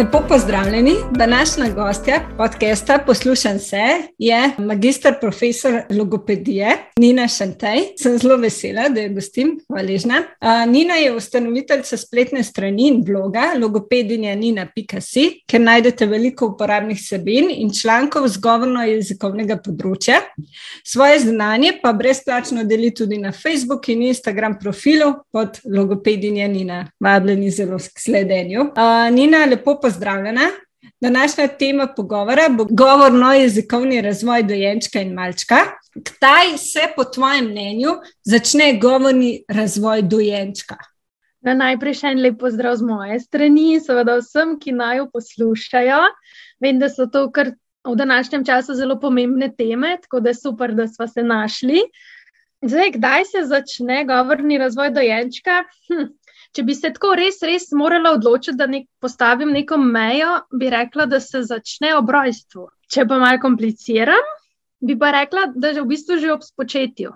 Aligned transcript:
Lepo 0.00 0.22
pozdravljeni. 0.28 0.92
Današnja 1.10 1.64
gostja 1.74 2.20
podcasta 2.36 2.98
Poslušam 3.06 3.58
se 3.58 3.76
je 4.18 4.50
magistr 4.58 5.08
profesor 5.20 5.80
logopedije 5.90 6.76
Nina 6.98 7.28
Šantej. 7.28 7.78
Sem 8.02 8.18
zelo 8.18 8.36
vesela, 8.36 8.88
da 8.88 9.00
je 9.00 9.08
gostim 9.08 9.60
hvaležna. 9.66 10.22
Nina 10.68 10.94
je 10.94 11.16
ustanoviteljica 11.16 11.96
spletne 11.96 12.42
strani 12.42 12.88
in 12.88 13.04
bloga 13.04 13.42
logopedinja 13.58 14.34
nina.si, 14.34 15.42
kjer 15.46 15.62
najdete 15.62 16.06
veliko 16.06 16.46
uporabnih 16.46 17.00
sebin 17.08 17.50
in 17.50 17.70
člankov 17.82 18.28
z 18.28 18.40
govorno 18.40 18.84
jezikovnega 18.84 19.56
področja. 19.56 20.22
Svoje 20.84 21.18
znanje 21.18 21.72
pa 21.82 21.92
brezplačno 21.92 22.64
deli 22.64 22.94
tudi 22.94 23.18
na 23.18 23.32
Facebook 23.32 23.88
in 23.88 24.02
Instagram 24.02 24.58
profilu 24.58 25.12
pod 25.32 25.60
logopedinja 25.64 26.48
Nina. 26.48 26.86
Vabljeni 27.00 27.50
zelo 27.50 27.76
k 27.76 28.00
sledenju. 28.00 28.70
Nina, 29.12 29.44
lepo 29.44 29.76
pozdravljena. 29.90 30.40
Današnja 31.00 31.48
tema 31.48 31.86
pogovora 31.96 32.48
bo 32.48 32.64
govorno-jezikovni 32.70 34.00
razvoj 34.00 34.42
dojenčka 34.42 35.00
in 35.00 35.14
malčka. 35.14 35.56
Kdaj 35.94 36.58
se, 36.58 36.80
po 36.96 37.04
tvojem 37.04 37.44
mnenju, 37.44 37.90
začne 38.22 38.78
govorni 38.82 39.44
razvoj 39.48 40.02
dojenčka? 40.02 40.76
Na 41.40 41.54
najprej 41.54 41.96
še 42.02 42.12
en 42.12 42.22
lep 42.22 42.38
pozdrav 42.38 42.76
z 42.76 42.86
moje 42.86 43.18
strani, 43.20 43.80
seveda 43.80 44.18
vsem, 44.20 44.54
ki 44.60 44.76
naj 44.76 45.00
jo 45.00 45.08
poslušajo. 45.10 46.00
Vem, 46.62 46.78
da 46.78 46.88
so 46.92 47.08
to 47.10 47.26
kar 47.34 47.54
v 47.88 47.96
današnjem 47.96 48.44
času 48.46 48.76
zelo 48.78 49.00
pomembne 49.00 49.50
teme, 49.56 49.96
tako 50.04 50.20
da 50.20 50.30
je 50.30 50.38
super, 50.38 50.76
da 50.76 50.86
smo 50.86 51.08
se 51.08 51.24
našli. 51.26 51.82
Zdaj, 52.62 52.90
kdaj 53.00 53.24
se 53.24 53.46
začne 53.48 54.04
govorni 54.04 54.58
razvoj 54.60 54.92
dojenčka? 54.92 55.64
Hm, 55.88 56.12
Če 56.50 56.64
bi 56.66 56.74
se 56.74 56.90
tako 56.90 57.12
res, 57.18 57.38
res 57.46 57.68
morala 57.78 58.16
odločiti, 58.16 58.56
da 58.58 58.66
nek, 58.66 58.88
postavim 59.02 59.52
neko 59.54 59.78
mejo, 59.78 60.32
bi 60.50 60.70
rekla, 60.72 61.06
da 61.06 61.20
se 61.22 61.44
začne 61.46 61.92
ob 61.94 62.10
rojstvu. 62.10 62.66
Če 62.90 63.06
pa 63.06 63.20
malo 63.22 63.38
kompliciram, 63.42 64.32
bi 64.82 64.96
pa 64.98 65.12
rekla, 65.14 65.46
da 65.54 65.70
je 65.70 65.84
v 65.84 65.90
bistvu 65.92 66.18
že 66.18 66.32
ob 66.34 66.42
spočetju. 66.42 67.14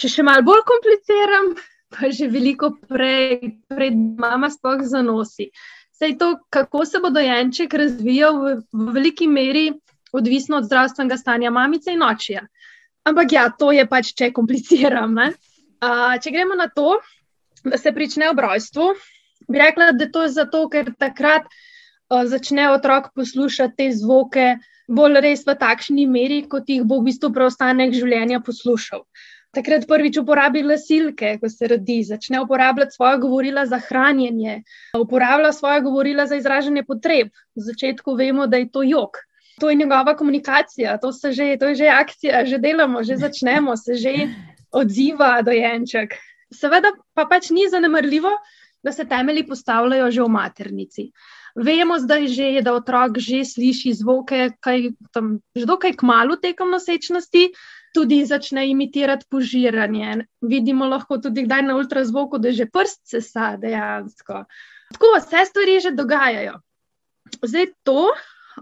Če 0.00 0.10
še 0.10 0.24
malo 0.26 0.46
bolj 0.48 0.64
kompliciram, 0.70 1.52
pa 1.92 2.08
že 2.10 2.30
veliko 2.32 2.72
prej, 2.88 3.52
pred 3.68 3.98
mama 4.20 4.48
sploh 4.50 4.82
zanosi. 4.88 5.50
Sej 5.94 6.16
to, 6.18 6.32
kako 6.50 6.86
se 6.88 6.98
bo 7.04 7.12
dojenček 7.14 7.74
razvijal, 7.78 8.40
v, 8.40 8.54
v 8.72 8.94
veliki 8.96 9.28
meri 9.30 9.68
odvisno 10.14 10.58
od 10.58 10.66
zdravstvenega 10.66 11.18
stanja 11.20 11.52
mamice 11.54 11.92
in 11.92 12.02
očija. 12.02 12.46
Ampak 13.04 13.32
ja, 13.32 13.48
to 13.52 13.70
je 13.76 13.84
pač, 13.86 14.14
če 14.16 14.32
kompliciram. 14.32 15.14
Uh, 15.20 16.16
če 16.22 16.32
gremo 16.32 16.56
na 16.56 16.70
to, 16.72 16.96
se 17.76 17.92
prične 17.92 18.30
ob 18.30 18.40
rojstvu. 18.40 18.94
Bi 19.48 19.58
rekla, 19.58 19.92
da 19.92 20.08
to 20.10 20.22
je 20.22 20.34
zato, 20.36 20.64
ker 20.72 20.92
takrat 20.98 21.44
uh, 21.44 22.24
začne 22.24 22.70
otrok 22.70 23.12
poslušati 23.14 23.76
te 23.76 23.90
zvoke 23.92 24.54
bolj 24.88 25.20
res 25.24 25.44
v 25.46 25.56
takšni 25.60 26.06
meri, 26.06 26.42
kot 26.48 26.68
jih 26.68 26.84
bo 26.84 27.00
v 27.00 27.10
bistvu 27.10 27.32
preostanek 27.32 27.94
življenja 27.96 28.40
poslušal. 28.44 29.04
Takrat 29.54 29.86
prvič 29.86 30.18
uporabi 30.18 30.64
glasilke, 30.66 31.36
ko 31.38 31.48
se 31.48 31.68
rodi, 31.70 32.00
začne 32.02 32.40
uporabljati 32.42 32.96
svoje 32.96 33.20
govorila 33.22 33.66
za 33.70 33.78
hranjenje, 33.78 34.62
uporablja 34.98 35.52
svoje 35.54 35.84
govorila 35.84 36.26
za 36.26 36.36
izražanje 36.40 36.82
potreb. 36.82 37.30
V 37.54 37.62
začetku 37.68 38.16
vemo, 38.18 38.48
da 38.50 38.58
je 38.58 38.68
to 38.74 38.82
jog. 38.82 39.20
To 39.62 39.70
je 39.70 39.78
njegova 39.78 40.16
komunikacija, 40.18 40.98
to, 40.98 41.12
že, 41.30 41.56
to 41.60 41.70
je 41.70 41.74
že 41.74 41.88
akcija, 41.88 42.44
že 42.44 42.58
delamo, 42.58 43.04
že 43.06 43.16
začnemo, 43.16 43.76
se 43.76 43.94
že 43.94 44.14
odziva 44.72 45.42
dojenček. 45.42 46.18
Seveda 46.54 46.92
pa 47.14 47.26
pač 47.30 47.50
ni 47.50 47.68
zanemrljivo, 47.70 48.32
da 48.84 48.92
se 48.92 49.06
temelji 49.08 49.46
postavljajo 49.48 50.10
že 50.10 50.22
v 50.22 50.28
maternici. 50.28 51.06
Vemo 51.54 51.98
zdaj 51.98 52.26
že, 52.28 52.48
da 52.62 52.74
otrok 52.74 53.18
že 53.18 53.44
sliši 53.46 53.94
zvoke, 53.94 54.50
kaj 54.60 54.92
tam 55.14 55.38
že 55.56 55.66
dokaj 55.66 55.96
kmalo 55.96 56.36
tekom 56.36 56.70
nosečnosti, 56.74 57.48
tudi 57.94 58.24
začne 58.26 58.66
imitirati 58.70 59.26
požiranje. 59.30 60.26
Vidimo 60.42 60.88
lahko 60.90 61.18
tudi 61.22 61.46
kdaj 61.46 61.62
na 61.62 61.76
ultrazvoku, 61.78 62.38
da 62.42 62.52
že 62.52 62.66
prst 62.66 63.00
se 63.06 63.20
sa 63.22 63.54
dejansko. 63.56 64.44
Tako 64.92 65.14
vse 65.16 65.46
stvari 65.46 65.80
že 65.80 65.94
dogajajo. 65.94 66.58
Zdaj 67.40 67.70
to, 67.86 68.10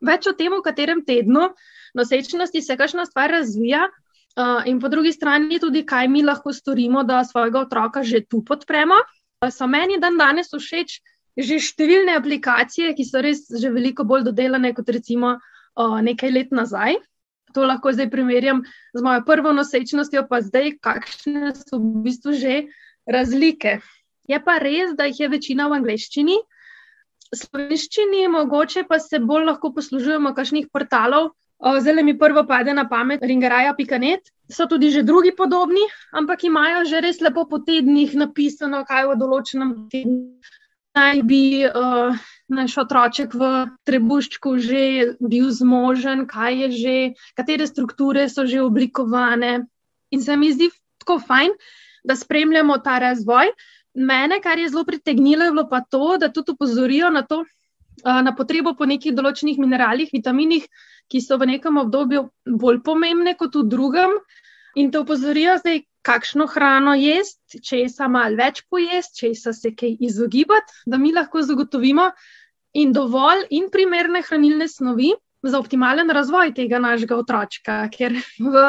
več 0.04 0.28
o 0.28 0.36
tem, 0.36 0.52
v 0.52 0.62
katerem 0.62 1.02
tednu 1.04 1.48
nosečnosti 1.96 2.62
se 2.62 2.76
kakšna 2.76 3.08
stvar 3.08 3.32
razvija, 3.32 3.88
Uh, 4.32 4.62
in 4.64 4.80
po 4.80 4.88
drugi 4.88 5.12
strani 5.12 5.58
tudi, 5.60 5.82
kaj 5.84 6.08
mi 6.08 6.22
lahko 6.24 6.52
storimo, 6.56 7.02
da 7.04 7.24
svojega 7.24 7.66
otroka 7.66 8.02
že 8.02 8.24
tu 8.24 8.40
podpremo. 8.44 8.96
So 9.50 9.66
meni 9.66 9.98
dan 10.00 10.16
danes 10.16 10.48
všeč 10.52 11.00
že 11.36 11.56
številne 11.60 12.12
aplikacije, 12.16 12.92
ki 12.96 13.04
so 13.04 13.20
res 13.20 13.44
že 13.48 13.72
veliko 13.72 14.04
bolj 14.04 14.24
dodelane 14.28 14.72
kot 14.76 14.88
recimo 14.88 15.36
uh, 15.36 16.00
nekaj 16.00 16.32
let 16.32 16.52
nazaj. 16.52 16.96
To 17.52 17.64
lahko 17.68 17.92
zdaj 17.92 18.08
primerjam 18.08 18.64
z 18.96 19.04
mojo 19.04 19.24
prvo 19.28 19.52
nosečnostjo, 19.52 20.24
pa 20.28 20.40
zdaj, 20.40 20.80
kakšne 20.80 21.52
so 21.52 21.76
v 21.76 22.04
bistvu 22.04 22.32
že 22.32 22.54
razlike. 23.04 23.80
Je 24.28 24.38
pa 24.40 24.56
res, 24.62 24.96
da 24.96 25.08
jih 25.10 25.20
je 25.20 25.28
večina 25.28 25.68
v 25.68 25.80
angleščini, 25.80 26.38
slovenščini, 27.36 28.28
mogoče 28.32 28.84
pa 28.88 29.00
se 29.00 29.20
bolj 29.20 29.48
lahko 29.50 29.72
poslužujemo 29.76 30.32
kakšnih 30.36 30.68
portalov, 30.72 31.32
Zdaj 31.62 32.02
mi 32.02 32.18
prvo 32.18 32.42
pade 32.46 32.74
na 32.74 32.88
pamet, 32.88 33.22
ringaraja.net. 33.22 34.32
So 34.50 34.66
tudi 34.66 34.90
že 34.90 35.02
drugi 35.02 35.30
podobni, 35.36 35.82
ampak 36.12 36.44
imajo 36.44 36.84
že 36.84 37.00
res 37.00 37.20
lepo 37.22 37.46
po 37.46 37.62
tednih 37.62 38.14
napisano, 38.18 38.82
kaj 38.84 39.06
v 39.08 39.16
določenem 39.16 39.70
tednu 39.88 40.42
naj 40.92 41.22
bi 41.24 41.64
uh, 41.64 42.16
naš 42.52 42.76
otroček 42.84 43.32
v 43.34 43.50
trebuščku 43.88 44.56
že 44.60 44.82
bil 45.20 45.48
zmožen, 45.50 46.26
kaj 46.28 46.52
je 46.64 46.68
že, 46.76 46.96
katere 47.36 47.66
strukture 47.66 48.28
so 48.28 48.44
že 48.46 48.60
oblikovane. 48.60 49.66
In 50.12 50.20
se 50.20 50.36
mi 50.36 50.52
zdi 50.52 50.68
tako 51.00 51.18
fajn, 51.18 51.56
da 52.04 52.16
spremljamo 52.16 52.76
ta 52.84 52.98
razvoj. 53.00 53.54
Mene, 53.94 54.40
kar 54.40 54.58
je 54.58 54.68
zelo 54.68 54.84
pritegnilo, 54.84 55.44
je 55.44 55.52
bilo 55.52 55.68
pa 55.68 55.80
to, 55.80 56.16
da 56.20 56.28
tudi 56.32 56.52
upozorijo 56.52 57.10
na 57.10 57.22
to, 57.24 57.44
uh, 57.44 58.20
na 58.20 58.36
potrebo 58.36 58.76
po 58.76 58.84
nekih 58.84 59.16
določenih 59.16 59.60
mineralih, 59.60 60.12
vitaminih 60.12 60.68
ki 61.12 61.20
so 61.20 61.36
v 61.36 61.50
nekem 61.52 61.76
obdobju 61.82 62.24
bolj 62.64 62.80
pomembne 62.86 63.36
kot 63.36 63.60
v 63.60 63.66
drugem, 63.68 64.16
in 64.74 64.90
te 64.90 65.00
upozorijo, 65.02 65.58
zdaj, 65.60 65.82
kakšno 66.02 66.46
hrano 66.50 66.94
jesti, 66.98 67.60
če 67.62 67.82
je 67.84 67.88
samo 67.92 68.18
malo 68.18 68.38
več 68.38 68.62
pojesti, 68.70 69.20
če 69.20 69.52
se 69.52 69.68
je 69.68 69.74
kaj 69.78 69.98
izogibati, 70.08 70.80
da 70.86 70.98
mi 70.98 71.12
lahko 71.14 71.42
zagotovimo 71.46 72.08
in 72.80 72.94
dovolj 72.96 73.46
in 73.54 73.68
primerne 73.70 74.22
hranilne 74.26 74.68
snovi 74.68 75.12
za 75.42 75.58
optimalen 75.58 76.10
razvoj 76.10 76.54
tega 76.56 76.80
našega 76.82 77.18
otročka. 77.20 77.76
Ker 77.92 78.16
v 78.40 78.64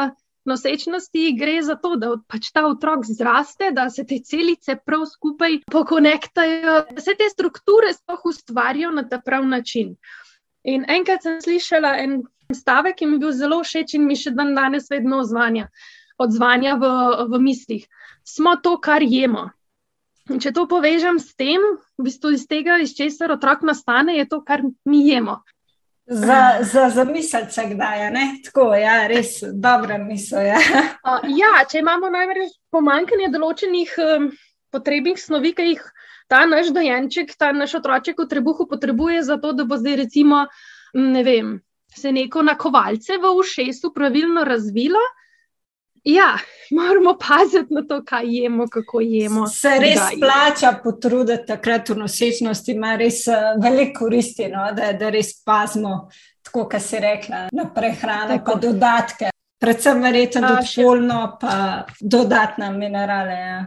nosečnosti 0.45 1.31
gre 1.39 1.61
za 1.63 1.77
to, 1.79 1.95
da 1.97 2.11
pač 2.27 2.51
ta 2.53 2.65
otrok 2.67 3.05
zraste, 3.07 3.71
da 3.71 3.87
se 3.89 4.05
te 4.05 4.19
celice 4.19 4.75
prav 4.85 5.07
skupaj 5.09 5.61
pokonektajo, 5.71 6.81
da 6.91 7.01
se 7.01 7.15
te 7.17 7.29
strukture 7.31 7.93
sploh 7.95 8.27
ustvarijo 8.33 8.91
na 8.91 9.07
ta 9.09 9.21
prav 9.23 9.47
način. 9.47 9.95
In 10.63 10.85
enkrat 10.87 11.25
sem 11.25 11.41
slišala 11.43 11.97
en 12.03 12.21
stavek, 12.53 12.97
ki 12.99 13.07
mi 13.07 13.17
je 13.17 13.23
bil 13.25 13.33
zelo 13.35 13.59
všeč 13.63 13.97
in 13.97 14.07
mi 14.07 14.15
še 14.19 14.31
dan 14.35 14.53
danes 14.55 14.87
vedno 14.91 15.19
odzvanja, 15.23 15.67
odzvanja 16.21 16.77
v, 16.79 16.91
v 17.31 17.41
mislih. 17.43 17.87
Smo 18.23 18.55
to, 18.63 18.77
kar 18.79 19.03
jemo. 19.03 19.49
In 20.31 20.39
če 20.39 20.53
to 20.55 20.63
povežem 20.71 21.19
s 21.19 21.35
tem, 21.35 21.59
v 21.99 22.05
bistvu 22.07 22.31
iz 22.37 22.45
tega, 22.47 22.77
iz 22.79 22.93
česar 22.95 23.33
otrok 23.35 23.65
nastane, 23.67 24.15
je 24.15 24.27
to, 24.31 24.39
kar 24.47 24.63
mi 24.87 25.03
jemo. 25.09 25.41
Za, 26.07 26.63
za, 26.67 26.89
za 26.91 27.03
misel, 27.07 27.47
kdaj 27.47 28.01
je 28.03 28.23
tako, 28.43 28.73
ja, 28.75 29.07
res 29.07 29.39
dobra 29.43 29.97
misel. 29.97 30.47
Ja. 30.47 30.59
Uh, 31.03 31.19
ja, 31.35 31.65
če 31.67 31.81
imamo 31.83 32.07
največ 32.07 32.55
pomankanje 32.71 33.27
določenih 33.31 33.89
um, 33.99 34.29
potrebnih 34.71 35.19
snovi, 35.19 35.51
ki 35.51 35.65
jih 35.73 35.81
ta 36.27 36.45
naš 36.45 36.73
dojenček, 36.73 37.35
ta 37.37 37.51
naš 37.51 37.75
otroček 37.79 38.19
v 38.19 38.27
trebuhu 38.29 38.67
potrebuje, 38.69 39.23
zato 39.23 39.53
da 39.53 39.65
bo 39.65 39.77
zdaj, 39.77 39.95
recimo, 40.05 40.45
ne 40.93 41.23
vem, 41.23 41.57
se 41.95 42.11
neko 42.11 42.41
nakovalce 42.41 43.17
v 43.17 43.33
ušesu 43.39 43.93
pravilno 43.93 44.43
razvilo. 44.43 45.01
Ja, 46.03 46.37
moramo 46.71 47.17
paziti 47.17 47.73
na 47.73 47.81
to, 47.87 48.03
kaj 48.05 48.23
jemo, 48.27 48.67
kako 48.67 49.01
jemo. 49.01 49.47
Se 49.47 49.69
res 49.79 49.99
daj. 49.99 50.17
plača 50.19 50.73
potruditi 50.83 51.47
takrat 51.47 51.89
v 51.89 51.95
nosečnosti, 51.95 52.71
ima 52.71 52.95
res 52.95 53.27
uh, 53.27 53.55
veliko 53.63 53.99
koristi, 53.99 54.49
no? 54.51 54.67
da, 54.75 54.91
da 54.99 55.09
res 55.09 55.31
pazimo, 55.45 56.09
tako 56.43 56.65
kot 56.71 56.83
si 56.83 56.99
rekla, 56.99 57.47
na 57.51 57.69
prehrano, 57.75 58.41
pa 58.45 58.55
dodatke. 58.59 59.29
Predvsem 59.63 60.01
verjetno 60.03 60.47
tudi 60.47 60.83
polno, 60.83 61.21
pa 61.39 61.85
dodatna 62.01 62.71
minerale. 62.71 63.39
Ja. 63.39 63.61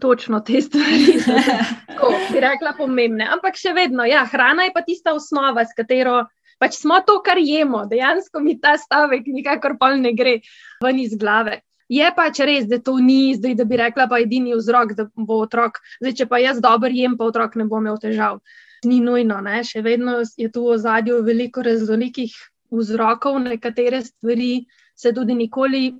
Točno 0.00 0.40
te 0.40 0.60
stvari, 0.62 1.18
tako 1.88 2.10
bi 2.32 2.40
rekla, 2.40 2.74
pomembne. 2.78 3.26
Ampak 3.34 3.56
še 3.58 3.72
vedno, 3.74 4.04
ja, 4.06 4.24
hrana 4.30 4.68
je 4.68 4.74
pa 4.74 4.82
tista 4.86 5.14
osnova, 5.16 5.64
s 5.66 5.74
katero 5.76 6.24
pač 6.58 6.76
smo 6.78 7.00
to, 7.06 7.18
kar 7.24 7.38
jemo. 7.42 7.84
Dejansko 7.90 8.42
mi 8.42 8.58
ta 8.60 8.76
stavek 8.78 9.26
nikakor 9.26 9.78
pa 9.80 9.94
ne 9.96 10.12
gre 10.14 10.38
ven 10.84 11.00
iz 11.02 11.16
glave. 11.18 11.62
Je 11.88 12.08
pač 12.14 12.42
res, 12.44 12.66
da 12.68 12.76
to 12.84 12.98
ni, 13.00 13.32
zdaj, 13.38 13.54
da 13.56 13.64
bi 13.64 13.78
rekla, 13.80 14.08
pa 14.10 14.20
edini 14.20 14.52
vzrok, 14.52 14.92
da 14.98 15.08
bo 15.16 15.40
otrok. 15.46 15.80
Zdaj, 16.02 16.16
če 16.20 16.26
pa 16.28 16.40
jaz 16.42 16.60
dobro 16.60 16.90
jem, 16.92 17.16
pa 17.16 17.30
otrok 17.30 17.56
ne 17.56 17.64
bo 17.68 17.80
imel 17.80 17.96
težav. 18.02 18.42
ni 18.84 19.00
nujno. 19.02 19.40
Ne? 19.42 19.62
Še 19.66 19.82
vedno 19.82 20.20
je 20.38 20.46
tu 20.54 20.62
v 20.62 20.76
ozadju 20.76 21.22
veliko 21.26 21.64
raznolikih 21.66 22.34
vzrokov, 22.70 23.40
nekatere 23.42 24.04
stvari 24.04 24.68
se 24.94 25.12
tudi 25.14 25.34
nikoli 25.34 25.96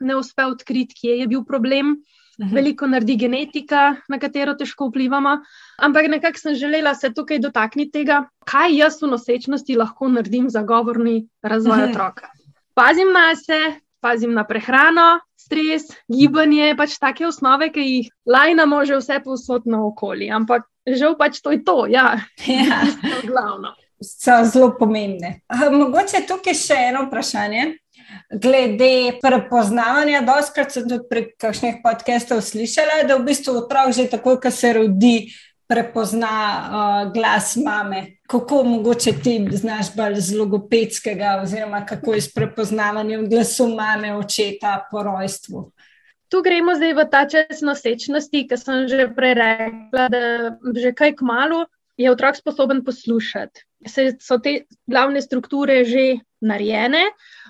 ne 0.00 0.16
uspe 0.16 0.46
odkriti, 0.48 0.96
kje 0.96 1.18
je 1.20 1.26
bil 1.28 1.44
problem. 1.44 1.98
Mhm. 2.40 2.54
Veliko 2.54 2.86
naredi 2.86 3.16
genetika, 3.16 3.96
na 4.08 4.18
katero 4.18 4.54
težko 4.56 4.88
vplivamo. 4.88 5.36
Ampak 5.78 6.08
nekako 6.08 6.38
sem 6.38 6.54
želela 6.54 6.94
se 6.94 7.12
tukaj 7.14 7.38
dotakniti 7.38 7.92
tega, 7.92 8.22
kaj 8.48 8.76
jaz 8.76 9.02
v 9.02 9.12
nosečnosti 9.12 9.76
lahko 9.76 10.08
naredim 10.08 10.48
za 10.50 10.62
govorni 10.62 11.26
razvoj 11.42 11.76
mhm. 11.76 11.90
otroka. 11.90 12.30
Pazim 12.74 13.12
na 13.12 13.36
se, 13.36 13.60
pazim 14.00 14.32
na 14.34 14.44
prehrano, 14.48 15.20
stres, 15.36 15.90
gibanje, 16.08 16.72
pač 16.76 16.96
take 16.98 17.26
osnove, 17.26 17.68
ki 17.72 17.84
jih 17.84 18.10
lajna 18.26 18.66
može 18.66 18.96
vse 18.96 19.20
posod 19.24 19.68
na 19.68 19.84
okolje. 19.86 20.30
Ampak 20.32 20.64
žal 20.86 21.18
pač 21.18 21.42
to 21.42 21.52
je 21.52 21.62
to, 21.64 21.86
ja. 21.86 22.16
ja. 22.46 22.80
glavno. 23.28 23.74
So 24.02 24.40
zelo 24.44 24.72
pomembne. 24.78 25.42
Mogoče 25.52 26.24
tukaj 26.26 26.56
še 26.58 26.80
eno 26.88 27.04
vprašanje 27.06 27.68
glede 28.32 29.18
prepoznavanja. 29.22 30.22
Doskrat 30.26 30.72
sem 30.72 30.88
tudi 30.88 31.08
prek 31.10 31.32
kakšnih 31.40 31.80
podcastov 31.84 32.42
slišala, 32.42 33.02
da 33.08 33.16
v 33.16 33.26
bistvu 33.30 33.62
otrok 33.64 33.94
že 33.96 34.10
takoj, 34.10 34.40
ko 34.40 34.50
se 34.50 34.72
rodi, 34.72 35.16
prepozna 35.72 36.28
uh, 36.28 37.12
glas 37.12 37.56
mame. 37.56 38.18
Kako 38.28 38.62
mogoče 38.64 39.12
ti 39.24 39.48
znaš 39.52 39.94
bolj 39.96 40.20
z 40.20 40.36
logopedskega, 40.36 41.40
oziroma 41.42 41.86
kako 41.86 42.14
je 42.14 42.20
s 42.20 42.34
prepoznavanjem 42.34 43.28
glasu 43.30 43.68
mame, 43.68 44.14
očeta 44.16 44.88
po 44.90 45.02
rojstvu? 45.02 45.72
Tu 46.28 46.40
gremo 46.42 46.74
zdaj 46.74 46.94
v 46.96 47.04
ta 47.12 47.26
čas 47.28 47.60
nosečnosti, 47.60 48.46
ki 48.48 48.56
sem 48.56 48.88
že 48.88 49.08
prej 49.16 49.34
rekla, 49.36 50.08
da 50.08 50.20
že 50.76 50.92
kaj 50.96 51.16
k 51.20 51.28
malu 51.28 51.64
je 52.00 52.10
otrok 52.10 52.36
sposoben 52.36 52.84
poslušati. 52.84 53.64
Se 53.86 54.12
so 54.20 54.38
te 54.38 54.64
glavne 54.88 55.20
strukture 55.20 55.84
že 55.84 56.24
narejene, 56.42 57.06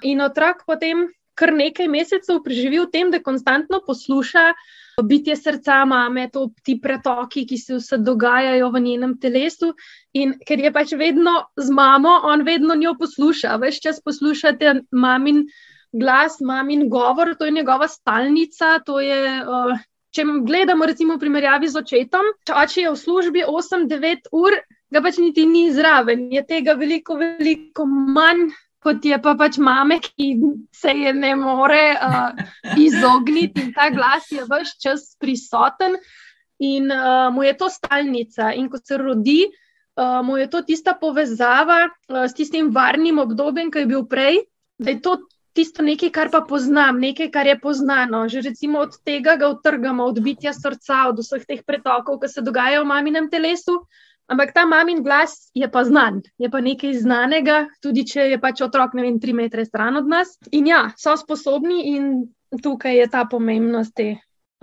in 0.07 0.21
otrok 0.25 0.67
potem 0.69 1.09
kar 1.35 1.53
nekaj 1.57 1.89
mesecev 1.89 2.43
preživi 2.45 2.79
v 2.83 2.89
tem, 2.93 3.11
da 3.11 3.23
konstantno 3.25 3.81
posluša 3.87 4.53
bitje 5.01 5.37
srca 5.37 5.85
mame, 5.89 6.29
to, 6.33 6.51
ti 6.65 6.77
pretoki, 6.81 7.47
ki 7.49 7.59
se 7.59 7.79
vse 7.79 7.99
dogajajo 8.05 8.69
v 8.71 8.83
njenem 8.85 9.15
telesu. 9.21 9.73
In 10.13 10.35
ker 10.47 10.61
je 10.61 10.73
pač 10.73 10.93
vedno 10.99 11.33
z 11.57 11.73
mamo, 11.73 12.19
on 12.29 12.45
vedno 12.45 12.77
njo 12.77 12.95
posluša, 13.01 13.57
več 13.63 13.81
čas 13.81 14.03
poslušate 14.05 14.83
mamin 14.93 15.47
glas, 15.93 16.41
mamin 16.41 16.89
govor, 16.93 17.35
to 17.39 17.49
je 17.49 17.57
njegova 17.57 17.89
stalnica, 17.89 18.79
to 18.87 19.01
je. 19.01 19.41
Uh, 19.47 19.89
Če 20.13 20.27
gledamo, 20.45 20.85
recimo, 20.85 21.15
v 21.17 21.23
primerjavi 21.23 21.71
z 21.73 21.79
očetom, 21.81 22.27
če 22.45 22.53
oče 22.53 22.83
je 22.83 22.91
v 22.91 22.99
službi 23.01 23.45
8-9 23.49 24.27
ur, 24.37 24.59
ga 24.93 25.01
pač 25.01 25.17
niti 25.23 25.47
ni 25.49 25.63
zraven, 25.73 26.27
je 26.29 26.43
tega 26.45 26.75
veliko, 26.77 27.17
veliko 27.17 27.87
manj, 27.89 28.51
kot 28.83 29.05
je 29.07 29.19
pa 29.23 29.35
pač 29.39 29.59
mame, 29.63 30.01
ki 30.03 30.35
se 30.75 30.91
je 30.91 31.13
ne 31.15 31.33
more 31.39 31.83
uh, 31.95 32.45
izogniti 32.77 33.69
in 33.69 33.73
ta 33.77 33.89
glas 33.95 34.31
je 34.33 34.43
vse 34.43 34.79
čas 34.83 35.05
prisoten 35.21 35.97
in 36.63 36.91
uh, 36.91 37.31
mu 37.35 37.47
je 37.47 37.57
to 37.59 37.71
stalnica. 37.71 38.53
In 38.55 38.69
ko 38.71 38.79
se 38.83 38.99
rodi, 38.99 39.43
uh, 39.47 40.23
mu 40.27 40.39
je 40.39 40.49
to 40.51 40.63
tista 40.67 40.95
povezava 40.99 41.85
uh, 41.87 42.25
s 42.27 42.35
tistim 42.35 42.71
varnim 42.75 43.23
obdobjem, 43.23 43.71
ki 43.71 43.85
je 43.85 43.91
bil 43.95 44.07
prej, 44.07 44.43
da 44.79 44.91
je 44.95 45.03
to. 45.03 45.21
Tisto 45.53 45.85
nekaj, 45.85 46.09
kar 46.09 46.29
pa 46.33 46.39
poznam, 46.49 46.97
nekaj, 46.97 47.27
kar 47.29 47.45
je 47.45 47.59
poznano, 47.61 48.23
že 48.25 48.41
recimo 48.41 48.79
od 48.87 48.95
tega 49.05 49.35
ga 49.37 49.51
utrgamo, 49.53 50.07
od 50.09 50.23
bitja 50.25 50.55
srca, 50.57 51.03
od 51.11 51.21
vseh 51.21 51.45
teh 51.45 51.61
pretokov, 51.61 52.23
ki 52.23 52.31
se 52.33 52.41
dogajajo 52.41 52.87
v 52.87 52.89
maminem 52.89 53.27
telesu, 53.29 53.75
Ampak 54.33 54.55
ta 54.57 54.65
mamin 54.65 55.03
glas 55.05 55.51
je 55.55 55.69
pa 55.69 55.85
znan, 55.85 56.23
je 56.41 56.49
pa 56.49 56.61
nekaj 56.65 56.95
znanega, 57.05 57.67
tudi 57.85 58.07
če 58.09 58.31
je 58.33 58.39
pač 58.41 58.63
otrok, 58.65 58.95
ne 58.97 59.05
vem, 59.05 59.19
tri 59.21 59.35
metre 59.37 59.67
stran 59.69 59.99
od 60.01 60.09
nas. 60.09 60.39
In 60.57 60.71
ja, 60.71 60.87
so 60.97 61.13
sposobni, 61.21 61.83
in 61.93 62.07
tukaj 62.65 62.97
je 62.97 63.09
ta 63.13 63.27
pomembnost 63.29 63.93
te 63.97 64.15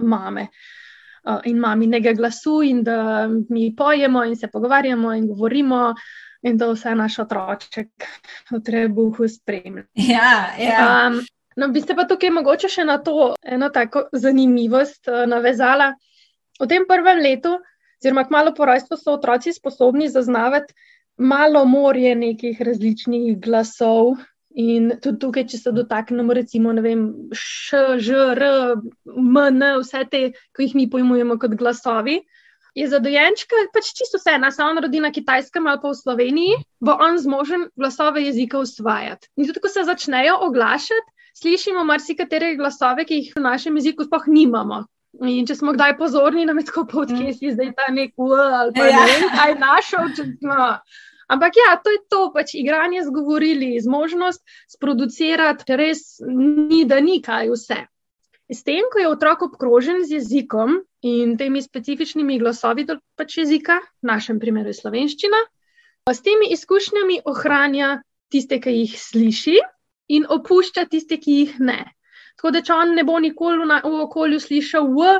mame 0.01 0.48
uh, 0.50 1.38
in 1.45 1.62
maminega 1.62 2.16
glasu, 2.18 2.63
in 2.66 2.81
da 2.83 3.27
mi 3.30 3.69
pojemo 3.77 4.25
in 4.25 4.36
se 4.36 4.50
pogovarjamo 4.50 5.13
in 5.13 5.30
govorimo. 5.30 5.94
In 6.48 6.56
da 6.56 6.69
vse 6.71 6.94
naš 6.95 7.18
otroček 7.19 8.06
v 8.48 8.62
trebuhu 8.63 9.27
spremlja. 9.27 9.89
Ja, 10.00 10.54
ja. 10.56 10.86
Um, 11.12 11.18
no, 11.60 11.68
bi 11.68 11.81
se 11.83 11.92
pa 11.92 12.06
tukaj 12.07 12.31
mogoče 12.31 12.69
še 12.71 12.86
na 12.88 12.95
to 13.04 13.33
eno 13.44 13.68
tako 13.75 14.06
zanimivost 14.16 15.12
uh, 15.12 15.25
navezala. 15.27 15.89
V 16.56 16.68
tem 16.71 16.88
prvem 16.88 17.19
letu 17.19 17.57
oziroma 17.99 18.25
kmalo 18.27 18.53
po 18.55 18.65
rojstvu 18.65 18.97
so 18.97 19.13
otroci 19.17 19.53
sposobni 19.53 20.09
zaznavati 20.09 20.73
malo 21.19 21.65
morje 21.65 22.15
nekih 22.15 22.61
različnih 22.61 23.39
glasov. 23.39 24.15
In 24.59 24.89
tudi 25.03 25.19
tukaj, 25.21 25.45
če 25.51 25.57
se 25.59 25.71
dotaknemo, 25.71 26.33
recimo, 26.33 26.71
vem, 26.81 27.03
š, 27.31 27.81
ž, 28.01 28.21
r, 28.33 28.47
m, 29.05 29.37
n, 29.37 29.67
vse 29.83 30.01
te, 30.09 30.21
ki 30.57 30.65
jih 30.65 30.73
mi 30.75 30.87
pojmujemo 30.89 31.37
kot 31.39 31.53
glasovi, 31.59 32.17
je 32.75 32.87
za 32.89 32.99
dojenčka 33.03 33.61
pač 33.75 33.91
čisto 33.93 34.17
vse. 34.17 34.39
Nas 34.41 34.57
on 34.63 34.81
rodi 34.81 35.03
na 35.05 35.11
kitajskem 35.13 35.67
ali 35.67 35.81
pa 35.83 35.93
v 35.93 35.99
Sloveniji, 36.01 36.57
bo 36.81 36.97
on 36.97 37.21
zmožen 37.21 37.67
glasove 37.77 38.25
jezika 38.25 38.59
usvajati. 38.59 39.29
In 39.37 39.47
tudi, 39.47 39.61
ko 39.61 39.69
se 39.69 39.85
začnejo 39.85 40.39
oglašati, 40.49 41.13
slišimo 41.39 41.85
marsikatere 41.85 42.55
glasove, 42.59 43.05
ki 43.05 43.21
jih 43.21 43.33
v 43.37 43.45
našem 43.45 43.77
jeziku 43.79 44.07
sploh 44.07 44.27
nimamo. 44.27 44.83
In 45.17 45.45
če 45.50 45.56
smo 45.57 45.73
kdaj 45.73 45.95
pozorni 45.97 46.45
na 46.45 46.53
medko 46.53 46.85
pot, 46.88 47.09
ki 47.09 47.33
je 47.33 47.53
zdaj 47.56 47.71
ta 47.77 47.88
nek 47.91 48.13
ul 48.21 48.35
ali 48.38 48.73
pa 48.75 48.88
ja. 48.88 49.00
ne 49.01 49.06
vem, 49.09 49.29
kaj 49.35 49.56
našel. 49.61 50.11
Če, 50.15 50.25
no. 50.45 50.67
Ampak 51.29 51.57
ja, 51.57 51.75
to 51.81 51.94
je 51.94 52.01
to, 52.09 52.21
pač 52.33 52.56
igranje 52.57 53.03
z 53.06 53.13
govorili, 53.13 53.71
zmožnost 53.81 54.41
sproducirati, 54.69 55.77
res 55.77 56.21
ni, 56.25 56.85
da 56.89 57.01
ni 57.06 57.19
kaj 57.25 57.51
vse. 57.53 57.79
S 58.50 58.65
tem, 58.65 58.88
ko 58.89 59.01
je 59.01 59.09
otrok 59.09 59.44
obkrožen 59.45 60.01
z 60.09 60.17
jezikom 60.17 60.79
in 61.06 61.35
temi 61.38 61.61
specifičnimi 61.61 62.39
glasovi 62.41 62.88
pač 63.17 63.38
jezika, 63.38 63.78
v 64.01 64.09
našem 64.09 64.39
primeru 64.42 64.73
je 64.73 64.80
slovenščina, 64.81 65.42
s 66.09 66.25
temi 66.25 66.49
izkušnjami 66.56 67.21
ohranja 67.30 67.99
tiste, 68.33 68.57
ki 68.57 68.73
jih 68.73 68.97
sliši, 68.97 69.59
in 70.09 70.25
opušča 70.25 70.87
tiste, 70.89 71.21
ki 71.21 71.37
jih 71.44 71.59
ne. 71.61 71.83
Tako 72.39 72.51
da, 72.55 72.61
če 72.63 72.71
on 72.71 72.93
ne 72.95 73.03
bo 73.03 73.17
nikoli 73.19 73.59
v, 73.59 73.81
v 73.83 74.03
okolju 74.05 74.39
slišal, 74.39 74.85
v, 74.95 75.17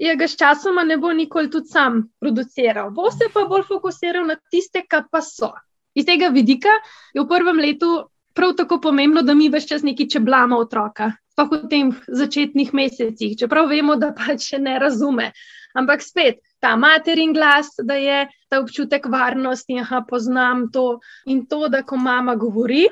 je 0.00 0.14
ga 0.16 0.28
sčasoma 0.28 0.86
ne 0.88 0.96
bo 0.96 1.10
nikoli 1.12 1.50
tudi 1.52 1.68
sam 1.68 1.98
produciral. 2.20 2.88
Bo 2.96 3.10
se 3.12 3.28
pa 3.34 3.44
bolj 3.50 3.66
fokusiral 3.68 4.24
na 4.24 4.38
tiste, 4.50 4.80
ki 4.88 5.02
pa 5.12 5.20
so. 5.20 5.52
Iz 5.92 6.08
tega 6.08 6.30
vidika 6.32 6.72
je 7.12 7.20
v 7.20 7.28
prvem 7.28 7.60
letu 7.60 7.90
prav 8.32 8.54
tako 8.56 8.80
pomembno, 8.80 9.20
da 9.20 9.36
mi 9.36 9.50
več 9.52 9.68
čas 9.68 9.84
neki 9.84 10.08
čeblamo 10.08 10.56
otroka, 10.64 11.10
pa 11.36 11.44
v 11.50 11.60
tem 11.68 11.92
začetnih 12.08 12.72
mesecih, 12.72 13.36
čeprav 13.36 13.68
vemo, 13.68 13.98
da 14.00 14.14
pač 14.16 14.48
še 14.54 14.62
ne 14.62 14.78
razume. 14.80 15.32
Ampak 15.76 16.00
spet. 16.04 16.40
Ta 16.62 16.76
materin 16.78 17.32
glas, 17.34 17.72
da 17.82 17.96
je 17.98 18.24
ta 18.48 18.60
občutek 18.62 19.08
varnosti, 19.12 19.76
da 19.82 20.00
poznam 20.08 20.70
to 20.72 21.00
in 21.26 21.44
to, 21.50 21.66
da 21.68 21.82
ko 21.82 21.98
mama 22.00 22.36
govori, 22.36 22.86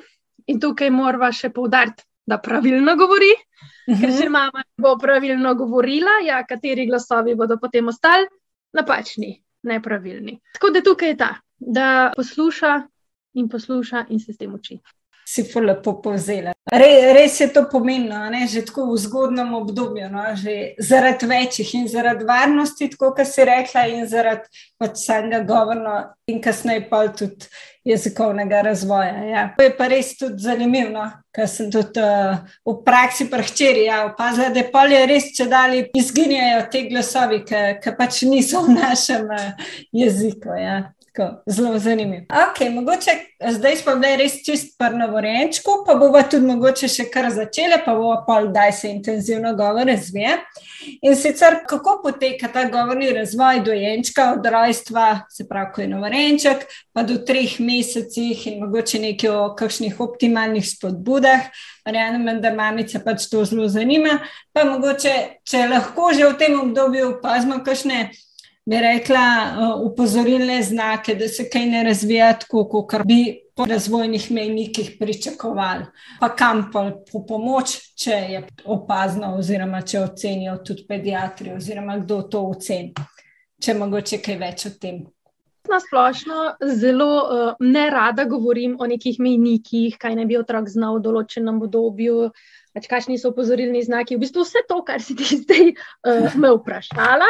in 0.51 0.61
tukaj 0.61 0.91
moramo 0.91 1.31
še 1.33 1.53
poudariti, 1.55 2.03
da 2.27 2.39
pravilno 2.39 2.97
govori, 2.97 3.33
uh 3.33 3.95
-huh. 3.95 4.01
ker 4.01 4.11
če 4.11 4.25
mhm. 4.25 4.33
mama 4.33 4.63
bo 4.77 4.97
pravilno 4.99 5.55
govorila, 5.55 6.21
ja, 6.27 6.45
kateri 6.47 6.87
glasovi 6.87 7.35
bodo 7.35 7.59
potem 7.61 7.89
ostali 7.89 8.27
napačni, 8.73 9.43
nepravilni. 9.63 10.41
Tako 10.53 10.71
da 10.71 10.83
tukaj 10.83 11.09
je 11.09 11.17
ta, 11.17 11.35
da 11.59 12.13
posluša 12.17 12.83
in 13.35 13.49
posluša 13.49 14.07
in 14.09 14.21
se 14.21 14.33
s 14.33 14.39
tem 14.39 14.55
uči 14.55 14.79
si 15.31 15.45
pa 15.53 15.61
lepo 15.61 16.01
povzela. 16.03 16.53
Re, 16.73 16.89
res 17.15 17.39
je 17.41 17.47
to 17.55 17.63
pomembno, 17.71 18.19
ne? 18.35 18.47
že 18.51 18.65
tako 18.67 18.89
v 18.91 18.99
zgodnem 18.99 19.53
obdobju, 19.55 20.09
no? 20.11 20.25
zaradi 20.79 21.29
večjih 21.31 21.75
in 21.79 21.87
zaradi 21.89 22.27
varnosti, 22.27 22.91
tako 22.91 23.13
kot 23.15 23.31
si 23.31 23.47
rekla, 23.47 23.87
in 23.95 24.09
zaradi 24.11 24.51
pač 24.79 25.05
samega 25.05 25.45
govorno, 25.47 25.95
in 26.27 26.41
kasneje 26.43 26.89
pa 26.91 27.05
tudi 27.15 27.47
jezikovnega 27.91 28.63
razvoja. 28.63 29.25
Ja. 29.25 29.43
To 29.57 29.67
je 29.67 29.73
pa 29.77 29.89
res 29.91 30.15
tudi 30.19 30.43
zanimivo, 30.43 30.93
no? 30.95 31.09
ker 31.35 31.47
sem 31.47 31.69
tudi 31.71 32.03
uh, 32.03 32.41
v 32.67 32.75
praksi 32.87 33.29
prehčeri 33.31 33.85
ja, 33.87 34.01
opazila, 34.09 34.49
da 34.55 34.65
polje 34.73 35.05
res, 35.07 35.29
če 35.37 35.47
dalje 35.51 35.85
izginjajo 35.99 36.65
te 36.73 36.87
glasovi, 36.89 37.45
ki 37.47 37.95
pač 37.99 38.25
niso 38.27 38.65
v 38.67 38.75
našem 38.81 39.29
uh, 39.31 39.69
jeziku. 39.95 40.57
Ja. 40.59 40.81
Tako, 41.13 41.43
zelo 41.47 41.79
zanimivo. 41.79 42.25
Okay, 42.29 42.75
mogoče, 42.75 43.11
zdaj 43.51 43.77
smo 43.77 43.97
bili 43.97 44.17
res 44.17 44.37
čist 44.47 44.77
prvo 44.79 45.09
vrečko, 45.17 45.83
pa 45.87 45.95
bomo 45.99 46.23
tudi 46.31 46.47
mogoče 46.47 46.89
še 46.89 47.09
kar 47.11 47.27
začeli, 47.35 47.81
pa 47.85 47.97
bomo 47.99 48.21
pol, 48.27 48.47
da 48.55 48.69
se 48.73 48.93
intenzivno 48.95 49.51
govor 49.59 49.91
razvija. 49.91 50.37
In 51.03 51.17
sicer, 51.19 51.59
kako 51.69 51.97
poteka 52.05 52.49
ta 52.53 52.65
govorni 52.71 53.11
razvoj 53.17 53.61
dojenčka 53.67 54.29
od 54.37 54.47
rojstva, 54.47 55.09
se 55.31 55.49
pravi, 55.49 55.73
ko 55.75 55.83
je 55.83 55.89
novorenček, 55.89 56.65
pa 56.95 57.03
do 57.03 57.19
treh 57.27 57.59
mesecih 57.59 58.47
in 58.47 58.63
mogoče 58.63 59.03
nekaj 59.03 59.35
o 59.35 59.45
kakšnih 59.59 59.99
optimalnih 60.01 60.67
spodbudah. 60.69 61.51
Verjamem, 61.87 62.39
da 62.41 62.55
mamice 62.55 63.03
pač 63.03 63.27
to 63.27 63.43
zelo 63.45 63.67
zanima. 63.69 64.21
Pa 64.55 64.63
mogoče, 64.69 65.43
če 65.43 65.67
lahko 65.75 66.15
že 66.15 66.31
v 66.31 66.39
tem 66.39 66.61
obdobju 66.61 67.17
opazimo 67.17 67.65
kakšne 67.67 68.11
bi 68.67 68.81
rekla, 68.81 69.23
upozorilne 69.85 70.63
znake, 70.63 71.15
da 71.15 71.29
se 71.29 71.49
kaj 71.51 71.67
ne 71.67 71.85
razvija 71.85 72.33
tako, 72.39 72.65
kot 72.69 73.07
bi 73.07 73.41
po 73.57 73.65
razvojnih 73.65 74.31
mejnikih 74.31 74.97
pričakovali. 74.99 75.85
Pa 76.21 76.29
kam 76.37 76.71
pa 76.73 76.91
po 77.13 77.25
pomoč, 77.27 77.77
če 77.97 78.11
je 78.11 78.43
opazno, 78.65 79.35
oziroma 79.37 79.83
če 79.83 80.01
ocenijo 80.01 80.59
tudi 80.65 80.87
pediatri, 80.89 81.55
oziroma 81.57 81.99
kdo 82.01 82.23
to 82.23 82.45
oceni, 82.55 82.95
če 83.61 83.75
mogoče 83.77 84.21
kaj 84.25 84.39
več 84.41 84.67
o 84.67 84.77
tem. 84.81 85.03
Na 85.69 85.77
splošno 85.81 86.55
zelo 86.81 87.09
uh, 87.21 87.51
ne 87.61 87.85
rada 87.93 88.25
govorim 88.25 88.79
o 88.81 88.87
nekih 88.89 89.21
mejnikih, 89.21 89.99
kaj 90.01 90.17
naj 90.17 90.27
bi 90.27 90.39
otrok 90.41 90.71
znal 90.73 90.97
v 90.99 91.05
določenem 91.05 91.61
obdobju, 91.61 92.31
pač 92.75 92.89
kakšni 92.89 93.19
so 93.21 93.35
opozorilni 93.35 93.83
znaki. 93.85 94.17
V 94.17 94.25
bistvu 94.25 94.47
vse 94.47 94.65
to, 94.69 94.81
kar 94.89 95.05
si 95.05 95.19
ti 95.19 95.37
zdaj 95.43 95.75
uh, 95.75 96.39
me 96.41 96.55
vprašala. 96.57 97.29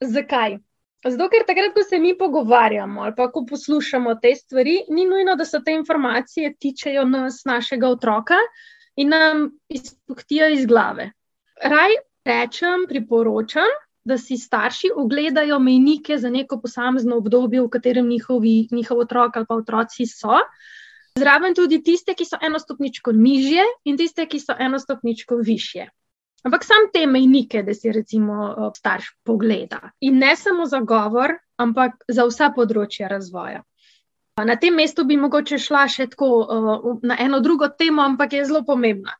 Zakaj? 0.00 0.58
Zato, 1.06 1.28
ker 1.30 1.44
takrat, 1.46 1.74
ko 1.74 1.82
se 1.86 1.98
mi 1.98 2.16
pogovarjamo 2.18 3.02
ali 3.06 3.14
pa 3.16 3.28
ko 3.30 3.44
poslušamo 3.46 4.14
te 4.22 4.34
stvari, 4.34 4.80
ni 4.88 5.04
nujno, 5.06 5.36
da 5.36 5.44
se 5.44 5.60
te 5.64 5.72
informacije 5.72 6.54
tičejo 6.58 7.04
nas, 7.04 7.44
našega 7.44 7.88
otroka 7.88 8.38
in 8.96 9.08
nam 9.08 9.50
izpuhtijo 9.68 10.48
iz 10.54 10.66
glave. 10.66 11.10
Raj 11.62 11.94
rečem, 12.24 12.86
priporočam, 12.88 13.70
da 14.04 14.18
si 14.18 14.36
starši 14.36 14.90
ogledajo 14.96 15.58
mejnike 15.58 16.18
za 16.18 16.30
neko 16.30 16.60
posamezno 16.60 17.16
obdobje, 17.16 17.62
v 17.62 17.68
katerem 17.68 18.08
njihovi, 18.08 18.68
njihov 18.72 18.98
otrok 18.98 19.36
ali 19.36 19.46
pa 19.48 19.54
otroci 19.54 20.06
so. 20.06 20.40
Zraven 21.18 21.54
tudi 21.54 21.82
tiste, 21.82 22.14
ki 22.14 22.24
so 22.24 22.38
eno 22.42 22.58
stopničko 22.58 23.12
nižje, 23.12 23.64
in 23.84 23.96
tiste, 23.96 24.26
ki 24.26 24.40
so 24.40 24.54
eno 24.58 24.78
stopničko 24.78 25.36
više. 25.36 25.86
Ampak 26.46 26.64
sam 26.64 26.86
te 26.92 27.06
mejnike, 27.06 27.62
da 27.62 27.74
si 27.74 27.92
recimo 27.92 28.70
starš 28.76 29.10
pogleda. 29.26 29.90
In 30.00 30.18
ne 30.18 30.36
samo 30.36 30.66
za 30.66 30.80
govor, 30.80 31.34
ampak 31.58 32.04
za 32.08 32.26
vsa 32.28 32.52
področja 32.54 33.08
razvoja. 33.10 33.64
Na 34.46 34.54
tem 34.56 34.74
mestu 34.78 35.04
bi 35.04 35.16
mogoče 35.18 35.58
šla 35.58 35.86
še 35.90 36.06
tako 36.12 36.28
na 37.02 37.16
eno 37.18 37.40
drugo 37.42 37.68
temo, 37.68 38.04
ampak 38.06 38.38
je 38.38 38.44
zelo 38.46 38.62
pomembna. 38.64 39.16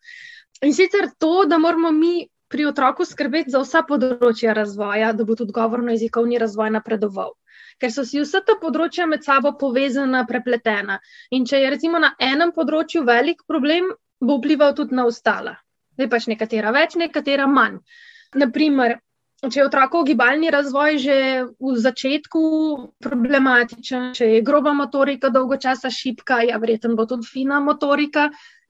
In 0.63 0.75
sicer 0.75 1.11
to, 1.19 1.45
da 1.47 1.59
moramo 1.59 1.91
mi 1.93 2.29
pri 2.49 2.67
otroku 2.71 3.05
skrbeti 3.05 3.51
za 3.51 3.61
vsa 3.65 3.83
področja 3.89 4.55
razvoja, 4.55 5.13
da 5.13 5.27
bo 5.27 5.35
tudi 5.37 5.55
govorno-jezikovni 5.59 6.39
razvoj 6.39 6.71
napredoval. 6.79 7.35
Ker 7.83 7.93
so 7.95 8.05
si 8.07 8.23
vse 8.23 8.41
ta 8.47 8.57
področja 8.63 9.07
med 9.07 9.27
sabo 9.27 9.53
povezana, 9.59 10.25
prepletena. 10.27 10.99
In 11.35 11.47
če 11.47 11.63
je 11.63 11.71
recimo 11.75 12.01
na 12.03 12.15
enem 12.19 12.55
področju 12.55 13.05
velik 13.07 13.45
problem, 13.47 13.91
bo 14.19 14.39
vplival 14.39 14.75
tudi 14.79 14.99
na 14.99 15.07
ostala. 15.07 15.59
Zdaj 15.99 16.09
pač 16.15 16.27
nekatera 16.31 16.71
več, 16.71 16.95
nekatera 16.95 17.49
manj. 17.51 17.81
Naprimer, 18.39 19.01
če 19.43 19.61
je 19.61 19.65
otrokov 19.67 20.05
gibalni 20.07 20.53
razvoj 20.55 20.99
že 21.03 21.17
v 21.59 21.73
začetku 21.87 22.43
problematičen, 23.03 24.13
če 24.15 24.29
je 24.37 24.45
groba 24.47 24.77
motorika 24.79 25.33
dolgo 25.35 25.59
časa 25.59 25.91
šipka, 25.91 26.45
ja, 26.47 26.61
verjetno 26.63 26.95
bo 26.95 27.09
tudi 27.11 27.27
fina 27.27 27.59
motorika, 27.59 28.29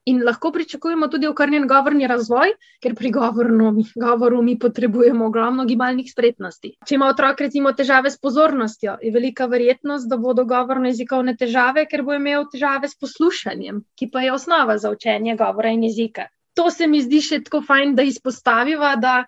In 0.08 0.23
lahko 0.25 0.49
pričakujemo 0.52 1.06
tudi 1.12 1.26
okrnjen 1.28 1.66
govorni 1.68 2.06
razvoj, 2.08 2.52
ker 2.85 2.94
pri 2.97 3.11
govorno, 3.12 3.73
govoru 4.04 4.38
mi 4.47 4.54
potrebujemo 4.62 5.26
ogromno 5.26 5.66
gibalnih 5.68 6.08
spretnosti. 6.08 6.70
Če 6.88 6.94
ima 6.97 7.11
otrok 7.12 7.42
recimo 7.44 7.75
težave 7.80 8.12
s 8.14 8.16
pozornostjo, 8.23 8.94
je 9.04 9.12
velika 9.12 9.50
verjetnost, 9.52 10.08
da 10.08 10.16
bodo 10.23 10.47
govorno 10.49 10.88
jezikovne 10.88 11.37
težave, 11.42 11.85
ker 11.92 12.06
bo 12.08 12.16
imel 12.16 12.49
težave 12.54 12.88
s 12.88 12.97
poslušanjem, 13.04 13.85
ki 14.00 14.08
pa 14.14 14.25
je 14.25 14.32
osnova 14.38 14.78
za 14.80 14.97
učenje 14.97 15.37
govora 15.44 15.76
in 15.76 15.85
jezika. 15.90 16.30
To 16.58 16.70
se 16.74 16.90
mi 16.90 17.00
zdi 17.04 17.22
še 17.22 17.42
tako 17.46 17.62
fajn, 17.62 17.94
da 17.94 18.04
izpostaviva, 18.06 18.96
da 18.98 19.22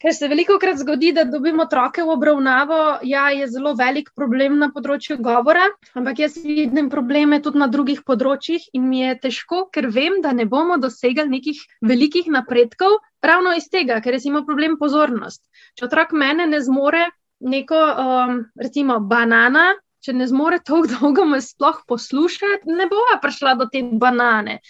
Ker 0.00 0.14
se 0.16 0.28
veliko 0.32 0.54
krat 0.56 0.78
zgodi, 0.80 1.10
da 1.12 1.26
dobimo 1.28 1.66
otroke 1.66 2.00
v 2.00 2.12
obravnavo, 2.14 2.76
ja, 3.04 3.26
je 3.36 3.44
zelo 3.52 3.74
velik 3.76 4.06
problem 4.16 4.54
na 4.56 4.70
področju 4.72 5.18
govora, 5.20 5.66
ampak 5.92 6.22
jaz 6.22 6.38
vidim 6.40 6.88
probleme 6.88 7.36
tudi 7.44 7.60
na 7.60 7.68
drugih 7.68 8.00
področjih 8.08 8.64
in 8.78 8.86
mi 8.88 9.02
je 9.02 9.18
težko, 9.26 9.66
ker 9.74 9.90
vem, 9.92 10.22
da 10.24 10.32
ne 10.32 10.46
bomo 10.48 10.78
dosegli 10.80 11.26
nekih 11.28 11.60
velikih 11.84 12.30
napredkov, 12.32 12.96
ravno 13.20 13.52
iz 13.58 13.68
tega, 13.68 14.00
ker 14.00 14.16
je 14.16 14.40
problem 14.48 14.78
pozornost. 14.80 15.44
Če 15.76 15.84
otrok 15.90 16.16
mene 16.16 16.48
ne 16.48 16.62
zmore 16.64 17.04
neko, 17.40 17.76
um, 17.76 18.42
recimo, 18.56 19.00
banana. 19.04 19.74
Če 20.00 20.14
ne 20.16 20.24
zmore 20.24 20.62
tako 20.64 20.88
dolgo 20.94 21.28
me 21.28 21.42
sploh 21.44 21.84
poslušati, 21.84 22.72
ne 22.72 22.88
bo 22.88 23.04
prišla 23.20 23.52
do 23.60 23.68
te 23.68 23.84
banane. 23.84 24.62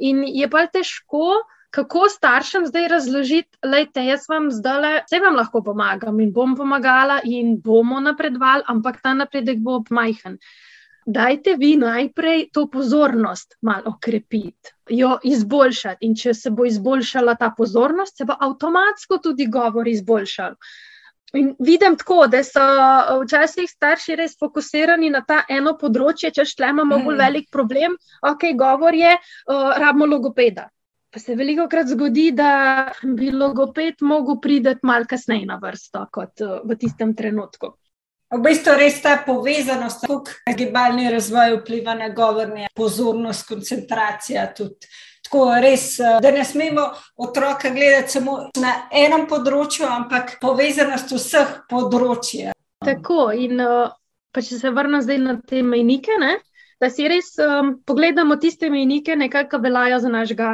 In 0.00 0.24
je 0.24 0.48
pa 0.48 0.64
težko, 0.64 1.42
kako 1.70 2.08
staršem 2.08 2.66
zdaj 2.66 2.88
razložiti, 2.88 3.58
da 3.94 4.00
jaz 4.00 4.28
vam 4.28 4.50
zdaj, 4.50 5.02
vse 5.06 5.20
vam 5.20 5.36
lahko 5.36 5.62
pomagam 5.62 6.20
in 6.20 6.32
bom 6.32 6.56
pomagala 6.56 7.20
in 7.24 7.60
bomo 7.60 8.00
napredovali, 8.00 8.62
ampak 8.66 9.02
ta 9.02 9.14
napredek 9.14 9.58
bo 9.58 9.82
majhen. 9.90 10.38
Dajte 11.08 11.54
vi 11.56 11.76
najprej 11.76 12.50
to 12.52 12.66
pozornost 12.68 13.54
malo 13.62 13.94
okrepiti, 13.96 14.74
jo 14.90 15.18
izboljšati. 15.24 16.04
In 16.04 16.14
če 16.14 16.34
se 16.34 16.50
bo 16.50 16.66
izboljšala 16.68 17.34
ta 17.40 17.48
pozornost, 17.56 18.16
se 18.16 18.24
bo 18.28 18.36
avtomatsko 18.40 19.18
tudi 19.24 19.46
govor 19.46 19.88
izboljšal. 19.88 20.56
In 21.32 21.54
vidim 21.60 21.96
tako, 21.96 22.26
da 22.26 22.42
so 22.44 22.64
včasih 23.22 23.70
starši 23.70 24.16
res 24.16 24.36
fokusirani 24.40 25.10
na 25.12 25.20
ta 25.28 25.42
eno 25.48 25.74
področje, 25.80 26.30
če 26.32 26.44
šlemamo 26.44 27.00
bolj 27.04 27.14
mm. 27.14 27.20
velik 27.20 27.48
problem, 27.52 27.96
ok, 28.24 28.46
govor 28.56 28.96
je, 28.96 29.14
uh, 29.16 29.72
rabimo 29.80 30.08
logopeda. 30.08 30.68
Pa 31.10 31.18
se 31.18 31.34
veliko 31.34 31.68
krat 31.68 31.88
zgodi, 31.88 32.30
da 32.36 32.92
bi 33.02 33.30
logoped 33.32 34.02
mogel 34.04 34.40
priti 34.40 34.74
malo 34.82 35.08
kasneje 35.08 35.46
na 35.46 35.56
vrsto 35.62 36.06
kot 36.12 36.40
eh, 36.40 36.58
v 36.64 36.76
tistem 36.76 37.14
trenutku. 37.16 37.72
V 38.28 38.42
bistvu 38.44 38.74
res 38.76 38.98
ta 39.00 39.14
povezanost, 39.24 40.02
kako 40.04 40.56
gibalni 40.56 41.08
razvoj 41.10 41.54
vpliva 41.62 41.94
na 41.96 42.10
govorni 42.12 42.66
pozornost, 42.76 43.46
koncentracija. 43.48 44.50
Tudi. 44.56 44.90
Tako 45.24 45.46
res, 45.64 45.94
eh, 46.00 46.18
da 46.22 46.30
ne 46.30 46.44
smemo 46.44 46.84
otroka 47.16 47.70
gledati 47.72 48.18
samo 48.18 48.36
na 48.60 48.74
enem 48.92 49.24
področju, 49.30 49.88
ampak 49.88 50.36
povezanost 50.42 51.16
vseh 51.16 51.56
področji. 51.72 52.50
Tako, 52.84 53.30
in 53.32 53.64
eh, 53.64 53.88
pa 54.32 54.44
če 54.44 54.60
se 54.60 54.76
vrnem 54.76 55.00
zdaj 55.04 55.18
na 55.24 55.38
te 55.40 55.64
mejnike, 55.64 56.20
ne, 56.20 56.36
da 56.80 56.90
si 56.92 57.08
res 57.10 57.32
um, 57.42 57.72
pogledamo 57.86 58.36
tiste 58.36 58.70
mejnike, 58.70 59.16
nekako 59.16 59.58
veljajo 59.64 59.98
za 60.04 60.12
našega 60.12 60.50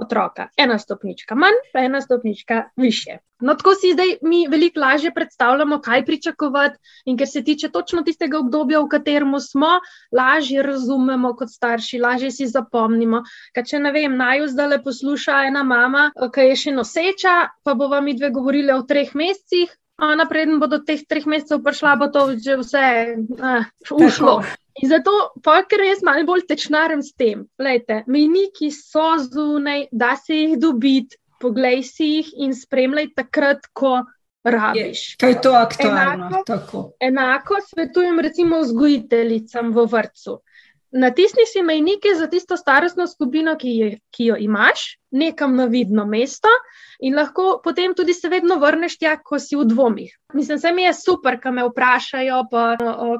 otroka. 0.00 0.48
Ena 0.56 0.78
stopnička 0.78 1.34
manj, 1.34 1.58
pa 1.72 1.80
ena 1.80 2.00
stopnička 2.00 2.62
više. 2.76 3.18
No, 3.40 3.54
tako 3.54 3.74
si 3.74 3.92
zdaj 3.92 4.16
mi 4.22 4.46
veliko 4.50 4.80
lažje 4.80 5.12
predstavljamo, 5.14 5.78
kaj 5.80 6.04
pričakovati, 6.04 6.78
in 7.04 7.18
ker 7.18 7.28
se 7.28 7.44
tiče 7.44 7.68
točno 7.68 8.02
tistega 8.02 8.38
obdobja, 8.38 8.80
v 8.80 8.88
katerem 8.88 9.34
smo, 9.40 9.78
lažje 10.12 10.62
razumemo 10.62 11.34
kot 11.36 11.50
starši, 11.50 12.00
lažje 12.02 12.30
si 12.30 12.46
zapomnimo. 12.46 13.22
Ker 13.54 13.66
če 13.66 13.78
ne 13.78 13.92
vem, 13.94 14.16
naj 14.16 14.48
zdaj 14.54 14.72
le 14.74 14.82
posluša 14.82 15.42
ena 15.50 15.62
mama, 15.62 16.10
ki 16.34 16.48
je 16.50 16.56
še 16.64 16.74
noseča, 16.74 17.36
pa 17.62 17.74
bo 17.74 17.88
vam 17.88 18.10
dve 18.16 18.30
govorili 18.34 18.74
o 18.74 18.82
treh 18.82 19.14
mesecih. 19.14 19.70
Ona, 20.02 20.28
preden 20.30 20.58
bo 20.62 20.66
do 20.70 20.78
teh 20.78 21.00
treh 21.06 21.26
mesecev 21.26 21.62
prišla, 21.62 21.96
bo 21.98 22.06
to 22.14 22.30
že 22.38 22.58
vse 22.58 22.84
uh, 23.18 23.64
ušlo. 23.90 24.40
Tako. 24.42 24.67
In 24.82 24.88
zato, 24.88 25.12
ker 25.42 25.82
jaz 25.86 26.02
malo 26.06 26.24
bolj 26.28 26.44
tečnarem 26.48 27.02
s 27.02 27.14
tem, 27.18 27.46
gledajte, 27.58 28.04
mejniki 28.06 28.70
so 28.74 29.16
zunaj, 29.22 29.88
da 29.90 30.14
se 30.16 30.36
jih 30.36 30.58
dobiti, 30.60 31.18
poglej 31.42 31.82
si 31.86 32.12
jih 32.18 32.30
in 32.44 32.54
spremljaj 32.54 33.12
takrat, 33.18 33.66
ko 33.72 34.02
rabiš. 34.44 35.16
Kaj 35.20 35.30
je 35.30 35.40
to 35.42 35.52
aktualno? 35.58 36.30
Enako, 36.30 36.84
enako 37.00 37.60
svetujem 37.66 38.20
recimo 38.20 38.60
vzgojiteljicam 38.62 39.72
v 39.74 39.86
vrtu. 39.92 40.38
Natisni 40.90 41.44
si 41.44 41.62
mejnike 41.62 42.14
za 42.16 42.26
tisto 42.26 42.56
starostno 42.56 43.06
skupino, 43.06 43.56
ki, 43.60 43.68
je, 43.68 43.88
ki 44.10 44.24
jo 44.30 44.36
imaš, 44.40 44.96
nekam 45.10 45.56
na 45.56 45.66
vidno 45.68 46.06
mesto, 46.08 46.48
in 47.00 47.16
lahko 47.16 47.60
potem 47.64 47.94
tudi 47.94 48.14
se 48.16 48.28
vedno 48.32 48.56
vrneš 48.56 48.96
tja, 48.98 49.18
ko 49.20 49.38
si 49.38 49.56
v 49.56 49.66
dvomih. 49.68 50.14
Mislim, 50.34 50.58
se 50.58 50.72
mi 50.72 50.86
je 50.86 50.94
super, 50.94 51.36
da 51.44 51.50
me 51.50 51.66
vprašajo, 51.68 52.40
pa 52.50 52.64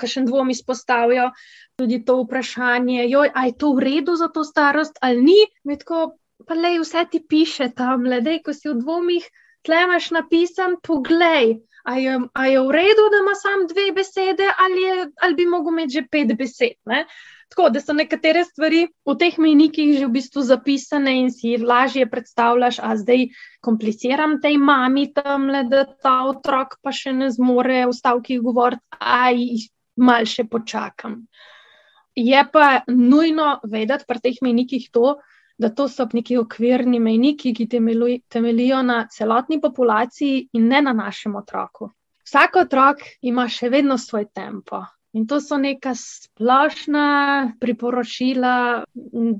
kakšen 0.01 0.27
dvom 0.27 0.51
izpostavijo. 0.51 1.31
Tudi 1.79 2.01
to 2.05 2.23
vprašanje, 2.23 3.05
joj, 3.07 3.31
je 3.37 3.59
to 3.59 3.75
v 3.77 3.85
redu 3.85 4.17
za 4.17 4.29
to 4.33 4.45
starost 4.45 4.99
ali 5.01 5.23
ni. 5.23 5.77
Tako, 5.79 6.17
pa 6.49 6.57
le, 6.57 6.79
vse 6.81 7.05
ti 7.11 7.21
piše 7.29 7.69
tam, 7.77 8.09
le, 8.09 8.23
ko 8.45 8.57
si 8.57 8.73
v 8.73 8.79
dvomih, 8.81 9.29
tlemaš 9.69 10.11
napisan, 10.17 10.81
poglej. 10.83 11.59
A 11.85 11.97
je, 11.97 12.19
a 12.35 12.47
je 12.49 12.61
v 12.61 12.73
redu, 12.73 13.05
da 13.13 13.21
ima 13.23 13.35
samo 13.35 13.69
dve 13.69 13.93
besede, 13.97 14.49
ali, 14.59 14.83
je, 14.83 15.09
ali 15.23 15.35
bi 15.35 15.47
mogel 15.47 15.73
imeti 15.73 16.01
že 16.01 16.09
pet 16.11 16.35
besed? 16.37 16.77
Ne? 16.85 17.05
Tako 17.49 17.71
da 17.73 17.81
so 17.81 17.95
nekatere 17.97 18.45
stvari 18.45 18.83
v 19.09 19.14
teh 19.21 19.38
mejnikih 19.40 19.95
že 19.99 20.07
v 20.07 20.14
bistvu 20.19 20.43
zapisane 20.45 21.14
in 21.21 21.31
si 21.33 21.57
lažje 21.57 22.07
predstavljaš, 22.11 22.78
a 22.78 22.97
zdaj 22.97 23.28
kompliciram 23.64 24.37
tej 24.40 24.59
mami 24.61 25.09
tam, 25.14 25.49
da 25.71 25.85
ta 25.88 26.23
otrok 26.28 26.76
pa 26.83 26.93
še 26.93 27.14
ne 27.17 27.31
zmore 27.33 27.87
v 27.87 27.97
stavkih 27.97 28.43
govoriti, 28.45 28.85
aj 29.00 29.40
mal 29.97 30.28
še 30.28 30.45
počakam. 30.45 31.25
Je 32.19 32.45
pa 32.52 32.83
nujno 32.88 33.61
vedeti 33.64 34.05
pri 34.07 34.21
teh 34.21 34.38
mejnikih 34.43 34.90
to, 34.93 35.17
da 35.59 35.71
to 35.75 35.88
so 35.88 36.07
neki 36.12 36.37
okvirni 36.38 37.00
mejniki, 37.00 37.55
ki 37.55 37.67
temeljijo 38.31 38.83
na 38.83 39.07
celotni 39.11 39.61
populaciji 39.61 40.49
in 40.52 40.69
ne 40.69 40.83
na 40.83 40.93
našem 40.93 41.35
otroku. 41.37 41.90
vsak 42.28 42.57
otrok 42.61 43.02
ima 43.23 43.49
še 43.49 43.71
vedno 43.73 43.97
svoj 43.99 44.28
tempo. 44.35 44.85
In 45.19 45.27
to 45.27 45.41
so 45.43 45.57
neka 45.59 45.97
splošna 45.99 47.07
priporočila, 47.61 48.85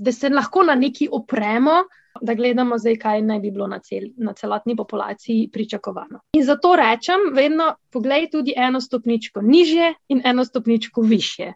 da 0.03 0.13
se 0.13 0.29
lahko 0.29 0.65
na 0.67 0.75
neki 0.75 1.07
opremo, 1.13 1.85
da 2.21 2.35
gledamo 2.35 2.79
zdaj, 2.79 2.97
kaj 2.99 3.23
naj 3.23 3.39
bi 3.41 3.53
bilo 3.55 3.69
na, 3.71 3.79
cel, 3.79 4.09
na 4.17 4.33
celotni 4.35 4.75
populaciji 4.77 5.51
pričakovano. 5.53 6.21
In 6.33 6.45
zato 6.45 6.73
rečem, 6.77 7.29
vedno 7.35 7.69
pogledaj 7.95 8.31
tudi 8.31 8.55
eno 8.57 8.81
stopničko 8.81 9.43
nižje 9.43 9.93
in 10.09 10.23
eno 10.25 10.45
stopničko 10.45 11.03
više. 11.03 11.53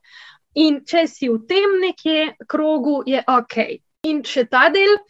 In 0.55 0.83
če 0.87 1.07
si 1.11 1.29
v 1.33 1.41
tem 1.49 1.75
nekje 1.83 2.37
krogu, 2.47 3.03
je 3.07 3.25
ok. 3.27 3.59
In 4.07 4.23
še 4.23 4.47
ta 4.53 4.69
del, 4.71 5.01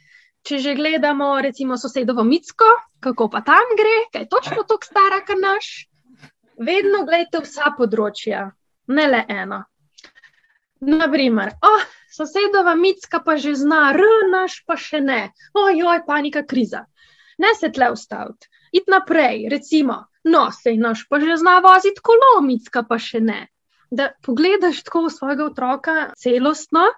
če 0.48 0.58
že 0.58 0.74
gledamo, 0.78 1.34
recimo, 1.42 1.76
sosedovo 1.76 2.24
Micko, 2.24 2.70
kako 3.04 3.28
pa 3.28 3.44
tam 3.44 3.76
gre, 3.76 3.96
kaj 4.12 4.24
je 4.24 4.32
točno 4.32 4.64
tako 4.64 4.88
stara, 4.88 5.20
kot 5.26 5.42
naš. 5.42 5.72
Vedno 6.56 7.04
gledajte 7.04 7.44
vsa 7.44 7.74
področja, 7.76 8.52
ne 8.92 9.08
le 9.08 9.24
eno. 9.28 9.62
Naprimer, 10.82 11.52
oh, 11.62 11.84
sosedova 12.10 12.74
Micka 12.74 13.22
pa 13.24 13.36
že 13.38 13.54
zna, 13.54 13.92
r, 13.94 14.02
naš 14.32 14.62
pa 14.66 14.76
še 14.76 15.00
ne, 15.00 15.20
ojoj, 15.54 16.02
panika, 16.06 16.42
kriza. 16.42 16.84
Ne 17.38 17.54
se 17.58 17.70
tle 17.72 17.92
ustaviti, 17.94 18.50
id 18.74 18.90
naprej, 18.90 19.46
recimo, 19.52 20.02
no, 20.24 20.48
sej 20.50 20.78
naš 20.82 21.06
pa 21.08 21.22
že 21.22 21.38
zna 21.38 21.60
voziti 21.64 22.02
kolo, 22.02 22.40
Micka 22.42 22.82
pa 22.82 22.98
še 22.98 23.22
ne. 23.22 23.46
Da 23.92 24.10
pogledaš 24.24 24.82
tako 24.86 25.08
svojega 25.12 25.44
otroka 25.52 25.96
celostno, 26.16 26.88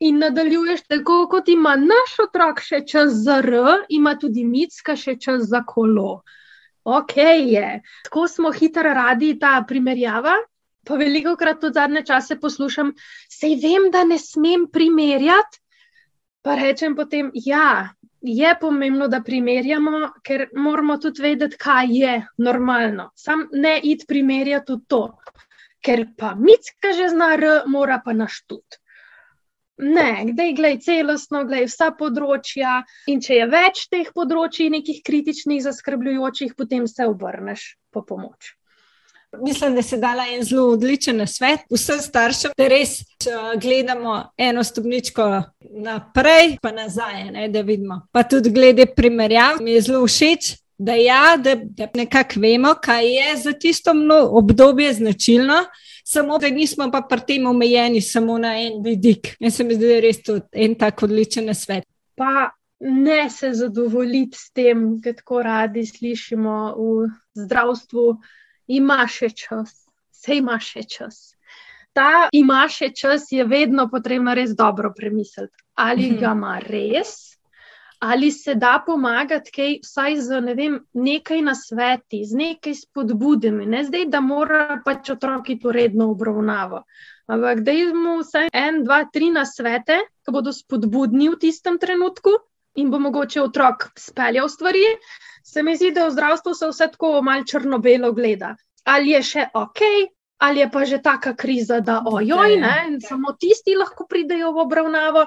In 0.00 0.18
nadaljuješ 0.20 0.82
tako, 0.92 1.26
kot 1.30 1.48
ima 1.48 1.72
naš 1.80 2.18
otrok 2.26 2.60
še 2.60 2.82
čas 2.84 3.14
za 3.24 3.38
R, 3.40 3.62
ima 3.88 4.12
tudi 4.20 4.44
Micka 4.44 4.96
še 4.96 5.16
čas 5.16 5.46
za 5.48 5.62
kolo. 5.64 6.20
Ok, 6.84 7.16
je. 7.16 7.80
Tako 8.04 8.26
smo 8.28 8.52
hitro 8.52 8.92
radi 8.94 9.38
ta 9.40 9.56
primerjava. 9.68 10.36
Pa 10.86 10.96
veliko 11.00 11.34
krat 11.36 11.60
tudi 11.60 11.74
zadnje 11.74 12.02
čase 12.06 12.38
poslušam, 12.40 12.92
sej 13.32 13.56
vem, 13.62 13.90
da 13.90 14.04
ne 14.04 14.18
smem 14.22 14.68
primerjati. 14.72 15.62
Pa 16.46 16.54
rečem 16.54 16.94
potem, 16.94 17.32
ja, 17.34 17.90
je 18.22 18.54
pomembno, 18.60 19.08
da 19.08 19.20
primerjamo, 19.20 20.10
ker 20.22 20.48
moramo 20.54 20.96
tudi 21.02 21.22
vedeti, 21.22 21.58
kaj 21.58 21.90
je 21.90 22.14
normalno. 22.38 23.10
Sam 23.18 23.48
ne 23.52 23.80
id 23.82 24.06
primerjati 24.08 24.78
to, 24.86 25.02
ker 25.82 26.06
pa 26.18 26.34
Micka 26.34 26.94
že 26.96 27.08
zna 27.14 27.32
R, 27.34 27.46
mora 27.66 28.00
pa 28.04 28.12
naš 28.12 28.42
tudi. 28.46 28.82
Ne, 29.78 30.24
gledaj, 30.24 30.52
gledaj 30.56 30.78
celostno, 30.80 31.42
gledaj 31.44 31.66
vsa 31.68 31.90
področja. 31.98 32.76
In 33.12 33.20
če 33.20 33.42
je 33.42 33.48
več 33.52 33.82
teh 33.92 34.08
področji, 34.14 34.70
nekih 34.72 35.02
kritičnih, 35.04 35.60
zaskrbljujočih, 35.66 36.54
potem 36.56 36.86
se 36.88 37.04
obrneš 37.04 37.74
po 37.92 38.00
pomoč. 38.06 38.54
Mislim, 39.42 39.74
da 39.74 39.82
se 39.82 39.96
dala 39.96 40.26
en 40.28 40.44
zelo 40.44 40.68
odličen 40.72 41.26
svet 41.26 41.60
vsem 41.70 42.00
staršem, 42.00 42.52
da 42.56 42.68
res 42.68 42.98
gledamo 43.60 44.32
eno 44.38 44.64
stopničko 44.64 45.42
naprej, 45.82 46.58
pa 46.62 46.72
nazaj, 46.72 47.24
ne, 47.32 47.48
da 47.48 47.60
vidimo. 47.60 48.06
Pa 48.12 48.22
tudi 48.22 48.50
glede 48.50 48.86
primerjav, 48.86 49.60
mi 49.60 49.72
je 49.72 49.80
zelo 49.80 50.06
všeč, 50.06 50.54
da, 50.78 50.94
ja, 50.94 51.36
da, 51.36 51.54
da 51.54 51.88
nekako 51.94 52.40
vemo, 52.40 52.74
kaj 52.82 53.06
je 53.14 53.36
za 53.36 53.52
tisto 53.52 53.92
obdobje 54.30 54.92
značilno 54.92 55.64
samo 56.08 56.38
da 56.38 56.50
nismo 56.50 56.90
pa 56.92 57.02
pri 57.02 57.20
tem 57.26 57.46
omejeni 57.46 58.00
samo 58.00 58.38
na 58.38 58.54
en 58.60 58.82
vidik. 58.82 59.34
Jaz 59.40 59.56
se 59.56 59.64
mi 59.64 59.74
zdi, 59.74 59.86
da 59.86 59.94
je 59.94 60.00
res 60.04 60.22
to 60.22 60.38
en 60.52 60.74
tak 60.78 61.02
odličen 61.02 61.50
svet. 61.54 61.84
Pa 62.14 62.50
ne 62.80 63.30
se 63.30 63.50
zadovoljiti 63.52 64.38
s 64.38 64.52
tem, 64.54 64.84
kar 65.02 65.16
tako 65.18 65.42
radi 65.42 65.82
slišimo 65.86 66.56
v 66.78 67.08
zdravstvu, 67.42 68.04
ima 68.66 69.06
še 69.06 69.30
čas, 69.30 69.86
se 70.12 70.36
ima 70.36 70.58
še 70.58 70.82
čas. 70.82 71.34
Ta 71.96 72.28
ima 72.32 72.66
še 72.68 72.90
čas, 72.92 73.30
je 73.32 73.44
vedno 73.44 73.88
potrebno 73.88 74.34
res 74.36 74.52
dobro 74.56 74.92
premisliti, 74.96 75.56
ali 75.74 76.10
mhm. 76.10 76.20
ga 76.20 76.34
ima 76.36 76.58
res 76.60 77.16
ali 77.98 78.30
se 78.30 78.54
da 78.54 78.82
pomagati, 78.86 79.50
kaj, 79.50 79.78
vsaj 79.82 80.16
z 80.20 80.40
ne 80.40 80.54
vem, 80.54 80.74
nekaj 80.92 81.40
nasveti, 81.42 82.24
z 82.24 82.36
nekaj 82.36 82.74
spodbudami, 82.74 83.66
ne 83.66 83.84
zdaj, 83.84 84.06
da 84.12 84.20
mora 84.20 84.80
pač 84.84 85.10
otroki 85.14 85.58
to 85.60 85.72
redno 85.72 86.10
obravnavati. 86.12 86.84
Ampak 87.26 87.60
da 87.66 87.72
imamo 87.72 88.20
vsaj 88.20 88.52
en, 88.52 88.82
dva, 88.84 89.00
tri 89.12 89.30
nasvete, 89.34 89.98
ki 90.22 90.34
bodo 90.34 90.52
spodbudni 90.54 91.30
v 91.32 91.40
tistem 91.42 91.78
trenutku 91.82 92.36
in 92.76 92.92
bo 92.92 93.00
mogoče 93.02 93.40
otrok 93.42 93.88
speljal 93.98 94.48
stvari. 94.52 94.84
Se 95.46 95.62
mi 95.62 95.76
zdi, 95.78 95.92
da 95.94 96.08
v 96.08 96.14
zdravstvu 96.16 96.54
se 96.54 96.68
vse 96.72 96.88
tako 96.92 97.22
malce 97.22 97.52
črno-belo 97.52 98.12
gleda. 98.12 98.56
Ali 98.84 99.14
je 99.14 99.22
še 99.22 99.44
ok, 99.54 99.82
ali 100.42 100.60
je 100.60 100.70
pa 100.70 100.84
že 100.84 100.98
taka 101.02 101.34
kriza, 101.38 101.80
da 101.80 102.00
ojoj, 102.06 102.56
ne, 102.60 102.74
in 102.90 102.98
samo 103.00 103.34
tisti 103.38 103.76
lahko 103.78 104.06
pridejo 104.10 104.52
v 104.52 104.64
obravnavo. 104.66 105.26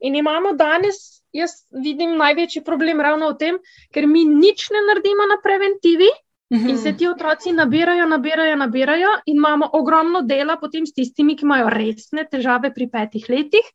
In 0.00 0.16
imamo 0.16 0.52
danes 0.58 1.20
jaz 1.32 1.54
vidim 1.70 2.16
največji 2.18 2.64
problem 2.66 3.00
ravno 3.00 3.30
v 3.30 3.38
tem, 3.38 3.60
ker 3.94 4.06
mi 4.10 4.24
nič 4.26 4.70
ne 4.74 4.82
naredimo 4.88 5.28
na 5.30 5.38
preventivi. 5.42 6.10
In 6.50 6.78
se 6.82 6.90
ti 6.98 7.06
otroci 7.06 7.52
nabirajo, 7.54 8.08
nabirajo, 8.10 8.56
nabirajo, 8.58 9.10
in 9.30 9.36
imamo 9.38 9.68
ogromno 9.78 10.24
dela 10.26 10.56
potem 10.58 10.82
s 10.86 10.90
tistimi, 10.92 11.36
ki 11.38 11.46
imajo 11.46 11.68
resne 11.70 12.24
težave 12.26 12.72
pri 12.74 12.88
petih 12.90 13.28
letih, 13.30 13.68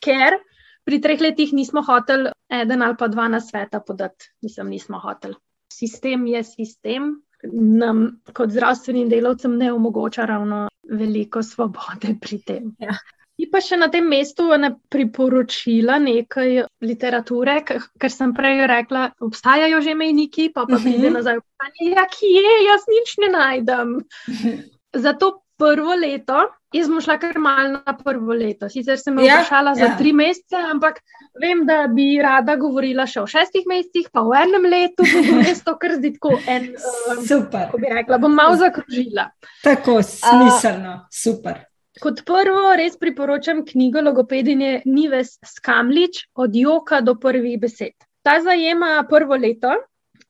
ker 0.00 0.38
pri 0.84 1.00
treh 1.00 1.20
letih 1.20 1.52
nismo 1.52 1.82
hoteli 1.82 2.32
eden 2.52 2.82
ali 2.82 2.96
pa 2.98 3.08
dva 3.08 3.28
na 3.28 3.40
sveta 3.40 3.80
podati, 3.80 4.30
mislim, 4.42 4.68
nismo 4.68 5.00
hoteli. 5.00 5.34
Sistem 5.72 6.26
je 6.26 6.44
sistem, 6.44 7.14
nam 7.52 8.06
kot 8.32 8.52
zdravstvenim 8.52 9.08
delavcem 9.08 9.56
ne 9.58 9.72
omogoča 9.72 10.24
ravno 10.24 10.68
veliko 10.90 11.42
svobode 11.42 12.14
pri 12.20 12.38
tem. 12.46 12.72
Ja. 12.78 12.96
Ti 13.34 13.48
pa 13.50 13.58
še 13.64 13.76
na 13.80 13.88
tem 13.90 14.06
mestu 14.06 14.46
ne 14.62 14.70
priporočila 14.94 15.96
nekaj 15.98 16.60
literature, 16.86 17.56
ker 17.66 18.12
sem 18.12 18.34
prej 18.36 18.62
rekla, 18.70 19.08
obstajajo 19.26 19.80
že 19.82 19.96
mejniki, 19.98 20.52
pa 20.54 20.68
pa 20.68 20.78
pride 20.78 21.08
mhm. 21.08 21.16
nazaj 21.18 21.40
vprašanje, 21.40 21.88
ja, 21.96 22.04
ki 22.12 22.30
je, 22.36 22.52
jaz 22.68 22.86
nič 22.92 23.16
ne 23.24 23.32
najdem. 23.34 23.96
Za 25.04 25.16
to 25.18 25.32
prvo 25.56 25.94
leto, 25.94 26.38
jaz 26.74 26.88
sem 26.88 27.00
šla 27.04 27.16
kar 27.22 27.38
mal 27.42 27.70
na 27.74 27.94
prvo 27.96 28.34
leto, 28.34 28.68
sicer 28.68 28.98
sem 28.98 29.18
ja, 29.22 29.40
vprašala 29.40 29.74
za 29.78 29.90
ja. 29.92 29.98
tri 29.98 30.12
mesece, 30.16 30.58
ampak 30.70 30.98
vem, 31.40 31.64
da 31.68 31.84
bi 31.90 32.08
rada 32.22 32.56
govorila 32.60 33.06
še 33.10 33.22
o 33.22 33.28
šestih 33.30 33.68
mesecih, 33.70 34.08
pa 34.12 34.24
v 34.26 34.40
enem 34.42 34.66
letu, 34.70 35.06
res 35.40 35.62
to 35.66 35.76
kar 35.80 35.96
zdi 35.98 36.14
tako 36.16 36.34
en. 36.50 36.72
Um, 36.74 37.22
super. 37.30 37.68
Ko 37.70 37.82
bi 37.82 37.92
rekla, 37.92 38.18
bom 38.22 38.34
malo 38.34 38.58
zakružila. 38.60 39.28
Tako, 39.62 40.00
smiselno, 40.06 40.98
uh, 41.04 41.06
super. 41.14 41.62
Kot 42.02 42.24
prvo, 42.26 42.72
res 42.74 42.96
priporočam 42.98 43.62
knjigo 43.66 44.02
Logopedinje 44.02 44.80
Nives 44.90 45.36
Skamlič 45.46 46.24
od 46.34 46.56
joka 46.58 46.98
do 47.06 47.14
prvih 47.14 47.60
besed. 47.62 47.94
Ta 48.26 48.40
zajema 48.42 49.04
prvo 49.08 49.38
leto 49.38 49.76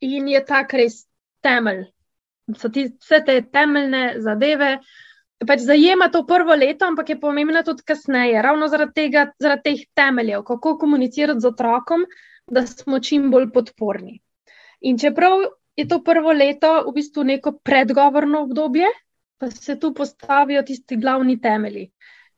in 0.04 0.28
je 0.28 0.42
tak 0.44 0.74
res 0.76 1.06
temelj. 1.40 1.87
So 2.58 2.68
ti 2.68 2.90
vse 2.92 3.22
te 3.24 3.38
temeljne 3.48 4.20
zadeve. 4.20 4.76
Pač 5.42 5.64
zajema 5.66 6.09
to 6.09 6.23
prvo 6.27 6.55
leto, 6.55 6.87
ampak 6.87 7.11
je 7.11 7.20
pomembno 7.20 7.62
tudi 7.66 7.83
kasneje, 7.83 8.42
ravno 8.42 8.68
zaradi, 8.68 8.94
tega, 8.94 9.25
zaradi 9.42 9.62
teh 9.64 9.81
temeljev, 9.99 10.44
kako 10.47 10.77
komunicirati 10.79 11.40
z 11.40 11.51
otrokom, 11.51 12.07
da 12.47 12.66
smo 12.66 13.01
čim 13.01 13.31
bolj 13.31 13.51
podporni. 13.53 14.20
In 14.81 14.99
čeprav 14.99 15.42
je 15.77 15.88
to 15.88 16.01
prvo 16.05 16.33
leto 16.33 16.70
v 16.87 16.94
bistvu 16.94 17.25
neko 17.25 17.53
predgovorno 17.64 18.44
obdobje, 18.47 18.87
pa 19.38 19.51
se 19.51 19.79
tu 19.81 19.94
postavijo 19.94 20.62
tisti 20.62 20.97
glavni 20.97 21.40
temelji. 21.40 21.90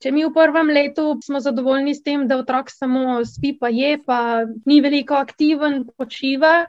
Če 0.03 0.13
mi 0.13 0.25
v 0.25 0.33
prvem 0.33 0.71
letu 0.73 1.07
smo 1.25 1.41
zadovoljni 1.41 1.95
s 1.97 2.03
tem, 2.05 2.27
da 2.29 2.37
otrok 2.41 2.71
samo 2.73 3.21
spi, 3.25 3.55
pa 3.61 3.71
je, 3.73 3.97
pa 4.05 4.19
ni 4.67 4.81
veliko 4.85 5.17
aktiven, 5.17 5.85
počiva, 5.97 6.67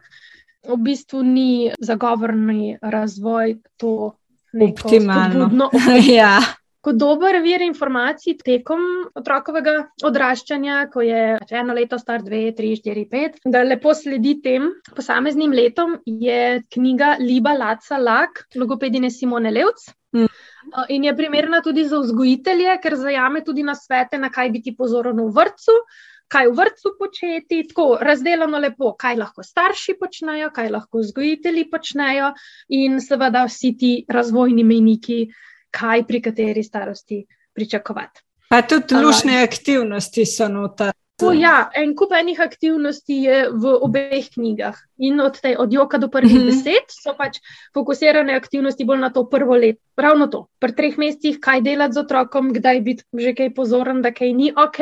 v 0.68 0.78
bistvu 0.84 1.24
ni 1.24 1.50
zagovorni 1.80 2.78
razvoj 2.82 3.58
to 3.78 3.92
optimalno. 4.54 5.70
ja. 6.20 6.38
Kot 6.88 6.96
dober 6.96 7.42
vir 7.44 7.66
informacij 7.66 8.38
tekom 8.46 8.84
otrokovega 9.18 9.74
odraščanja, 10.08 10.86
ko 10.94 11.02
je 11.04 11.36
eno 11.60 11.74
leto 11.76 11.98
star, 12.00 12.22
dve, 12.24 12.54
tri, 12.56 12.76
štiri, 12.80 13.04
pet, 13.12 13.42
da 13.44 13.66
lepo 13.66 13.92
sledi 13.98 14.38
tem 14.44 14.70
posameznim 14.96 15.52
letom, 15.52 15.98
je 16.06 16.62
knjiga 16.78 17.18
Liba 17.20 17.58
Laca 17.58 18.00
Lak, 18.00 18.46
logopedine 18.56 19.12
Simone 19.12 19.52
Levc. 19.52 19.90
Mm. 20.16 20.30
In 20.94 21.04
je 21.04 21.16
primerna 21.18 21.60
tudi 21.66 21.84
za 21.88 22.00
vzgojitelje, 22.00 22.78
ker 22.84 22.96
zajame 22.96 23.44
tudi 23.44 23.68
na 23.68 23.76
svete, 23.76 24.20
na 24.22 24.30
kaj 24.32 24.54
biti 24.56 24.76
pozoren 24.78 25.20
v 25.20 25.28
vrtu, 25.36 25.76
kaj 26.28 26.48
v 26.48 26.56
vrtu 26.60 26.94
početi. 27.00 27.64
Tako 27.68 27.98
razdeljeno 28.02 28.60
lepo, 28.60 28.94
kaj 29.00 29.16
lahko 29.16 29.44
starši 29.44 29.98
počnejo, 30.00 30.52
kaj 30.56 30.70
lahko 30.70 31.02
vzgojitelji 31.04 31.70
počnejo, 31.72 32.34
in 32.70 33.02
seveda 33.02 33.46
vsi 33.48 33.74
ti 33.80 33.92
razvojni 34.10 34.64
mejniki, 34.64 35.26
kaj 35.72 36.08
pri 36.08 36.22
kateri 36.22 36.64
starosti 36.64 37.26
pričakovati. 37.54 38.22
Pa 38.50 38.62
tudi 38.62 38.96
lušne 38.96 39.42
aktivnosti 39.44 40.26
so 40.26 40.48
noter. 40.48 40.94
To, 41.18 41.32
ja, 41.34 41.72
en 41.74 41.96
kup 41.98 42.12
enih 42.14 42.38
aktivnosti 42.40 43.16
je 43.26 43.38
v 43.50 43.72
obeh 43.82 44.28
knjigah. 44.36 44.76
In 45.02 45.18
od, 45.20 45.40
tej, 45.42 45.56
od 45.58 45.74
joka 45.74 45.98
do 45.98 46.12
prvih 46.14 46.34
mm 46.34 46.38
-hmm. 46.38 46.46
besed 46.46 46.94
so 46.94 47.16
pač 47.18 47.40
fokusirane 47.74 48.36
aktivnosti 48.36 48.86
bolj 48.86 49.00
na 49.00 49.10
to 49.10 49.26
prvo 49.30 49.56
leto. 49.56 49.82
Ravno 49.98 50.28
to, 50.28 50.46
pri 50.60 50.76
treh 50.76 50.98
mesecih, 50.98 51.40
kaj 51.42 51.62
delati 51.62 51.94
z 51.94 52.00
otrokom, 52.00 52.54
kdaj 52.54 52.82
biti 52.82 53.04
že 53.14 53.34
kaj 53.34 53.54
pozoren, 53.54 54.02
da 54.02 54.12
kaj 54.12 54.34
ni 54.34 54.54
ok. 54.56 54.78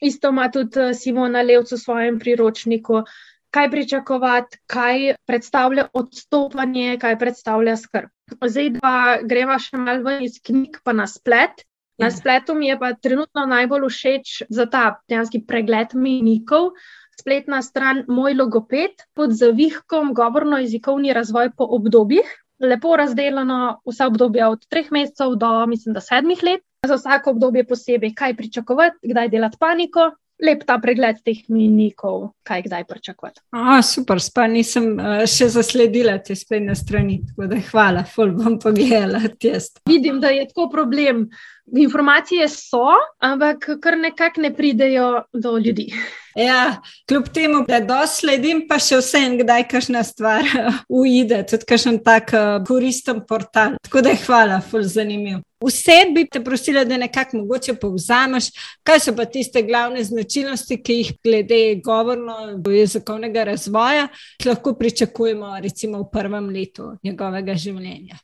Isto 0.00 0.28
ima 0.28 0.50
tudi 0.52 0.80
eh, 0.80 0.94
Simona 0.94 1.42
Levc 1.42 1.72
v 1.72 1.78
svojem 1.80 2.18
priročniku, 2.18 3.02
kaj 3.50 3.70
pričakovati, 3.70 4.58
kaj 4.66 5.14
predstavlja 5.26 5.88
odstopanje, 5.92 6.98
kaj 7.00 7.18
predstavlja 7.18 7.76
skrb. 7.80 8.12
Zdaj 8.44 8.74
pa 8.82 8.92
greva 9.22 9.56
še 9.62 9.80
malo 9.80 10.04
ven 10.04 10.26
iz 10.26 10.40
knjig, 10.42 10.82
pa 10.84 10.92
na 10.92 11.06
splet. 11.08 11.64
Na 11.96 12.10
ja. 12.10 12.12
spletu 12.12 12.54
mi 12.54 12.68
je 12.68 12.76
pa 12.78 12.92
trenutno 12.92 13.46
najbolj 13.48 13.88
všeč 13.88 14.32
za 14.52 14.66
ta 14.68 15.00
dejanski 15.08 15.40
pregled 15.48 15.94
menikov. 15.96 16.74
Spletna 17.16 17.62
stran 17.64 18.02
Moj 18.12 18.36
logoped 18.36 19.06
pod 19.16 19.32
zavihkom 19.32 20.12
govorno-jezikovni 20.12 21.14
razvoj 21.16 21.54
po 21.56 21.64
obdobjih. 21.78 22.28
Lepo 22.60 22.96
razdeljeno 22.96 23.80
vse 23.88 24.04
obdobje 24.10 24.44
od 24.46 24.66
treh 24.68 24.92
mesecev 24.92 25.38
do, 25.40 25.52
mislim, 25.66 25.96
da 25.96 26.04
sedmih 26.04 26.44
let. 26.44 26.64
Za 26.86 26.98
vsako 27.00 27.34
obdobje 27.34 27.64
posebej, 27.66 28.14
kaj 28.14 28.36
pričakovati, 28.36 29.10
kdaj 29.10 29.28
delati 29.32 29.58
paniko, 29.60 30.10
lep 30.42 30.64
ta 30.68 30.76
pregled 30.82 31.22
teh 31.24 31.38
menikov, 31.52 32.30
kaj 32.46 32.66
kdaj 32.66 32.84
pričakovati. 32.88 33.40
A, 33.56 33.80
super, 33.82 34.20
spa 34.20 34.46
nisem 34.50 34.92
uh, 34.98 35.24
še 35.28 35.48
zasledila 35.54 36.18
te 36.24 36.36
spletne 36.36 36.76
strani, 36.76 37.22
tako 37.30 37.48
da 37.50 37.60
hvala, 37.70 38.04
ful 38.08 38.34
bom 38.36 38.58
pogledala 38.62 39.22
test. 39.40 39.80
Vidim, 39.88 40.20
da 40.20 40.34
je 40.34 40.48
tako 40.50 40.68
problem. 40.72 41.26
Informacije 41.66 42.48
so, 42.48 42.94
ampak 43.18 43.68
kar 43.82 43.98
nekako 43.98 44.40
ne 44.40 44.54
pridejo 44.54 45.22
do 45.32 45.58
ljudi. 45.58 45.90
Ja, 46.36 46.82
kljub 47.08 47.28
temu, 47.34 47.64
da 47.68 47.80
dosledim, 47.80 48.66
pa 48.68 48.76
še 48.78 48.98
vse 49.00 49.22
en, 49.24 49.38
kdaj 49.40 49.64
kakšna 49.70 50.02
stvar 50.04 50.44
uide, 51.00 51.40
tudi 51.48 51.64
kakšen 51.64 51.96
tak 52.04 52.34
uh, 52.36 52.58
koristen 52.68 53.22
portal. 53.28 53.78
Tako 53.88 54.04
da 54.04 54.12
je 54.12 54.20
hvala, 54.26 54.60
ful 54.60 54.84
zanimiv. 54.84 55.40
Vse 55.64 55.96
bi 56.12 56.26
te 56.28 56.42
prosila, 56.44 56.84
da 56.84 57.00
nekako 57.00 57.40
mogoče 57.40 57.78
povzameš, 57.80 58.50
kaj 58.84 59.00
so 59.06 59.16
pa 59.16 59.24
tiste 59.24 59.64
glavne 59.64 60.04
značilnosti, 60.04 60.82
ki 60.84 61.00
jih 61.00 61.12
glede 61.24 61.60
govorno-jezikovnega 61.84 63.48
razvoja 63.54 64.08
lahko 64.44 64.76
pričakujemo, 64.76 65.56
recimo 65.64 66.04
v 66.04 66.10
prvem 66.12 66.52
letu 66.52 66.92
njegovega 67.04 67.56
življenja. 67.56 68.20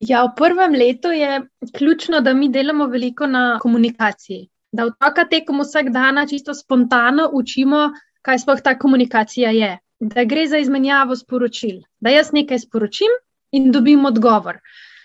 Ja, 0.00 0.24
v 0.24 0.34
prvem 0.36 0.74
letu 0.78 1.10
je 1.10 1.40
ključno, 1.76 2.20
da 2.20 2.34
mi 2.34 2.48
delamo 2.48 2.86
veliko 2.86 3.26
na 3.26 3.58
komunikaciji 3.62 4.48
da 4.72 4.86
otroka 4.86 5.24
tekom 5.24 5.60
vsak 5.60 5.90
dan 5.90 6.28
čisto 6.28 6.54
spontano 6.54 7.30
učimo, 7.32 7.90
kaj 8.22 8.38
sploh 8.38 8.60
ta 8.64 8.78
komunikacija 8.78 9.50
je. 9.50 9.78
Da 10.00 10.24
gre 10.24 10.46
za 10.46 10.58
izmenjavo 10.58 11.16
sporočil, 11.16 11.80
da 12.00 12.10
jaz 12.10 12.32
nekaj 12.32 12.58
sporočim 12.58 13.14
in 13.52 13.72
dobim 13.72 14.04
odgovor. 14.04 14.60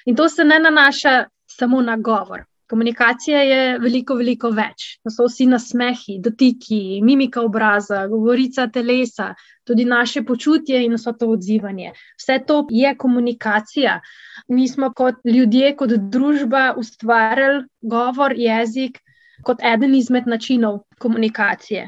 In 0.05 0.15
to 0.15 0.29
se 0.29 0.43
ne 0.43 0.59
nanaša 0.59 1.25
samo 1.47 1.81
na 1.81 1.97
govor. 1.97 2.43
Komunikacija 2.73 3.41
je 3.45 3.57
veliko, 3.77 4.15
veliko 4.17 4.49
več. 4.49 4.85
To 5.05 5.11
so 5.13 5.27
vsi 5.27 5.45
nasmehi, 5.45 6.15
dotiki, 6.25 6.79
mimika 7.05 7.43
obraza, 7.45 7.99
govorica 8.09 8.65
telesa, 8.73 9.27
tudi 9.67 9.85
naše 9.85 10.23
počutje 10.25 10.79
in 10.81 10.95
vso 10.97 11.13
to 11.19 11.29
odzivanje. 11.35 11.91
Vse 12.17 12.39
to 12.47 12.63
je 12.73 12.95
komunikacija. 13.03 13.99
Mi 14.47 14.65
smo 14.67 14.89
kot 14.97 15.21
ljudje, 15.35 15.75
kot 15.77 15.93
družba 16.15 16.63
ustvarjali 16.81 17.61
govor, 17.93 18.33
jezik, 18.41 18.97
kot 19.45 19.61
eden 19.73 19.93
izmed 19.95 20.33
načinov 20.33 20.81
komunikacije. 21.05 21.85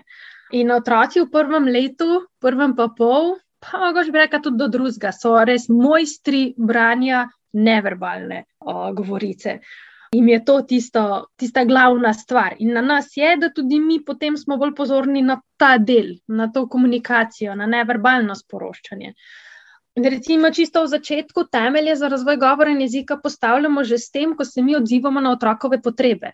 In 0.53 0.71
otroci 0.71 1.23
v 1.23 1.31
prvem 1.33 1.65
letu, 1.79 2.21
prvem 2.41 2.77
pa 2.77 2.91
pol, 2.93 3.33
pa 3.57 3.81
lahko 3.87 4.05
bi 4.11 4.21
rekla 4.21 4.43
tudi 4.45 4.61
do 4.61 4.69
drugega, 4.77 5.09
so 5.17 5.33
res 5.49 5.65
mojstri 5.73 6.45
branja 6.57 7.25
neverbalne 7.57 8.43
o, 8.59 8.93
govorice. 8.93 9.59
In 10.15 10.29
je 10.29 10.39
to 10.45 10.59
tisto, 10.61 11.03
tista 11.35 11.63
glavna 11.65 12.13
stvar. 12.13 12.55
In 12.59 12.73
na 12.77 12.81
nas 12.81 13.11
je, 13.17 13.35
da 13.41 13.49
tudi 13.53 13.79
mi 13.79 13.99
potem 14.05 14.37
smo 14.37 14.57
bolj 14.61 14.75
pozorni 14.77 15.21
na 15.25 15.39
ta 15.57 15.77
del, 15.77 16.15
na 16.27 16.47
to 16.51 16.67
komunikacijo, 16.69 17.55
na 17.55 17.65
neverbalno 17.65 18.35
sporočanje. 18.35 19.13
Recimo, 19.95 20.51
čisto 20.51 20.83
v 20.83 20.91
začetku 20.91 21.47
temelje 21.51 21.95
za 21.95 22.07
razvoj 22.11 22.37
govora 22.37 22.71
in 22.71 22.81
jezika 22.83 23.17
postavljamo 23.23 23.83
že 23.83 23.97
s 23.97 24.11
tem, 24.11 24.35
ko 24.35 24.45
se 24.45 24.61
mi 24.61 24.75
odzivamo 24.75 25.21
na 25.21 25.31
otrokove 25.31 25.81
potrebe 25.81 26.33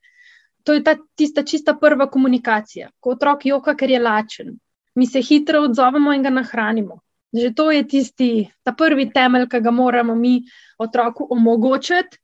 to 0.64 0.74
je 0.74 0.84
ta 0.84 0.96
tista 1.16 1.44
čista 1.44 1.74
prva 1.74 2.10
komunikacija, 2.10 2.90
ko 3.00 3.16
otrok 3.16 3.46
joka, 3.46 3.76
ker 3.76 3.90
je 3.90 4.00
lačen. 4.00 4.58
Mi 4.96 5.08
se 5.08 5.22
hitro 5.22 5.64
odzovemo 5.66 6.14
in 6.14 6.24
ga 6.24 6.30
nahranimo. 6.30 7.00
Že 7.34 7.54
to 7.56 7.72
je 7.72 7.88
tisti, 7.88 8.30
ta 8.64 8.74
prvi 8.76 9.08
temelj, 9.10 9.48
ki 9.50 9.62
ga 9.64 9.72
moramo 9.72 10.16
mi 10.16 10.42
otroku 10.78 11.28
omogočiti, 11.32 12.20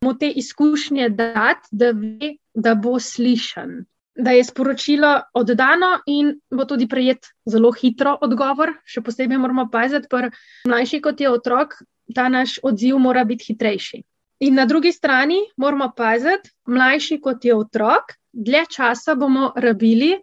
mu 0.00 0.18
te 0.18 0.28
izkušnje 0.30 1.08
dati, 1.08 1.68
da 1.70 1.90
ve, 1.90 2.34
da 2.54 2.74
bo 2.74 2.98
slišen, 3.00 3.84
da 4.14 4.30
je 4.30 4.44
sporočilo 4.44 5.20
oddano 5.34 5.90
in 6.06 6.32
bo 6.50 6.64
tudi 6.64 6.88
prejet 6.88 7.26
zelo 7.44 7.72
hitro 7.72 8.16
odgovor. 8.20 8.72
Še 8.84 9.02
posebej 9.04 9.38
moramo 9.38 9.68
paziti, 9.72 10.08
da 10.10 10.30
mlajši 10.68 11.00
kot 11.04 11.20
je 11.20 11.30
otrok, 11.30 11.76
ta 12.14 12.28
naš 12.28 12.58
odziv 12.62 12.98
mora 12.98 13.24
biti 13.24 13.52
hitrejši. 13.52 14.02
In 14.40 14.56
na 14.56 14.64
drugi 14.64 14.92
strani 14.92 15.38
moramo 15.56 15.92
paziti, 15.96 16.48
mlajši 16.66 17.20
kot 17.20 17.44
je 17.44 17.54
otrok, 17.54 18.16
dlje 18.32 18.64
časa 18.76 19.14
bomo 19.14 19.52
rabili, 19.56 20.14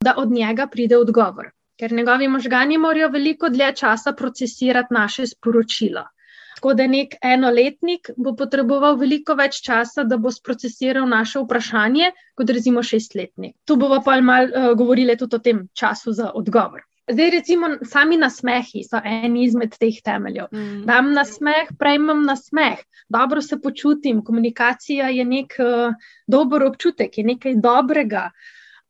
da 0.00 0.14
od 0.16 0.32
njega 0.32 0.66
pride 0.66 0.96
odgovor. 0.96 1.52
Ker 1.76 1.92
njegovi 1.92 2.28
možgani 2.28 2.78
morajo 2.78 3.08
veliko 3.12 3.48
dlje 3.52 3.74
časa 3.76 4.12
procesirati 4.12 4.94
naše 4.94 5.26
sporočilo. 5.26 6.08
Tako 6.56 6.72
da 6.74 6.86
nek 6.88 7.18
enoletnik 7.20 8.10
bo 8.16 8.32
potreboval 8.36 8.96
veliko 8.96 9.34
več 9.36 9.60
časa, 9.64 10.06
da 10.08 10.16
bo 10.16 10.32
sprocesiral 10.32 11.04
naše 11.08 11.42
vprašanje, 11.44 12.10
kot 12.34 12.50
recimo 12.56 12.82
šestletnik. 12.82 13.52
Tu 13.68 13.76
bomo 13.76 14.00
pa 14.04 14.16
malo 14.24 14.48
uh, 14.48 14.74
govorili 14.78 15.16
tudi 15.20 15.36
o 15.36 15.44
tem 15.44 15.66
času 15.76 16.16
za 16.16 16.30
odgovor. 16.34 16.86
Zdaj, 17.12 17.28
recimo, 17.30 17.68
sami 17.86 18.16
nasmehi 18.18 18.82
so 18.82 18.98
eni 19.04 19.44
izmed 19.44 19.76
teh 19.78 20.00
temeljev. 20.02 20.48
Mm. 20.50 20.80
Dam 20.88 21.12
nasmeh, 21.14 21.68
prejmem 21.78 22.24
nasmeh, 22.26 22.80
dobro 23.08 23.42
se 23.42 23.60
počutim, 23.62 24.24
komunikacija 24.24 25.12
je 25.14 25.24
nek 25.24 25.54
uh, 25.62 25.92
dober 26.26 26.64
občutek, 26.66 27.18
je 27.18 27.24
nekaj 27.24 27.60
dobrega. 27.62 28.30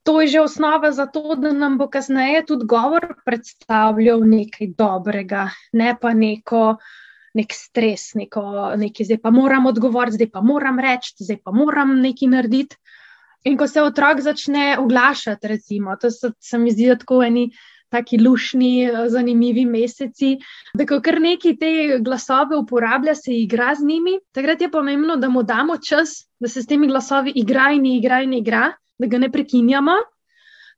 To 0.06 0.20
je 0.20 0.30
že 0.36 0.40
osnova 0.40 0.92
za 0.94 1.06
to, 1.10 1.34
da 1.34 1.52
nam 1.52 1.78
bo 1.78 1.90
kasneje 1.90 2.44
tudi 2.46 2.64
govor 2.64 3.08
predstavljal 3.26 4.22
nekaj 4.22 4.70
dobrega, 4.78 5.48
ne 5.72 5.96
pa 6.00 6.14
neko, 6.14 6.76
nek 7.36 7.52
stres, 7.52 8.10
neko, 8.16 8.42
nekaj, 8.80 9.10
zdaj 9.10 9.20
pa 9.22 9.30
moram 9.30 9.68
odgovoriti, 9.68 10.16
zdaj 10.20 10.30
pa 10.32 10.42
moram 10.44 10.80
reči, 10.80 11.14
zdaj 11.20 11.40
pa 11.44 11.52
moram 11.52 11.98
nekaj 12.00 12.32
narediti. 12.32 12.78
In 13.46 13.54
ko 13.60 13.68
se 13.70 13.82
otrok 13.82 14.20
začne 14.24 14.74
oglašati, 14.80 15.48
recimo, 15.48 15.94
to 16.00 16.10
so, 16.10 16.32
se 16.40 16.58
mi 16.58 16.72
zdi 16.74 16.88
tako 16.98 17.22
eni 17.22 17.50
taki 17.92 18.18
lušni, 18.18 18.84
eh, 18.84 19.08
zanimivi 19.08 19.64
meseci. 19.64 20.36
Da, 20.74 20.86
ko 20.86 21.00
kar 21.00 21.20
neki 21.20 21.54
te 21.60 21.72
glasove 22.02 22.56
uporablja, 22.58 23.14
se 23.14 23.36
igra 23.36 23.74
z 23.74 23.86
njimi, 23.86 24.18
takrat 24.34 24.60
je 24.60 24.70
pomembno, 24.70 25.16
da 25.16 25.28
mu 25.28 25.42
damo 25.42 25.78
čas, 25.78 26.26
da 26.40 26.48
se 26.48 26.62
s 26.62 26.66
temi 26.66 26.88
glasovi 26.88 27.32
igra 27.36 27.70
in 27.72 27.86
igra 27.86 28.22
in 28.22 28.34
igra, 28.34 28.72
da 28.98 29.06
ga 29.06 29.18
ne 29.18 29.30
prekinjamo, 29.32 29.94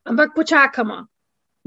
ampak 0.04 0.34
počakamo. 0.36 1.06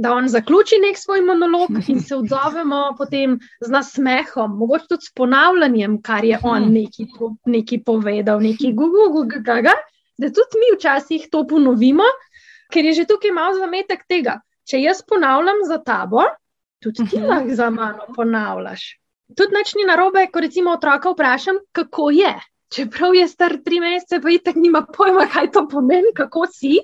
Da 0.01 0.15
on 0.17 0.27
zaključi 0.33 0.79
nek 0.81 0.97
svoj 0.97 1.21
monolog 1.21 1.69
in 1.87 2.01
se 2.07 2.15
odzovemo 2.15 2.95
potem 2.97 3.37
z 3.61 3.69
nasmehom, 3.69 4.57
mogoče 4.57 4.89
tudi 4.89 5.05
s 5.05 5.13
ponavljanjem, 5.13 5.99
kar 6.01 6.25
je 6.25 6.39
on 6.43 6.71
neki, 6.73 7.05
neki 7.45 7.83
povedal, 7.85 8.41
neki 8.41 8.73
gugugugaga, 8.73 9.75
da 10.17 10.29
tudi 10.29 10.61
mi 10.61 10.75
včasih 10.77 11.27
to 11.31 11.43
ponovimo, 11.47 12.07
ker 12.73 12.85
je 12.85 13.01
že 13.01 13.09
tukaj 13.09 13.35
malo 13.35 13.59
zametek 13.59 14.07
tega 14.09 14.39
če 14.71 14.79
jaz 14.81 15.01
ponavljam 15.07 15.65
za 15.67 15.79
tabo, 15.83 16.23
tudi 16.83 17.05
ti 17.09 17.19
mhm. 17.19 17.27
lahko 17.29 17.57
za 17.59 17.69
mano 17.73 18.07
ponavljaš. 18.15 18.85
Tudi 19.37 19.55
nič 19.55 19.75
ni 19.79 19.87
narobe, 19.87 20.25
ko 20.31 20.43
recimo 20.43 20.75
otroka 20.75 21.13
vprašam, 21.13 21.61
kako 21.75 22.09
je. 22.15 22.31
Čeprav 22.71 23.15
je 23.15 23.27
star 23.27 23.57
tri 23.65 23.81
mesece, 23.83 24.21
pa 24.23 24.31
itek 24.31 24.55
nima 24.59 24.83
pojma, 24.95 25.25
kaj 25.31 25.51
to 25.55 25.65
pomeni, 25.71 26.11
kako 26.15 26.45
si. 26.51 26.79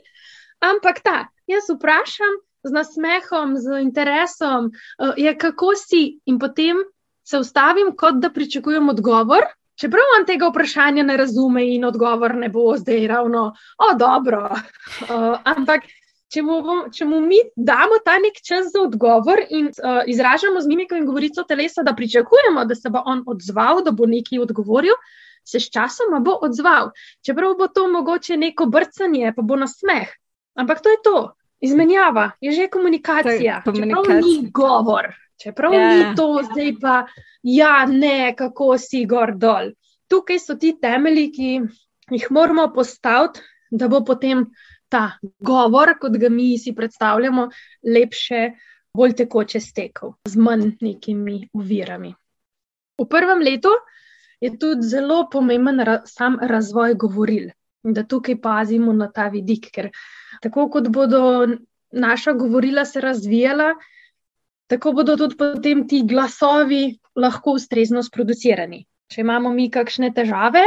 Ampak 0.64 1.00
ta, 1.04 1.18
jaz 1.48 1.68
vprašam 1.72 2.40
z 2.68 2.76
nasmehom, 2.76 3.58
z 3.58 3.82
interesom, 3.82 4.72
uh, 4.72 5.14
je 5.18 5.34
kako 5.38 5.74
si, 5.76 6.20
in 6.26 6.40
potem 6.40 6.84
se 7.28 7.40
ustavim, 7.40 7.94
kot 7.98 8.22
da 8.24 8.30
pričakujem 8.30 8.90
odgovor. 8.90 9.48
Čeprav 9.78 10.16
on 10.18 10.26
tega 10.26 10.48
vprašanja 10.50 11.04
ne 11.06 11.18
razume 11.18 11.62
in 11.76 11.86
odgovor 11.86 12.34
ne 12.36 12.50
bo 12.50 12.72
zdaj 12.78 13.08
ravno, 13.08 13.52
o, 13.78 13.94
dobro. 13.98 14.48
Uh, 14.50 15.38
ampak 15.54 15.86
če 16.34 16.44
mu, 16.44 16.58
če 16.94 17.06
mu 17.08 17.20
mi 17.24 17.40
damo 17.56 18.00
ta 18.06 18.18
nek 18.20 18.40
čas 18.44 18.72
za 18.74 18.82
odgovor 18.84 19.44
in 19.50 19.70
uh, 19.70 20.02
izražamo 20.08 20.62
z 20.62 20.72
mimiko 20.72 20.98
in 20.98 21.06
govorico 21.08 21.46
telesa, 21.48 21.86
da 21.88 21.96
pričakujemo, 21.96 22.66
da 22.66 22.76
se 22.76 22.92
bo 22.92 23.04
on 23.06 23.24
odzval, 23.28 23.84
da 23.86 23.94
bo 23.96 24.10
nekaj 24.10 24.44
odgovoril, 24.48 24.98
se 25.48 25.62
sčasoma 25.64 26.20
bo 26.20 26.36
odzval. 26.44 26.92
Čeprav 27.26 27.56
bo 27.60 27.68
to 27.72 27.88
mogoče 27.92 28.38
neko 28.38 28.68
brcanje, 28.72 29.34
pa 29.36 29.46
bo 29.46 29.56
na 29.56 29.68
smeh. 29.72 30.12
Ampak 30.58 30.82
to 30.84 30.90
je 30.90 31.04
to. 31.04 31.18
Izmenjava, 31.60 32.32
je 32.42 32.52
že 32.52 32.68
komunikacija. 32.68 33.62
Čeprav 33.66 34.06
ni 34.24 34.52
govor, 34.52 35.12
čeprav 35.44 35.74
ja. 35.74 35.90
ni 35.96 36.16
to 36.16 36.42
zdaj 36.52 36.74
pa, 36.82 37.06
ja, 37.44 37.86
ne, 37.86 38.36
kako 38.38 38.78
si 38.78 39.06
gor 39.06 39.36
dol. 39.36 39.72
Tukaj 40.08 40.40
so 40.40 40.56
ti 40.56 40.76
temelji, 40.82 41.32
ki 41.32 41.50
jih 42.12 42.28
moramo 42.32 42.70
postaviti, 42.74 43.42
da 43.72 43.88
bo 43.88 44.04
potem 44.06 44.46
ta 44.90 45.18
govor, 45.40 45.98
kot 46.00 46.16
ga 46.18 46.30
mi 46.30 46.58
si 46.58 46.74
predstavljamo, 46.76 47.50
lepše, 47.84 48.52
bolj 48.98 49.14
tekoče 49.20 49.60
stekel, 49.60 50.16
z 50.26 50.40
manj 50.40 50.72
nekimi 50.82 51.42
ovirami. 51.54 52.14
V 52.98 53.06
prvem 53.10 53.44
letu 53.46 53.74
je 54.42 54.54
tudi 54.58 54.88
zelo 54.88 55.28
pomemben 55.32 55.80
ra 55.80 56.02
sam 56.06 56.40
razvoj 56.42 56.96
govoril. 56.96 57.50
Da 57.88 58.04
tukaj 58.04 58.36
pazimo 58.44 58.92
na 58.94 59.08
ta 59.08 59.30
vidik, 59.32 59.70
ker 59.72 59.92
tako 60.44 60.68
kot 60.70 60.90
bodo 60.92 61.48
naša 61.92 62.34
govorila 62.36 62.84
se 62.86 63.02
razvijala, 63.02 63.70
tako 64.68 64.92
bodo 64.92 65.16
tudi 65.18 65.38
potem 65.40 65.86
ti 65.88 66.02
glasovi 66.04 66.98
lahko 67.16 67.56
ustrezno 67.56 68.04
sproducirani. 68.04 68.84
Če 69.08 69.22
imamo 69.24 69.54
mi 69.56 69.70
kakšne 69.72 70.12
težave, 70.14 70.66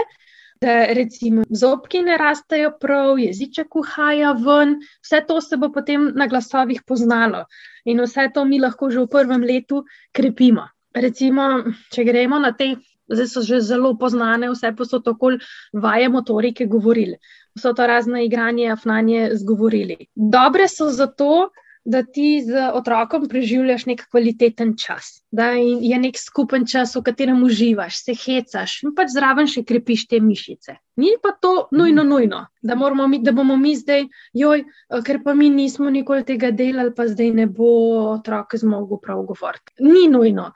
da 0.61 0.85
recimo 0.97 1.45
zobki 1.51 2.03
ne 2.05 2.17
rastejo 2.21 2.73
prav, 2.81 3.19
jeziček 3.21 3.77
uhaja 3.77 4.33
ven, 4.33 4.79
vse 5.05 5.21
to 5.29 5.41
se 5.41 5.57
bo 5.57 5.71
potem 5.73 6.11
na 6.17 6.27
glasovih 6.29 6.83
poznalo 6.87 7.47
in 7.85 8.01
vse 8.05 8.29
to 8.35 8.45
mi 8.45 8.61
lahko 8.61 8.91
že 8.91 9.01
v 9.01 9.09
prvem 9.09 9.45
letu 9.45 9.85
krepimo. 10.13 10.67
Recimo, 10.95 11.47
če 11.95 12.05
gremo 12.05 12.39
na 12.43 12.53
te, 12.53 12.75
zdaj 13.11 13.29
so 13.29 13.42
že 13.42 13.61
zelo 13.61 13.94
poznane, 13.99 14.51
vse 14.51 14.73
posod 14.77 15.09
okoli 15.09 15.40
vaje 15.73 16.09
motorike 16.09 16.66
govorili, 16.66 17.16
so 17.59 17.73
to 17.73 17.87
razne 17.87 18.25
igranje, 18.27 18.70
afnanje 18.73 19.31
zgovorili. 19.35 20.07
Dobre 20.14 20.68
so 20.68 20.90
zato, 20.90 21.51
da 21.85 22.03
ti 22.03 22.42
z 22.44 22.70
otrokom 22.75 23.25
preživljaš 23.29 23.87
nek 23.87 24.03
kvaliteten 24.11 24.75
čas, 24.77 25.23
da 25.31 25.51
je 25.57 25.99
nek 25.99 26.18
skupen 26.18 26.66
čas, 26.68 26.92
v 26.96 27.03
katerem 27.03 27.42
uživaš, 27.44 28.03
se 28.05 28.14
hecaš 28.14 28.83
in 28.85 28.92
pač 28.96 29.14
zraven 29.14 29.49
še 29.49 29.64
krepiš 29.64 30.05
te 30.11 30.20
mišice. 30.20 30.77
Ni 31.01 31.14
pa 31.23 31.33
to 31.40 31.68
nujno, 31.73 32.05
nujno 32.05 32.44
da, 32.62 32.77
mi, 33.07 33.23
da 33.25 33.33
bomo 33.33 33.57
mi 33.57 33.75
zdaj, 33.77 34.07
joj, 34.37 34.64
ker 35.07 35.23
pa 35.25 35.35
mi 35.35 35.49
nismo 35.49 35.90
nikoli 35.90 36.25
tega 36.25 36.51
delali, 36.51 36.92
pa 36.94 37.09
zdaj 37.09 37.33
ne 37.33 37.46
bo 37.46 37.73
otrok 38.12 38.55
zmogel 38.61 39.01
prav 39.01 39.25
govoriti. 39.25 39.73
Ni 39.81 40.09
nujno. 40.12 40.51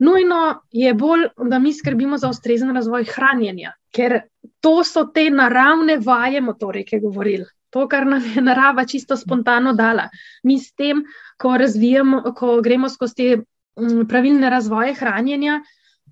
Nujno 0.00 0.62
je 0.72 0.94
bolj, 0.94 1.26
da 1.50 1.58
mi 1.58 1.72
skrbimo 1.76 2.18
za 2.18 2.30
ustrezen 2.32 2.74
razvoj 2.74 3.04
hranjenja, 3.04 3.74
ker 3.92 4.20
to 4.60 4.80
so 4.84 5.04
te 5.14 5.26
naravne 5.30 5.98
vaje 6.04 6.40
motorike 6.40 7.00
govorili 7.02 7.44
to, 7.70 7.88
kar 7.88 8.06
nam 8.06 8.22
je 8.34 8.42
narava 8.42 8.84
čisto 8.84 9.16
spontano 9.16 9.72
dala. 9.72 10.08
Mi 10.42 10.58
s 10.58 10.72
tem, 10.72 11.04
ko 11.38 11.56
razvijamo, 11.56 12.22
ko 12.36 12.60
gremo 12.60 12.88
skozi 12.88 13.14
te 13.14 13.36
mm, 13.36 14.06
pravilne 14.08 14.50
razvoje 14.50 14.94
hranjenja, 14.94 15.60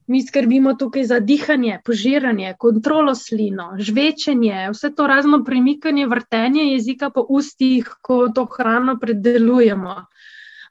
mi 0.09 0.23
skrbimo 0.27 0.73
tukaj 0.75 1.05
za 1.05 1.19
dihanje, 1.21 1.81
požiranje, 1.85 2.55
kontrolo 2.59 3.15
slino, 3.15 3.75
žvečenje, 3.79 4.71
vse 4.73 4.95
to 4.97 5.07
razno 5.07 5.43
premikanje, 5.45 6.07
vrtenje 6.07 6.65
jezika 6.73 7.11
po 7.11 7.27
ustih, 7.29 7.91
ko 8.03 8.29
to 8.35 8.47
hrano 8.55 8.97
predelujemo. 9.01 9.99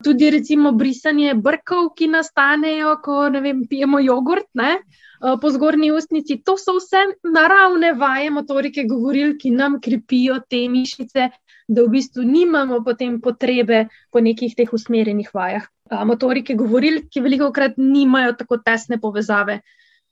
Tudi, 0.03 0.29
recimo, 0.29 0.71
brisanje 0.77 1.33
brkov, 1.33 1.91
ki 1.97 2.07
nastanejo, 2.13 2.97
ko 3.03 3.27
vem, 3.41 3.65
pijemo 3.69 3.99
jogurt. 3.99 4.49
Ne? 4.53 4.77
Eh, 5.17 5.35
po 5.41 5.49
zgornji 5.49 5.91
ustnici. 5.91 6.37
To 6.45 6.57
so 6.57 6.77
vse 6.77 7.01
naravne 7.33 7.93
vaje 7.97 8.29
motorike 8.29 8.85
govoril, 8.85 9.33
ki 9.41 9.51
nam 9.51 9.79
krepijo 9.81 10.39
te 10.49 10.67
mišice, 10.69 11.29
da 11.67 11.83
v 11.83 11.89
bistvu 11.95 12.23
nimamo 12.23 12.83
potem 12.85 13.17
potrebe 13.21 13.87
po 14.11 14.21
nekih 14.21 14.53
teh 14.55 14.73
usmerjenih 14.73 15.33
vajah. 15.33 15.65
Motorike 16.05 16.55
govoril, 16.55 17.01
ki 17.09 17.23
veliko 17.23 17.49
krat 17.55 17.79
nimajo 17.81 18.35
tako 18.37 18.59
tesne 18.61 18.99
povezave 19.01 19.61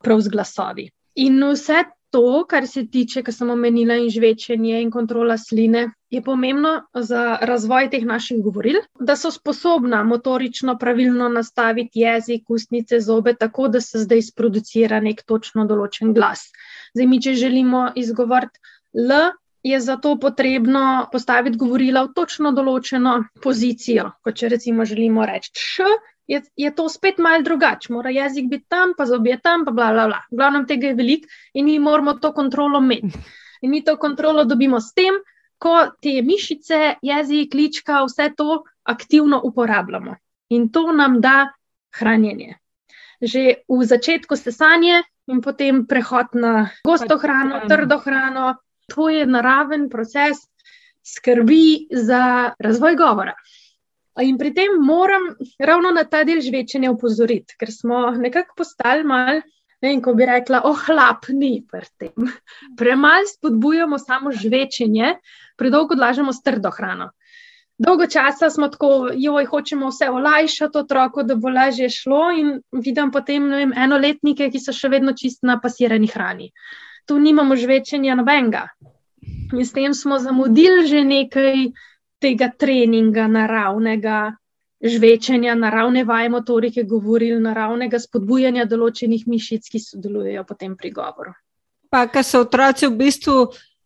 prav 0.04 0.21
z 0.26 0.32
glasovi. 0.34 0.89
In 1.21 1.38
vse 1.52 1.84
to, 2.15 2.45
kar 2.47 2.63
se 2.67 2.86
tiče, 2.88 3.21
kar 3.28 3.34
sem 3.36 3.49
omenila, 3.51 3.97
in 3.99 4.08
žvečenje 4.10 4.78
in 4.82 4.91
kontrola 4.91 5.36
sline, 5.38 5.89
je 6.10 6.21
pomembno 6.23 6.69
za 6.95 7.23
razvoj 7.41 7.89
teh 7.91 8.06
naših 8.08 8.39
govoril, 8.43 8.80
da 8.99 9.17
so 9.19 9.32
sposobna 9.36 9.99
motorično 10.08 10.78
pravilno 10.80 11.28
nastaviti 11.34 12.06
jezik, 12.06 12.45
ustnice, 12.47 13.01
zobe, 13.04 13.34
tako 13.36 13.67
da 13.67 13.82
se 13.82 14.06
zdaj 14.06 14.21
sproducira 14.30 15.01
nek 15.04 15.25
točno 15.28 15.67
določen 15.67 16.15
glas. 16.15 16.47
Zdaj, 16.95 17.12
mi, 17.12 17.19
če 17.19 17.36
želimo 17.36 17.89
izgovoriti 17.99 18.63
L, 18.95 19.19
je 19.65 19.80
zato 19.84 20.15
potrebno 20.21 21.10
postaviti 21.12 21.60
govorila 21.60 22.06
v 22.06 22.13
točno 22.15 22.56
določeno 22.56 23.17
pozicijo, 23.43 24.12
kot 24.23 24.39
če 24.39 24.56
recimo 24.56 24.88
želimo 24.88 25.28
reči 25.28 25.51
Š 25.51 25.95
je, 26.28 26.42
je 26.56 26.76
to 26.76 26.90
spet 26.90 27.18
malo 27.18 27.42
drugače. 27.42 27.94
Mora 27.94 28.10
jezik 28.10 28.50
biti 28.50 28.66
tam, 28.70 28.94
pa 28.98 29.06
zobje 29.06 29.40
tam, 29.44 29.66
pa 29.66 29.72
bla, 29.72 29.92
bla, 29.94 30.08
bla. 30.08 30.22
V 30.32 30.38
glavnem 30.38 30.68
tega 30.68 30.88
je 30.88 30.94
veliko 30.94 31.28
in 31.54 31.66
mi 31.66 31.80
moramo 31.80 32.14
to 32.14 32.34
kontrolo 32.34 32.80
imeti. 32.80 33.20
In 33.62 33.72
mi 33.72 33.84
to 33.84 33.98
kontrolo 33.98 34.44
dobimo 34.46 34.80
s 34.82 34.94
tem, 34.94 35.16
ko 35.58 35.78
te 36.02 36.22
mišice, 36.22 36.96
jezik, 37.02 37.54
lička, 37.54 38.04
vse 38.06 38.34
to 38.38 38.64
aktivno 38.84 39.42
uporabljamo. 39.44 40.16
In 40.50 40.70
to 40.70 40.92
nam 40.92 41.22
da 41.22 41.50
hranjenje. 42.00 42.58
Že 43.22 43.64
v 43.68 43.86
začetku 43.86 44.36
stesanje 44.36 45.04
in 45.28 45.42
potem 45.42 45.86
prehod 45.88 46.36
na 46.36 46.70
gosto 46.86 47.18
hrano, 47.18 47.64
trdo 47.70 47.98
hrano, 47.98 48.56
to 48.92 49.10
je 49.10 49.26
naraven 49.26 49.90
proces 49.90 50.44
skrbi 51.06 51.88
za 51.92 52.54
razvoj 52.60 52.96
govora. 52.96 53.34
In 54.21 54.38
pri 54.38 54.54
tem 54.56 54.78
moram 54.80 55.34
ravno 55.60 55.91
na 55.91 56.06
ta 56.08 56.23
del 56.23 56.39
žvečenja 56.41 56.91
upozoriti, 56.91 57.58
ker 57.60 57.71
smo 57.71 58.12
nekako 58.15 58.56
postali 58.62 59.04
mal, 59.04 59.41
ne 59.84 59.89
vem, 59.89 59.99
ko 60.01 60.13
bi 60.15 60.28
rekla, 60.30 60.62
ohlapni 60.63 61.65
pri 61.67 61.89
tem. 61.99 62.30
Premalo 62.80 63.28
spodbujamo 63.28 63.99
samo 63.99 64.32
žvečenje, 64.32 65.17
predolgo 65.60 65.97
odlažemo 65.97 66.34
strdo 66.34 66.71
hrano. 66.71 67.12
Dolgo 67.78 68.08
časa 68.08 68.47
smo 68.49 68.69
tako, 68.71 69.10
joj, 69.13 69.45
hočemo 69.51 69.89
vse 69.91 70.08
olajšati 70.10 70.78
otroku, 70.80 71.23
da 71.23 71.36
bo 71.36 71.51
lažje 71.51 71.89
šlo, 71.91 72.30
in 72.32 72.54
vidim 72.71 73.12
potem 73.12 73.49
vem, 73.51 73.73
enoletnike, 73.75 74.47
ki 74.51 74.62
so 74.63 74.71
še 74.71 74.93
vedno 74.93 75.12
čist 75.12 75.43
na 75.43 75.58
pasirani 75.60 76.08
hrani. 76.08 76.54
Tu 77.06 77.19
nimamo 77.19 77.58
žvečenja 77.60 78.15
nobenega. 78.15 78.69
In 79.51 79.65
s 79.65 79.75
tem 79.75 79.93
smo 79.93 80.19
zamudili 80.23 80.88
že 80.88 81.04
nekaj 81.04 81.67
tega 82.26 82.50
treninga 82.58 83.28
naravnega, 83.30 84.20
žvečenja, 84.86 85.56
naravne 85.56 86.04
vaje 86.04 86.30
motorike, 86.34 86.84
govoril, 86.90 87.38
naravnega 87.44 88.02
spodbujanja 88.02 88.66
določenih 88.70 89.28
mišic, 89.30 89.70
ki 89.70 89.82
sodelujejo 89.82 90.46
potem 90.50 90.76
pri 90.80 90.92
govoru. 90.96 91.36
Pa, 91.94 92.08
kar 92.12 92.26
so 92.26 92.46
otroci 92.48 92.90
v 92.90 92.98
bistvu. 93.06 93.40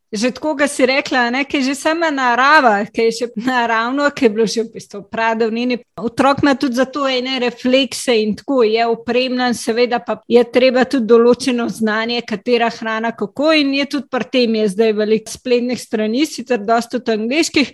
Že 0.10 0.32
tako, 0.34 0.56
da 0.58 0.66
si 0.66 0.88
rekla, 0.90 1.28
da 1.30 1.44
je 1.46 1.60
že 1.62 1.76
sama 1.78 2.08
narava, 2.10 2.82
ki 2.90 3.02
je 3.02 3.12
že 3.12 3.26
naravno, 3.46 4.08
ki 4.10 4.26
je 4.26 4.30
bilo 4.30 4.46
že 4.50 4.64
v 4.64 4.72
bistvu 4.74 5.04
pradavnini. 5.06 5.78
Otrok 6.02 6.42
ima 6.42 6.56
tudi 6.58 6.80
zato 6.82 7.06
ene 7.06 7.38
reflekse 7.40 8.16
in 8.18 8.34
tako 8.36 8.64
je 8.64 8.88
opremljen, 8.90 9.54
seveda 9.54 10.00
pa 10.02 10.18
je 10.28 10.42
treba 10.52 10.88
tudi 10.90 11.06
določeno 11.06 11.70
znanje, 11.70 12.24
katera 12.26 12.72
hrana, 12.74 13.12
kako. 13.14 13.54
In 13.54 13.74
je 13.78 13.86
tudi 13.86 14.10
pri 14.10 14.26
tem, 14.34 14.56
je 14.56 14.74
zdaj 14.74 14.98
veliko 14.98 15.30
spletnih 15.30 15.78
strani, 15.78 16.26
sicer 16.26 16.58
dosta 16.58 16.98
tudi 16.98 17.14
angliških, 17.14 17.70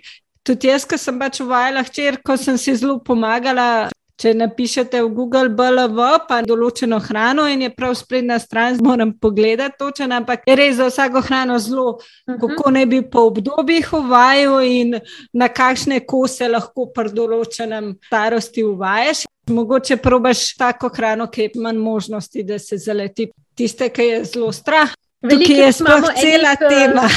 Tudi 0.46 0.68
jaz, 0.70 0.84
ko 0.86 0.94
sem 0.94 1.16
pač 1.18 1.40
uvajala 1.42 1.82
hčer, 1.82 2.20
ko 2.22 2.36
sem 2.38 2.58
si 2.60 2.74
zelo 2.78 3.00
pomagala. 3.02 3.90
Če 4.16 4.30
napišete 4.32 5.02
v 5.04 5.10
Google 5.12 5.50
BLV, 5.52 6.04
pa 6.24 6.38
določeno 6.40 6.96
hrano 7.04 7.42
in 7.52 7.66
je 7.66 7.68
prav 7.76 7.92
spletna 7.98 8.38
stran, 8.40 8.78
moram 8.80 9.10
pogledati 9.12 9.76
točno, 9.76 10.08
ampak 10.16 10.46
je 10.48 10.54
res 10.56 10.78
za 10.78 10.86
vsako 10.88 11.20
hrano 11.26 11.58
zelo, 11.60 11.98
mhm. 12.24 12.38
kako 12.40 12.72
ne 12.72 12.86
bi 12.88 13.02
po 13.04 13.26
obdobjih 13.28 13.92
uvajal 13.98 14.64
in 14.64 14.96
na 15.36 15.50
kakšne 15.52 16.00
kose 16.08 16.48
lahko 16.48 16.88
pri 16.96 17.12
določenem 17.12 17.92
starosti 18.08 18.64
uvajaš. 18.64 19.26
Mogoče 19.52 20.00
probaš 20.00 20.48
tako 20.56 20.88
hrano, 20.96 21.28
ki 21.28 21.50
ima 21.52 21.74
možnosti, 21.76 22.46
da 22.46 22.56
se 22.58 22.80
zaleti 22.80 23.28
tiste, 23.52 23.90
ki 23.92 24.08
je 24.08 24.24
zelo 24.32 24.48
strah. 24.52 24.96
Tukaj 25.30 25.56
je 25.60 25.72
sploh 25.72 26.08
cela 26.20 26.52
enih, 26.52 26.68
tema. 26.68 27.08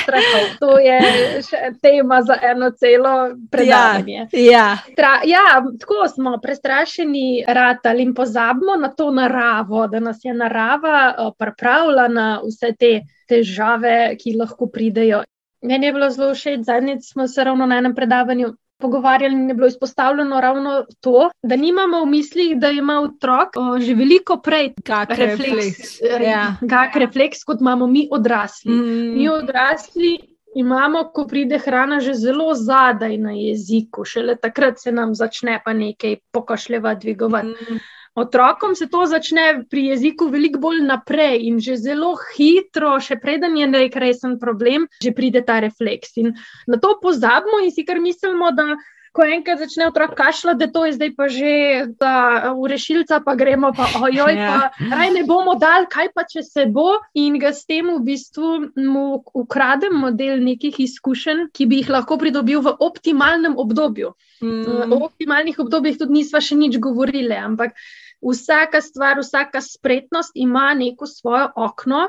To 0.60 0.78
je 0.78 0.98
tema 1.82 2.22
za 2.22 2.38
eno 2.42 2.70
celo 2.70 3.14
predavanje. 3.50 4.26
Ja, 4.32 4.50
ja. 4.52 4.78
Tra, 4.96 5.20
ja, 5.24 5.62
tako 5.80 6.08
smo 6.08 6.38
prestrašeni, 6.42 7.44
ratali 7.48 8.02
in 8.02 8.14
pozabimo 8.14 8.76
na 8.80 8.88
to 8.88 9.10
naravo, 9.10 9.86
da 9.86 10.00
nas 10.00 10.18
je 10.22 10.34
narava 10.34 11.14
uh, 11.18 11.32
pripravila 11.38 12.08
na 12.08 12.28
vse 12.44 12.74
te 12.78 13.00
težave, 13.28 14.16
ki 14.16 14.36
lahko 14.36 14.66
pridejo. 14.66 15.22
Meni 15.62 15.86
je 15.86 15.92
bilo 15.92 16.10
zelo 16.10 16.34
všeč, 16.34 16.60
zadnjič 16.64 17.12
smo 17.12 17.28
se 17.28 17.44
ravno 17.44 17.66
na 17.66 17.78
enem 17.78 17.94
predavanju 17.94 18.54
pogovarjali 18.78 19.34
in 19.34 19.48
je 19.48 19.54
bilo 19.54 19.66
izpostavljeno 19.66 20.40
ravno 20.40 20.84
to, 21.00 21.30
da 21.42 21.56
nimamo 21.56 22.02
v 22.04 22.06
mislih, 22.06 22.56
da 22.56 22.70
ima 22.70 23.00
otrok 23.00 23.56
o, 23.56 23.78
že 23.78 23.94
veliko 23.94 24.38
prej 24.40 24.72
tak 24.84 25.10
refleks, 25.10 26.00
refleks, 26.02 26.24
ja. 26.24 26.90
refleks, 26.94 27.44
kot 27.44 27.60
imamo 27.60 27.86
mi 27.86 28.08
odrasli. 28.10 28.72
Mm. 28.72 29.14
Mi 29.18 29.28
odrasli 29.28 30.18
imamo, 30.54 31.10
ko 31.14 31.26
pride 31.26 31.58
hrana, 31.58 32.00
že 32.00 32.14
zelo 32.14 32.54
zadaj 32.54 33.18
na 33.18 33.32
jeziku, 33.32 34.04
šele 34.04 34.36
takrat 34.36 34.80
se 34.80 34.92
nam 34.92 35.14
začne 35.14 35.60
pa 35.64 35.72
nekaj 35.72 36.16
pokašljevati, 36.32 37.00
dvigovati. 37.00 37.48
Mm. 37.48 37.78
Otrokom 38.18 38.74
se 38.74 38.88
to 38.90 39.06
začne 39.06 39.64
pri 39.70 39.86
jeziku 39.92 40.28
veliko 40.32 40.60
bolj 40.62 40.82
naprej 40.86 41.46
in 41.48 41.62
že 41.62 41.78
zelo 41.78 42.14
hitro, 42.34 42.98
še 43.00 43.18
preden 43.22 43.56
je 43.56 43.70
nek 43.70 43.96
resen 43.96 44.38
problem, 44.42 44.86
že 45.02 45.14
pride 45.14 45.44
ta 45.46 45.60
refleks. 45.64 46.16
In 46.18 46.34
na 46.66 46.78
to 46.82 46.96
pozabimo 47.02 47.62
in 47.64 47.70
si 47.74 47.86
kar 47.86 48.02
mislimo, 48.02 48.50
da 48.52 48.74
ko 49.18 49.24
enkrat 49.26 49.58
začne 49.58 49.88
otrok 49.88 50.14
kašljati, 50.16 50.58
da 50.58 50.66
to 50.72 50.84
je 50.86 50.92
zdaj 50.94 51.10
pa 51.16 51.28
že 51.32 51.52
v 52.54 52.68
rešilca, 52.70 53.20
pa 53.24 53.34
gremo 53.34 53.72
pa 53.76 53.88
ojoj, 53.98 54.36
pa 54.36 54.70
raj 54.94 55.08
ja. 55.08 55.14
ne 55.14 55.24
bomo 55.26 55.56
dal, 55.58 55.88
kaj 55.90 56.12
pa 56.14 56.22
če 56.28 56.44
se 56.46 56.66
bo 56.70 57.00
in 57.18 57.38
ga 57.42 57.52
s 57.52 57.66
tem 57.66 57.90
v 57.90 57.98
bistvu 58.04 58.70
mu 58.76 59.22
ukrademo 59.34 60.12
del 60.14 60.42
nekih 60.44 60.78
izkušenj, 60.86 61.48
ki 61.50 61.66
bi 61.66 61.82
jih 61.82 61.92
lahko 61.96 62.18
pridobil 62.20 62.62
v 62.62 62.74
optimalnem 62.78 63.58
obdobju. 63.58 64.14
Mm. 64.38 64.92
V 64.94 65.02
optimalnih 65.02 65.58
obdobjih 65.58 65.98
tudi 65.98 66.20
nisva 66.20 66.38
še 66.44 66.54
nič 66.54 66.78
govorili, 66.78 67.34
ampak 67.34 67.74
vsaka 68.22 68.80
stvar, 68.80 69.20
vsaka 69.20 69.60
spretnost 69.60 70.32
ima 70.34 70.74
neko 70.74 71.06
svoje 71.06 71.46
okno, 71.56 72.08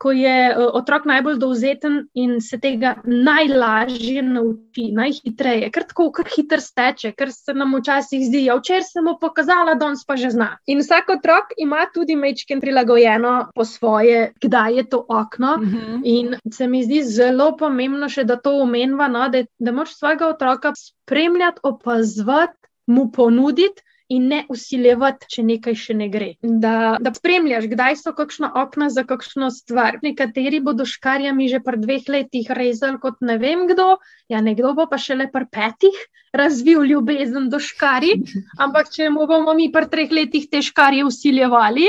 ko 0.00 0.12
je 0.16 0.36
eh, 0.50 0.56
otrok 0.56 1.04
najbolj 1.04 1.36
dovzeten 1.38 1.96
in 2.16 2.38
se 2.40 2.58
tega 2.60 2.94
najlažje 3.04 4.22
nauči, 4.24 4.86
najhitreje, 4.96 5.68
ker 5.74 5.84
tako 5.90 6.08
kar 6.16 6.30
hiter 6.32 6.62
steče, 6.64 7.12
ker 7.18 7.32
se 7.34 7.52
nam 7.54 7.74
včasih 7.76 8.24
zdi, 8.24 8.40
da 8.40 8.54
ja, 8.54 8.56
včeraj 8.56 8.86
sem 8.88 9.04
mu 9.04 9.16
pokazala, 9.20 9.76
danes 9.80 10.06
pa 10.08 10.16
že 10.16 10.32
zna. 10.32 10.54
In 10.72 10.80
vsak 10.80 11.12
otrok 11.18 11.52
ima 11.60 11.84
tudi 11.94 12.16
mečken 12.16 12.62
prilagojeno 12.64 13.34
po 13.54 13.66
svoje, 13.68 14.30
kdaj 14.40 14.80
je 14.80 14.86
to 14.94 15.04
okno. 15.08 15.58
Uh 15.60 15.66
mhm. 15.66 15.76
-huh. 15.76 16.00
In 16.04 16.52
se 16.52 16.68
mi 16.68 16.84
zdi 16.84 17.02
zelo 17.04 17.52
pomembno 17.56 18.08
še, 18.08 18.24
da 18.24 18.36
to 18.36 18.56
omenva, 18.62 19.08
no, 19.08 19.28
da, 19.28 19.44
da 19.58 19.72
moš 19.72 19.94
svojega 19.98 20.28
otroka 20.28 20.72
spremljati, 20.76 21.60
opazovati, 21.62 22.56
mu 22.86 23.10
ponuditi 23.12 23.82
in 24.10 24.26
ne 24.32 24.40
usiljevati, 24.50 25.28
če 25.30 25.44
nekaj 25.46 25.76
še 25.78 25.94
ne 25.94 26.08
gre. 26.10 26.32
Da, 26.42 26.96
da 27.00 27.12
spremljaš, 27.14 27.68
kdaj 27.70 27.98
so 28.00 28.12
kakšno 28.16 28.50
okno 28.62 28.90
za 28.90 29.04
kakšno 29.06 29.50
stvar. 29.54 30.00
Nekateri 30.02 30.60
bodo 30.64 30.86
škarjami 30.88 31.48
že 31.52 31.62
pred 31.64 31.84
dveh 31.84 32.10
letih 32.10 32.50
rezali 32.50 32.98
kot 33.02 33.22
ne 33.22 33.38
vem 33.38 33.66
kdo, 33.70 34.00
ja, 34.28 34.42
nekdo 34.42 34.74
bo 34.74 34.88
pa 34.90 34.98
šele 34.98 35.30
pred 35.30 35.50
petih 35.54 35.96
razvil 36.34 36.84
ljubezen 36.86 37.48
do 37.50 37.58
škari, 37.62 38.12
ampak 38.58 38.90
če 38.94 39.10
mu 39.14 39.26
bomo 39.30 39.54
mi 39.54 39.70
pred 39.72 39.90
treh 39.90 40.12
letih 40.14 40.46
te 40.50 40.62
škarje 40.62 41.06
usiljevali, 41.06 41.88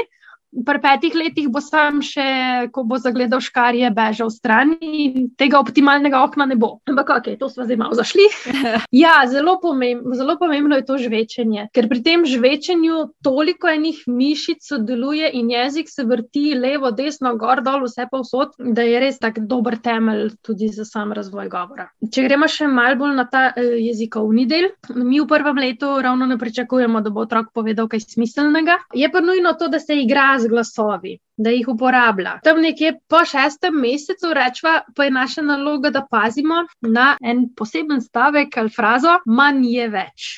pri 0.51 0.81
petih 0.83 1.15
letih 1.15 1.47
bo 1.49 1.61
sam 1.63 2.01
še, 2.03 2.67
ko 2.75 2.83
bo 2.87 2.99
zagledal 3.01 3.41
škarje, 3.43 3.87
bežal 3.95 4.31
stran 4.33 4.75
in 4.81 5.29
tega 5.39 5.59
optimalnega 5.61 6.21
okna 6.25 6.47
ne 6.49 6.57
bo. 6.59 6.73
Ampak, 6.89 7.13
ok, 7.17 7.29
to 7.39 7.49
smo 7.49 7.65
zdaj 7.67 7.79
malo 7.79 7.97
zašli. 7.97 8.27
Ja, 8.91 9.21
zelo, 9.29 9.55
pomemb 9.61 10.11
zelo 10.17 10.35
pomembno 10.39 10.75
je 10.77 10.83
to 10.85 10.97
žvečenje, 10.99 11.67
ker 11.75 11.87
pri 11.89 12.01
tem 12.03 12.25
žvečenju 12.27 12.97
toliko 13.23 13.69
enih 13.71 14.01
mišic 14.07 14.63
sodeluje 14.65 15.29
in 15.37 15.49
jezik 15.53 15.89
se 15.89 16.03
vrti 16.07 16.51
levo, 16.57 16.91
desno, 16.95 17.33
gor, 17.39 17.63
dol, 17.65 17.85
vse 17.87 18.07
pa 18.11 18.21
vsot, 18.21 18.57
da 18.59 18.85
je 18.85 18.99
res 19.01 19.19
tak 19.21 19.39
dober 19.49 19.77
temelj 19.81 20.35
tudi 20.45 20.69
za 20.73 20.85
sam 20.87 21.13
razvoj 21.15 21.49
govora. 21.51 21.87
Če 22.03 22.25
gremo 22.27 22.49
še 22.51 22.67
mal 22.71 22.97
bolj 22.99 23.15
na 23.17 23.27
ta 23.31 23.45
eh, 23.55 23.77
jezikovni 23.87 24.45
del, 24.49 24.71
mi 24.97 25.21
v 25.21 25.27
prvem 25.29 25.61
letu 25.63 25.93
ravno 26.03 26.27
ne 26.29 26.37
pričakujemo, 26.41 27.01
da 27.01 27.13
bo 27.13 27.25
otrok 27.25 27.51
povedal 27.55 27.89
kaj 27.91 28.05
smiselnega. 28.15 28.77
Je 28.97 29.09
pa 29.11 29.23
nujno 29.23 29.55
to, 29.59 29.71
da 29.71 29.79
se 29.79 29.97
igra 30.01 30.33
z 30.41 30.49
glasovi, 30.51 31.17
da 31.37 31.53
jih 31.53 31.67
uporablja. 31.71 32.39
Tam 32.43 32.61
nekje 32.61 32.93
po 33.09 33.23
šestem 33.25 33.77
mesecu 33.81 34.33
rečva, 34.33 34.81
pa 34.95 35.07
je 35.07 35.11
naša 35.11 35.41
naloga, 35.41 35.89
da 35.89 36.05
pazimo 36.11 36.63
na 36.81 37.15
en 37.21 37.47
poseben 37.57 38.01
stavek 38.01 38.57
ali 38.57 38.73
frazo, 38.75 39.19
manj 39.25 39.67
je 39.69 39.87
več. 39.89 40.31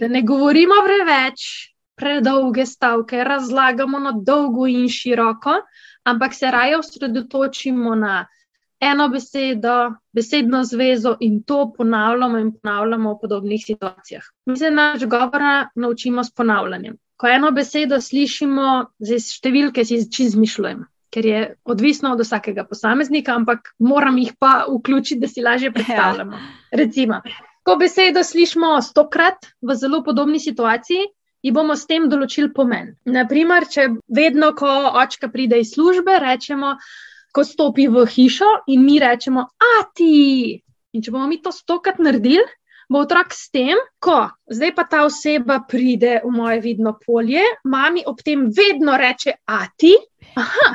Da 0.00 0.08
ne 0.08 0.22
govorimo 0.26 0.78
preveč, 0.84 1.44
predolge 1.96 2.66
stavke, 2.66 3.24
razlagamo 3.24 3.98
na 3.98 4.12
dolgo 4.12 4.66
in 4.66 4.88
široko, 4.88 5.60
ampak 6.04 6.34
se 6.34 6.50
raje 6.50 6.78
osredotočimo 6.78 7.94
na 7.94 8.26
eno 8.80 9.08
besedo, 9.08 9.94
besedno 10.12 10.64
zvezo 10.64 11.16
in 11.20 11.42
to 11.42 11.72
ponavljamo 11.76 12.38
in 12.38 12.52
ponavljamo 12.52 13.14
v 13.14 13.18
podobnih 13.22 13.64
situacijah. 13.64 14.22
Mi 14.46 14.56
se 14.56 14.70
naš 14.70 15.04
govora 15.04 15.68
naučimo 15.74 16.24
s 16.24 16.30
ponavljanjem 16.30 16.98
ko 17.16 17.28
eno 17.32 17.50
besedo 17.56 17.98
slišimo, 18.02 18.68
zdaj 19.00 19.24
številke 19.32 19.84
si 19.88 20.00
izmišljujem, 20.26 20.84
ker 21.12 21.28
je 21.28 21.42
odvisno 21.64 22.12
od 22.12 22.22
vsakega 22.24 22.66
posameznika, 22.68 23.34
ampak 23.34 23.72
moram 23.78 24.18
jih 24.20 24.34
pa 24.38 24.66
vključiti, 24.68 25.20
da 25.22 25.30
si 25.30 25.44
lažje 25.44 25.72
predstavljamo. 25.72 26.36
Ja. 26.36 26.78
Recimo, 26.82 27.20
ko 27.66 27.76
besedo 27.80 28.24
slišimo 28.24 28.76
stokrat 28.84 29.48
v 29.62 29.78
zelo 29.80 30.02
podobni 30.04 30.42
situaciji. 30.42 31.12
In 31.46 31.54
bomo 31.54 31.76
s 31.78 31.86
tem 31.86 32.08
določili 32.10 32.48
pomen. 32.50 32.88
Naprimer, 33.06 33.68
če 33.70 33.84
vedno, 34.10 34.48
ko 34.58 34.66
očka 34.98 35.28
pride 35.30 35.60
iz 35.62 35.76
službe, 35.76 36.16
rečemo, 36.18 36.72
ko 37.30 37.44
stopi 37.46 37.86
v 37.92 38.02
hišo, 38.10 38.48
in 38.72 38.82
mi 38.82 38.96
rečemo, 38.98 39.44
a 39.54 39.74
ti. 39.94 40.56
In 40.96 41.04
če 41.04 41.12
bomo 41.14 41.28
mi 41.30 41.38
to 41.44 41.52
stokrat 41.54 42.00
naredili, 42.02 42.42
bo 42.88 43.02
otrok 43.04 43.34
s 43.34 43.50
tem, 43.50 43.78
ko 43.98 44.28
zdaj 44.50 44.74
pa 44.74 44.84
ta 44.90 45.04
oseba 45.06 45.60
pride 45.68 46.20
v 46.24 46.32
moje 46.32 46.60
vidno 46.60 46.96
polje, 47.06 47.44
mami 47.64 48.04
ob 48.06 48.22
tem 48.22 48.48
vedno 48.50 48.96
reče: 48.96 49.38
Ati. 49.46 49.94
Aha, 50.36 50.68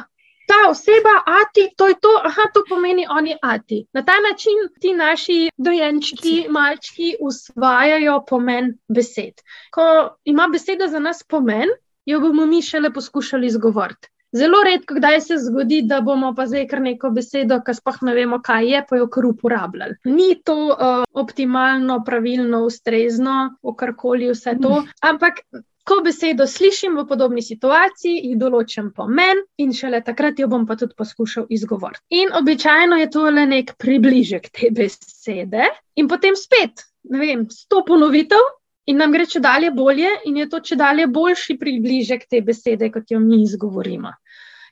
ta 0.52 0.69
oseba, 0.69 1.13
ati, 1.26 1.69
to 1.78 1.88
je 1.88 1.95
to, 2.02 2.12
aha, 2.24 2.50
to 2.54 2.63
pomeni 2.69 3.06
oni 3.10 3.36
ati. 3.41 3.86
Na 3.93 4.04
ta 4.06 4.17
način 4.30 4.67
ti 4.82 4.93
naši 4.93 5.50
dojenčki, 5.58 6.47
malčki 6.50 7.15
usvajajo 7.21 8.24
pomen 8.30 8.74
besed. 8.88 9.43
Ko 9.71 10.17
ima 10.26 10.47
beseda 10.52 10.88
za 10.88 11.00
nas 11.00 11.24
pomen, 11.24 11.69
jo 12.06 12.19
bomo 12.19 12.45
mi 12.45 12.62
šele 12.62 12.93
poskušali 12.93 13.47
izgovoriti. 13.47 14.08
Zelo 14.32 14.62
redko, 14.63 14.96
kdaj 14.96 15.22
se 15.22 15.38
zgodi, 15.38 15.82
da 15.82 16.00
bomo 16.02 16.32
pa 16.36 16.46
zdaj 16.48 16.67
kar 16.72 16.80
neko 16.82 17.10
besedo, 17.12 17.58
ki 17.65 17.74
sploh 17.76 17.98
ne 18.08 18.13
vemo, 18.15 18.39
kaj 18.44 18.70
je, 18.70 18.84
pa 18.89 19.00
jo 19.02 19.10
kar 19.12 19.28
uporabljali. 19.28 19.98
Ni 20.08 20.30
to 20.46 20.56
uh, 20.72 21.04
optimalno, 21.24 22.00
pravilno, 22.08 22.63
ustrezno, 22.67 23.58
okarkoli 23.62 24.32
vse 24.32 24.56
to, 24.62 24.86
ampak. 25.02 25.44
Ko 25.82 25.96
besedo 26.06 26.46
slišim 26.46 26.94
v 27.00 27.04
podobni 27.10 27.41
situaciji, 27.41 28.20
jih 28.28 28.36
določim 28.38 28.91
pomen 28.94 29.39
in 29.58 29.72
šele 29.74 30.04
takrat 30.06 30.38
jo 30.39 30.46
bom 30.48 30.67
pa 30.70 30.76
tudi 30.78 30.94
poskušal 30.94 31.48
izgovoriti. 31.50 32.04
In 32.22 32.30
običajno 32.38 33.00
je 33.02 33.08
to 33.10 33.24
le 33.34 33.48
nek 33.50 33.74
približek 33.82 34.46
te 34.54 34.70
besede, 34.78 35.72
in 35.98 36.08
potem 36.08 36.38
spet, 36.38 36.86
ne 37.10 37.24
vem, 37.24 37.48
sto 37.50 37.82
ponovitev, 37.88 38.46
in 38.86 38.98
nam 38.98 39.12
gre 39.13 39.26
če 39.30 39.39
dalje 39.39 39.72
bolje, 39.72 40.10
in 40.26 40.38
je 40.38 40.48
to 40.50 40.60
če 40.60 40.76
dalje 40.76 41.08
boljši 41.08 41.58
približek 41.58 42.28
te 42.30 42.41
besede, 42.41 42.89
kot 42.91 43.12
jo 43.12 43.20
mi 43.20 43.44
izgovorimo. 43.44 44.13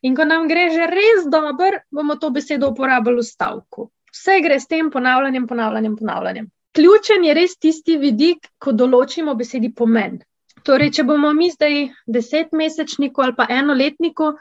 In 0.01 0.15
ko 0.15 0.25
nam 0.25 0.47
gre 0.47 0.69
že 0.71 0.87
res 0.87 1.27
dobro, 1.27 1.83
bomo 1.91 2.15
to 2.15 2.29
besedo 2.31 2.71
uporabljali 2.71 3.19
v 3.19 3.27
stavku. 3.27 3.89
Vse 4.13 4.39
gre 4.41 4.59
s 4.59 4.67
tem 4.67 4.89
ponavljanjem, 4.91 5.45
ponavljanjem, 5.47 5.97
ponavljanjem. 5.99 6.47
Ključen 6.75 7.25
je 7.25 7.33
res 7.33 7.57
tisti 7.57 7.97
vidik, 7.97 8.47
ko 8.57 8.71
določimo 8.71 9.35
besedi 9.35 9.73
pomen. 9.73 10.19
Torej, 10.65 10.91
če 10.97 11.03
bomo 11.07 11.31
mi 11.33 11.49
zdaj 11.51 11.89
desetmesečniku 12.07 13.23
ali 13.25 13.35
pa 13.35 13.47
enoletniku 13.49 14.33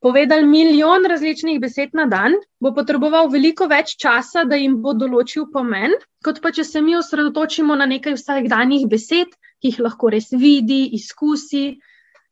povedali 0.00 0.46
milijon 0.46 1.04
različnih 1.08 1.60
besed 1.60 1.92
na 1.92 2.06
dan, 2.06 2.36
bo 2.60 2.72
potreboval 2.74 3.28
veliko 3.32 3.68
več 3.68 3.96
časa, 4.00 4.44
da 4.48 4.56
jim 4.56 4.78
bo 4.82 4.94
določil 4.96 5.50
pomen, 5.52 5.94
kot 6.24 6.40
pa 6.40 6.52
če 6.56 6.64
se 6.64 6.80
mi 6.82 6.96
osredotočimo 6.96 7.76
na 7.76 7.86
nekaj 7.90 8.16
vsakdanjih 8.16 8.88
besed, 8.88 9.32
ki 9.60 9.74
jih 9.74 9.80
lahko 9.84 10.10
res 10.12 10.30
vidi, 10.32 10.86
izkusi. 10.96 11.78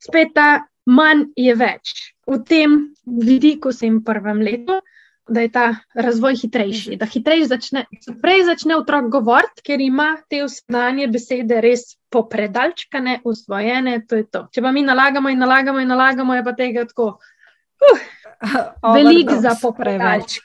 Spet 0.01 0.33
ta 0.33 0.49
manj 0.89 1.27
je 1.37 1.53
več. 1.55 1.93
V 2.29 2.39
tem 2.45 2.79
vidiku 3.05 3.73
sem 3.75 4.01
prvem 4.05 4.41
letu. 4.45 4.81
Da 5.29 5.43
je 5.43 5.49
ta 5.53 5.63
razvoj 5.93 6.39
hitrejši, 6.41 6.95
da 6.97 7.05
hitreje 7.05 7.45
začne, 7.51 7.83
prej 8.17 8.47
začne 8.47 8.73
otrok 8.79 9.11
govoriti, 9.13 9.61
ker 9.61 9.77
ima 9.77 10.07
te 10.25 10.39
usnanje 10.41 11.05
besede 11.13 11.59
res 11.61 11.83
popredalčkane, 12.09 13.19
usvojene. 13.29 13.99
To 14.09 14.23
to. 14.25 14.41
Če 14.49 14.63
pa 14.65 14.71
mi 14.73 14.81
nalagamo 14.87 15.29
in 15.29 15.37
nalagamo 15.45 15.83
in 15.85 15.93
nalagamo, 15.93 16.33
je 16.33 16.45
pa 16.47 16.55
tega 16.57 16.87
tako, 16.89 17.11
Uh, 17.93 18.93
Veliko 18.95 19.35
za 19.41 19.55
popravljati. 19.61 20.39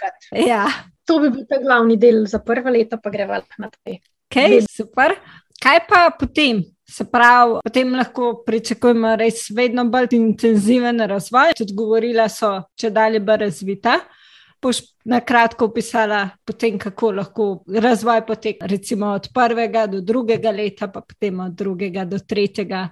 Ja. 0.48 0.66
To 1.04 1.18
bi 1.20 1.30
bil 1.30 1.44
ta 1.48 1.60
glavni 1.62 1.96
del 1.96 2.24
za 2.26 2.38
prvo 2.38 2.70
leto, 2.70 2.98
pa 3.02 3.10
gremo 3.10 3.38
naprej. 3.58 4.00
Okay, 4.30 4.64
super. 4.70 5.14
Kaj 5.62 5.84
pa 5.88 6.08
potem? 6.18 6.64
Se 6.88 7.04
pravi, 7.08 7.62
potem 7.64 7.94
lahko 7.96 8.42
pričakujemo 8.46 9.14
res 9.16 9.46
vedno 9.56 9.86
bolj 9.88 10.18
intenziven 10.18 11.00
razvoj. 11.08 11.54
Tudi 11.56 11.72
govorila 11.74 12.26
so, 12.28 12.58
če 12.76 12.90
dalje 12.92 13.22
bo 13.24 13.36
razvita. 13.40 13.98
Boš 14.62 14.80
na 15.08 15.20
kratko 15.20 15.68
opisala, 15.70 16.26
potem, 16.44 16.76
kako 16.80 17.10
lahko 17.12 17.46
razvoj 17.68 18.26
poteka, 18.26 18.68
recimo 18.68 19.14
od 19.16 19.30
prvega 19.34 19.86
do 19.86 20.00
drugega 20.00 20.50
leta, 20.50 20.88
pa 20.92 21.00
potem 21.00 21.40
od 21.40 21.56
drugega 21.56 22.04
do 22.04 22.18
tretjega 22.18 22.88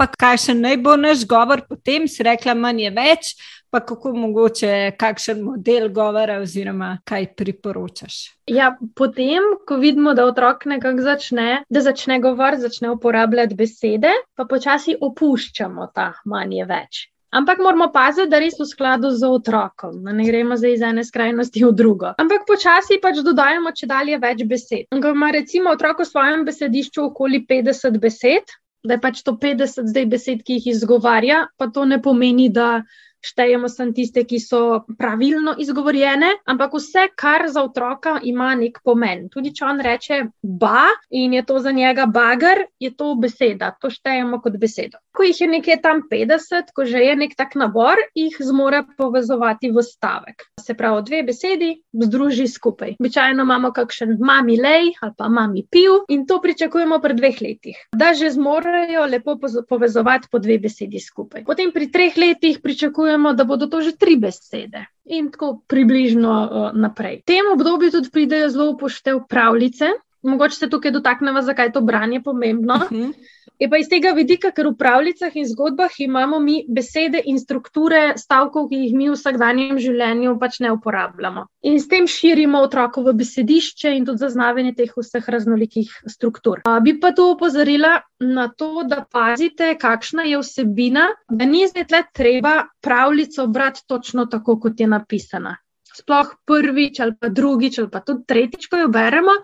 pa 0.00 0.06
kakšen 0.08 0.62
naj 0.64 0.78
bo 0.80 0.94
naš 0.96 1.26
govor, 1.28 1.60
potem 1.68 2.06
si 2.08 2.24
rekla, 2.24 2.54
manj 2.56 2.86
je 2.86 2.90
več, 2.96 3.34
pa 3.70 3.80
kako 3.86 4.12
mogoče, 4.12 4.92
kakšen 4.98 5.42
model 5.42 5.88
govora, 5.94 6.40
oziroma 6.42 6.98
kaj 7.04 7.28
priporočaš. 7.36 8.16
Ja, 8.50 8.72
potem, 8.94 9.46
ko 9.66 9.78
vidimo, 9.78 10.14
da 10.14 10.26
otrok 10.26 10.64
nekako 10.64 11.06
začne, 11.06 11.62
da 11.70 11.80
začne 11.80 12.18
govoriti, 12.20 12.66
začne 12.66 12.90
uporabljati 12.90 13.54
besede, 13.54 14.12
pa 14.34 14.44
počasi 14.44 14.96
opuščamo 15.00 15.90
ta 15.94 16.12
manj 16.24 16.58
je 16.58 16.66
več. 16.66 17.06
Ampak 17.30 17.60
moramo 17.62 17.92
paziti, 17.94 18.26
da 18.30 18.40
res 18.42 18.56
v 18.58 18.66
skladu 18.66 19.12
z 19.14 19.26
otrokom, 19.26 20.00
da 20.02 20.12
ne 20.12 20.24
gremo 20.26 20.56
zdaj 20.58 20.72
iz 20.74 20.80
ene 20.82 21.04
skrajnosti 21.06 21.62
v 21.62 21.70
drugo. 21.78 22.10
Ampak 22.18 22.42
počasi 22.48 22.98
pač 23.02 23.20
dodajamo 23.22 23.70
če 23.70 23.86
dalje 23.86 24.18
več 24.18 24.42
besed. 24.50 24.88
Ko 24.90 25.12
ima 25.14 25.30
recimo 25.30 25.70
otrok 25.76 26.02
v 26.02 26.08
svojem 26.08 26.42
besedišču 26.48 27.04
okoli 27.04 27.44
50 27.46 28.00
besed, 28.02 28.50
da 28.82 28.96
je 28.96 29.02
pač 29.04 29.22
to 29.22 29.36
50 29.38 29.92
zdaj 29.92 30.08
besed, 30.10 30.42
ki 30.42 30.58
jih 30.58 30.72
izgovarja, 30.74 31.44
pa 31.54 31.70
to 31.70 31.86
ne 31.86 32.00
pomeni, 32.02 32.48
da 32.50 32.82
štejemo 33.20 33.68
samo 33.68 33.92
tiste, 33.92 34.24
ki 34.24 34.40
so 34.40 34.84
pravilno 34.98 35.54
izgovorjene, 35.58 36.30
ampak 36.44 36.74
vse, 36.74 37.08
kar 37.16 37.46
za 37.48 37.62
otroka 37.64 38.18
ima 38.22 38.54
nek 38.54 38.80
pomen. 38.84 39.28
Tudi 39.32 39.52
če 39.56 39.64
on 39.64 39.80
reče 39.84 40.20
ba 40.42 40.86
in 41.10 41.34
je 41.34 41.44
to 41.46 41.58
za 41.58 41.72
njega 41.72 42.06
bager, 42.06 42.64
je 42.80 42.90
to 42.96 43.14
beseda, 43.20 43.72
to 43.80 43.90
štejemo 43.90 44.40
kot 44.40 44.56
besedo. 44.60 44.98
Ko 45.12 45.26
jih 45.26 45.40
je 45.40 45.48
nekje 45.48 45.76
tam 45.82 46.02
50, 46.10 46.72
ko 46.74 46.84
že 46.84 47.04
je 47.04 47.16
nek 47.16 47.36
tak 47.36 47.54
nabor, 47.54 48.00
jih 48.14 48.36
zmore 48.40 48.82
povezovati 48.96 49.70
v 49.70 49.82
stavek. 49.84 50.46
Se 50.60 50.74
pravi, 50.74 51.02
dve 51.06 51.22
besedi 51.22 51.70
združi 51.92 52.46
skupaj. 52.48 52.96
Običajno 53.00 53.42
imamo 53.42 53.72
kakšen 53.72 54.16
mami 54.20 54.56
lej 54.60 54.92
ali 55.00 55.14
pa 55.16 55.28
mami 55.28 55.64
pil 55.70 56.00
in 56.08 56.26
to 56.26 56.40
pričakujemo 56.40 57.00
pri 57.00 57.14
dveh 57.14 57.40
letih, 57.42 57.76
da 57.96 58.12
že 58.14 58.30
zmorejo 58.30 59.06
lepo 59.06 59.36
povezovati 59.68 60.28
po 60.30 60.38
dve 60.38 60.58
besedi 60.58 61.00
skupaj. 61.00 61.44
Potem 61.44 61.72
pri 61.72 61.90
treh 61.90 62.16
letih 62.16 62.60
pričakujemo, 62.62 63.09
pričakujemo, 63.10 63.32
da 63.32 63.44
bodo 63.44 63.66
to 63.66 63.80
že 63.80 63.96
tri 63.96 64.16
besede. 64.16 64.86
In 65.04 65.30
tako 65.30 65.62
približno 65.68 66.48
uh, 66.52 66.80
naprej. 66.80 67.20
V 67.20 67.24
tem 67.24 67.44
obdobju 67.52 67.90
tudi 67.90 68.10
pridejo 68.10 68.48
zelo 68.48 68.70
upoštev 68.70 69.26
pravljice. 69.28 69.84
Mogoče 70.22 70.56
se 70.56 70.70
tukaj 70.70 70.90
dotaknemo, 70.90 71.42
zakaj 71.42 71.66
je 71.66 71.72
to 71.72 71.80
branje 71.80 72.22
pomembno. 72.22 72.74
Uh 72.74 72.92
mhm. 72.92 73.02
-huh. 73.02 73.14
Je 73.60 73.68
pa 73.68 73.76
iz 73.76 73.90
tega 73.92 74.14
vidika, 74.16 74.48
ker 74.56 74.70
v 74.70 74.76
pravljicah 74.80 75.34
in 75.36 75.44
zgodbah 75.44 75.98
imamo 76.00 76.38
mi 76.40 76.62
besede 76.68 77.20
in 77.28 77.36
strukture 77.38 78.14
stavkov, 78.16 78.70
ki 78.70 78.78
jih 78.86 78.94
mi 78.96 79.08
v 79.10 79.16
vsakdanjem 79.18 79.76
življenju 79.84 80.32
pač 80.40 80.56
ne 80.64 80.70
uporabljamo. 80.72 81.44
In 81.68 81.76
s 81.76 81.90
tem 81.90 82.08
širimo 82.08 82.62
otrokovo 82.64 83.12
besedišče 83.12 83.92
in 83.98 84.08
tudi 84.08 84.24
zaznavanje 84.24 84.72
teh 84.80 84.96
vseh 84.96 85.28
raznolikih 85.36 85.92
struktur. 86.08 86.64
A, 86.64 86.78
bi 86.80 86.96
pa 87.00 87.12
tu 87.12 87.28
opozorila 87.34 87.98
na 88.24 88.48
to, 88.48 88.86
da 88.88 89.04
pazite, 89.04 89.74
kakšna 89.76 90.24
je 90.30 90.40
vsebina, 90.40 91.10
da 91.28 91.44
ni 91.44 91.66
zdaj 91.68 92.08
treba 92.16 92.62
pravljico 92.80 93.46
brati 93.46 93.84
točno 93.86 94.24
tako, 94.24 94.56
kot 94.60 94.80
je 94.80 94.88
napisana. 94.88 95.58
Sploh 95.96 96.36
prvič 96.46 97.00
ali 97.00 97.16
pa 97.18 97.28
drugič 97.28 97.80
ali 97.82 97.90
pa 97.90 98.00
tudi 98.04 98.26
tretjič, 98.28 98.70
ko 98.70 98.84
jo 98.84 98.88
beremo 98.88 99.34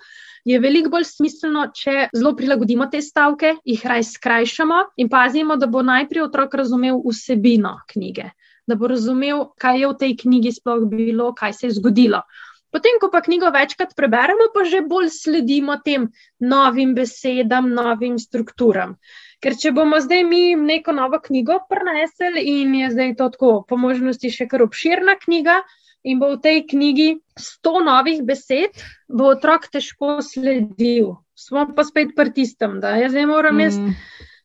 je 0.46 0.58
veliko 0.62 0.92
bolj 0.94 1.08
smiselno, 1.08 1.66
če 1.74 2.08
zelo 2.14 2.30
prilagodimo 2.38 2.86
te 2.90 3.00
stavke, 3.02 3.56
jih 3.66 3.86
raj 3.90 4.04
skrajšamo 4.12 4.82
in 5.02 5.08
pazimo, 5.10 5.56
da 5.58 5.66
bo 5.66 5.82
najprej 5.82 6.22
otrok 6.28 6.54
razumel 6.60 7.00
vsebino 7.02 7.72
knjige, 7.90 8.28
da 8.66 8.76
bo 8.78 8.90
razumel, 8.92 9.48
kaj 9.58 9.80
je 9.82 9.88
v 9.90 9.96
tej 10.02 10.12
knjigi 10.20 10.52
sploh 10.60 10.84
bilo, 10.90 11.32
kaj 11.34 11.56
se 11.56 11.66
je 11.66 11.78
zgodilo. 11.80 12.22
Potem, 12.70 12.98
ko 13.02 13.08
pa 13.10 13.22
knjigo 13.24 13.50
večkrat 13.50 13.94
preberemo, 13.98 14.50
pa 14.54 14.62
že 14.70 14.84
bolj 14.86 15.08
sledimo 15.14 15.80
tem 15.82 16.10
novim 16.38 16.94
besedam, 16.94 17.72
novim 17.74 18.18
strukturam. 18.22 18.94
Ker 19.42 19.56
če 19.58 19.72
bomo 19.74 19.98
zdaj 20.02 20.22
mi 20.28 20.54
neko 20.54 20.94
novo 20.94 21.18
knjigo 21.22 21.58
prenesli 21.70 22.46
in 22.60 22.74
je 22.84 22.92
zdaj 22.94 23.16
to 23.18 23.28
tako, 23.34 23.52
po 23.66 23.78
možnosti 23.80 24.30
še 24.30 24.46
kar 24.50 24.62
obširna 24.62 25.18
knjiga, 25.24 25.58
in 26.06 26.22
bo 26.22 26.32
v 26.36 26.40
tej 26.42 26.62
knjigi 26.70 27.08
sto 27.34 27.80
novih 27.82 28.22
besed, 28.26 28.78
bo 29.10 29.32
otrok 29.34 29.66
težko 29.72 30.20
sledil. 30.22 31.16
Smo 31.36 31.66
pa 31.76 31.84
spet 31.84 32.14
pri 32.16 32.32
tistem, 32.32 32.78
da 32.80 32.96
jaz 32.96 33.12
zdaj 33.12 33.26
moram 33.28 33.60
jaz. 33.60 33.76
Mm. 33.76 33.92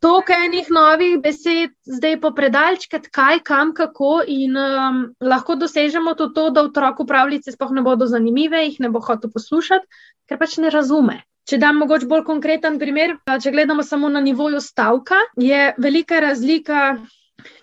Toliko 0.01 0.33
enih 0.33 0.69
novih 0.73 1.19
besed, 1.21 1.75
zdaj 1.85 2.15
pa 2.23 2.31
predalčkati, 2.33 3.11
kaj, 3.13 3.43
kam, 3.45 3.69
kako, 3.77 4.23
in 4.25 4.57
um, 4.57 5.03
lahko 5.21 5.55
dosežemo 5.61 6.15
to, 6.17 6.31
to, 6.33 6.47
da 6.49 6.63
otroku 6.65 7.05
pravljice 7.05 7.53
sploh 7.53 7.75
ne 7.77 7.83
bodo 7.85 8.07
zanimive, 8.09 8.63
jih 8.65 8.79
ne 8.81 8.89
bo 8.89 8.99
hotel 9.05 9.29
poslušati, 9.29 10.01
ker 10.25 10.41
pač 10.41 10.57
ne 10.63 10.73
razume. 10.73 11.21
Če 11.45 11.61
dam 11.61 11.77
mogoče 11.83 12.09
bolj 12.09 12.25
konkreten 12.25 12.79
primer, 12.81 13.13
če 13.29 13.53
gledamo 13.53 13.85
samo 13.85 14.09
na 14.09 14.21
nivoju 14.25 14.61
stavka, 14.61 15.21
je 15.37 15.69
velika 15.77 16.19
razlika, 16.25 16.81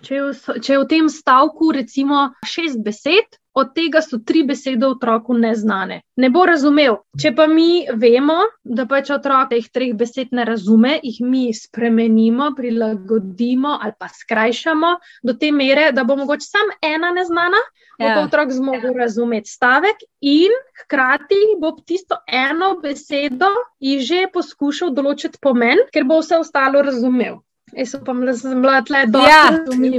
če 0.07 0.15
je 0.15 0.23
v, 0.23 0.57
če 0.63 0.73
je 0.73 0.79
v 0.79 0.87
tem 0.95 1.11
stavku 1.11 1.71
recimo 1.75 2.29
šest 2.47 2.79
besed, 2.85 3.38
od 3.53 3.73
tega 3.75 4.01
so 4.01 4.19
tri 4.25 4.43
besede 4.43 4.87
otroku 4.87 5.33
neznane. 5.33 6.01
Ne 6.15 6.29
bo 6.29 6.45
razumel. 6.45 6.99
Če 7.21 7.31
pa 7.35 7.47
mi 7.47 7.85
vemo, 8.01 8.37
da 8.63 8.85
pač 8.89 9.09
otrok 9.13 9.49
teh 9.53 9.67
treh 9.73 9.95
besed 9.97 10.33
ne 10.35 10.45
razume, 10.45 10.97
jih 11.03 11.19
mi 11.25 11.49
spremenimo, 11.53 12.51
prilagodimo 12.57 13.75
ali 13.81 13.95
pa 13.99 14.09
skrajšamo 14.13 14.93
do 15.23 15.33
te 15.33 15.51
mere, 15.51 15.89
da 15.91 16.03
bo 16.03 16.15
mogoče 16.19 16.45
samo 16.45 16.77
ena 16.85 17.11
neznana, 17.15 17.61
ja. 17.97 18.05
bo 18.05 18.13
pa 18.13 18.23
otrok 18.27 18.53
zmogel 18.55 18.95
razumeti 18.97 19.51
stavek 19.51 20.05
in 20.21 20.55
hkrati 20.83 21.41
bo 21.59 21.73
tisto 21.85 22.21
eno 22.27 22.75
besedo 22.83 23.51
ji 23.79 23.99
že 23.99 24.25
poskušal 24.33 24.93
določiti 24.95 25.41
pomen, 25.41 25.87
ker 25.93 26.07
bo 26.07 26.21
vse 26.23 26.39
ostalo 26.39 26.83
razumel. 26.85 27.41
Jaz 27.77 27.93
upam, 27.93 28.25
da 28.25 28.33
sem 28.33 28.61
bila 28.61 28.81
tle 28.81 29.05
dobro. 29.05 29.27
Ja, 29.29 29.49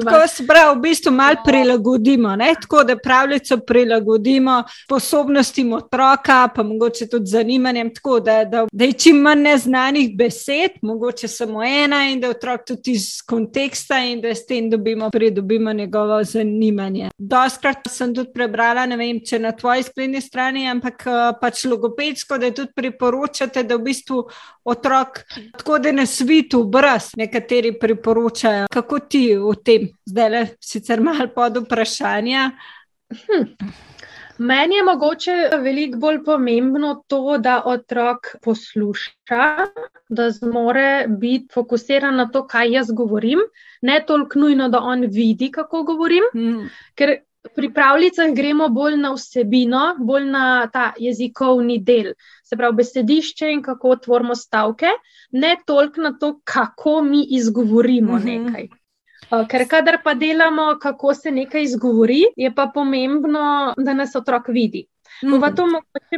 tako 0.04 0.28
se 0.28 0.46
pravi, 0.46 0.78
v 0.78 0.82
bistvu 0.82 1.12
malo 1.12 1.36
prilagodimo, 1.44 2.36
ne? 2.36 2.54
tako 2.60 2.84
da 2.84 2.96
pravljico 2.96 3.58
prilagodimo 3.66 4.62
sposobnostim 4.84 5.72
otroka, 5.72 6.48
pa 6.54 6.62
mogoče 6.62 7.08
tudi 7.08 7.26
zanimanjem, 7.26 7.94
tako 7.94 8.20
da, 8.20 8.44
da, 8.44 8.66
da 8.72 8.84
je 8.84 8.92
čim 8.92 9.16
manj 9.16 9.42
neznanih 9.42 10.16
besed, 10.16 10.70
mogoče 10.82 11.28
samo 11.28 11.64
ena 11.64 12.04
in 12.10 12.20
da 12.20 12.30
otrok 12.30 12.64
tudi 12.66 12.92
iz 12.92 13.22
konteksta 13.26 13.98
in 13.98 14.20
da 14.20 14.34
s 14.34 14.46
tem 14.46 14.70
dobimo, 14.70 15.10
pridobimo 15.10 15.72
njegovo 15.72 16.24
zanimanje. 16.24 17.10
Doskrat 17.18 17.78
sem 17.88 18.14
tudi 18.14 18.32
prebrala, 18.34 18.86
ne 18.86 18.96
vem, 18.96 19.20
če 19.26 19.38
na 19.38 19.52
tvoji 19.52 19.82
spletni 19.82 20.20
strani, 20.20 20.66
ampak 20.68 21.06
eh, 21.06 21.18
pač 21.40 21.64
logopedsko, 21.64 22.38
da 22.38 22.50
tudi 22.50 22.72
priporočate, 22.76 23.62
da 23.62 23.76
v 23.76 23.86
bistvu 23.90 24.24
otrok 24.64 25.20
tako 25.58 25.78
da 25.78 25.92
ne 25.92 26.06
svitu 26.06 26.64
brez 26.64 27.10
nekateri 27.16 27.78
priporočajo. 27.78 28.66
Kako 28.70 28.98
ti 28.98 29.36
v 29.36 29.54
tem, 29.64 29.88
zdaj 30.06 30.30
le 30.30 30.46
sicer 30.60 31.00
malo 31.00 31.28
pod 31.34 31.56
vprašanja? 31.64 32.50
Hm. 33.10 33.46
Meni 34.40 34.76
je 34.76 34.84
mogoče 34.84 35.32
veliko 35.60 35.98
bolj 35.98 36.22
pomembno 36.24 36.94
to, 37.06 37.38
da 37.38 37.58
otrok 37.66 38.30
posluša, 38.42 39.66
da 40.08 40.30
zmore 40.30 41.04
biti 41.08 41.52
fokusiran 41.54 42.16
na 42.16 42.24
to, 42.32 42.46
kaj 42.48 42.72
jaz 42.72 42.92
govorim, 42.96 43.42
ne 43.82 43.98
toliko 44.06 44.38
nujno, 44.38 44.68
da 44.68 44.80
on 44.80 45.04
vidi, 45.12 45.50
kako 45.52 45.82
govorim. 45.82 46.24
Hmm. 46.32 46.70
Ker 46.94 47.18
pri 47.56 47.72
pravljicah 47.74 48.34
gremo 48.34 48.68
bolj 48.68 48.96
na 48.96 49.12
vsebino, 49.14 49.94
bolj 49.98 50.26
na 50.30 50.44
ta 50.72 50.92
jezikovni 50.98 51.78
del, 51.78 52.12
se 52.44 52.56
pravi 52.56 52.76
besedišče 52.82 53.50
in 53.52 53.62
kako 53.62 53.96
tvorimo 53.96 54.34
stavke, 54.34 54.92
ne 55.32 55.56
toliko 55.66 56.00
na 56.00 56.12
to, 56.20 56.40
kako 56.44 57.02
mi 57.02 57.26
izgovorimo 57.30 58.12
mm 58.12 58.22
-hmm. 58.22 58.44
nekaj. 58.44 58.68
Ker, 59.48 59.68
kadar 59.68 59.98
pa 60.04 60.14
delamo, 60.14 60.78
kako 60.82 61.14
se 61.14 61.30
nekaj 61.30 61.62
izgovori, 61.62 62.22
je 62.36 62.54
pa 62.54 62.70
pomembno, 62.74 63.74
da 63.76 63.94
nas 63.94 64.16
otrok 64.16 64.48
vidi. 64.48 64.86
Bova 65.22 65.48
mhm. 65.48 65.56
to 65.56 65.66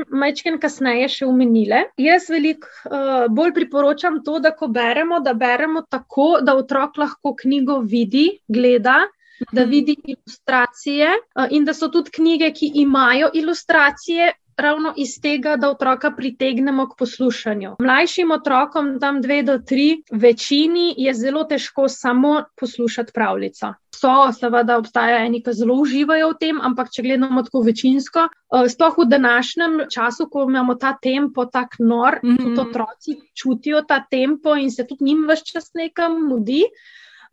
majčken 0.09 0.59
kasneje 0.59 1.09
še 1.09 1.27
umenile. 1.27 1.83
Jaz 1.97 2.29
veliko 2.31 2.69
uh, 2.85 3.27
bolj 3.35 3.53
priporočam 3.53 4.21
to, 4.25 4.39
da 4.39 4.51
ko 4.57 4.69
beremo, 4.69 5.21
da 5.21 5.35
beremo 5.35 5.83
tako, 5.91 6.39
da 6.41 6.55
otrok 6.57 6.97
lahko 6.97 7.35
knjigo 7.43 7.79
vidi, 7.79 8.39
gleda, 8.49 9.01
da 9.53 9.65
vidi 9.65 9.97
ilustracije 10.05 11.09
eh, 11.09 11.49
in 11.51 11.65
da 11.65 11.75
so 11.75 11.89
tudi 11.89 12.11
knjige, 12.11 12.53
ki 12.53 12.73
imajo 12.75 13.31
ilustracije. 13.35 14.33
Ravno 14.57 14.93
iz 14.97 15.15
tega, 15.23 15.57
da 15.57 15.71
otroka 15.71 16.11
pritegnemo 16.17 16.85
k 16.89 16.97
poslušanju. 16.99 17.71
Mlajšim 17.81 18.31
otrokom, 18.31 18.99
tam 19.01 19.23
dve 19.23 19.43
do 19.43 19.59
tri, 19.59 20.03
večini 20.13 20.95
je 20.99 21.15
zelo 21.15 21.45
težko 21.45 21.89
samo 21.89 22.43
poslušati 22.61 23.13
pravljico. 23.15 23.73
So, 23.97 24.13
seveda, 24.35 24.77
obstajajo 24.79 25.25
eni, 25.27 25.41
ki 25.43 25.53
zelo 25.57 25.75
uživajo 25.81 26.29
v 26.35 26.39
tem, 26.41 26.61
ampak 26.61 26.93
če 26.93 27.05
gledamo 27.07 27.43
tako 27.47 27.63
večinsko, 27.65 28.27
eh, 28.29 28.69
sploh 28.69 28.99
v 28.99 29.09
današnjem 29.09 29.81
času, 29.91 30.29
ko 30.31 30.45
imamo 30.49 30.75
ta 30.75 30.93
tempo, 31.03 31.47
tako 31.47 31.85
nor, 31.89 32.21
mm 32.23 32.37
-hmm. 32.37 32.43
tudi 32.43 32.61
otroci 32.61 33.17
čutijo 33.35 33.83
ta 33.89 34.05
tempo 34.11 34.57
in 34.57 34.71
se 34.71 34.87
tudi 34.87 35.05
njim 35.05 35.27
vse 35.31 35.45
čas 35.53 35.71
nekam 35.75 36.19
mudi, 36.29 36.65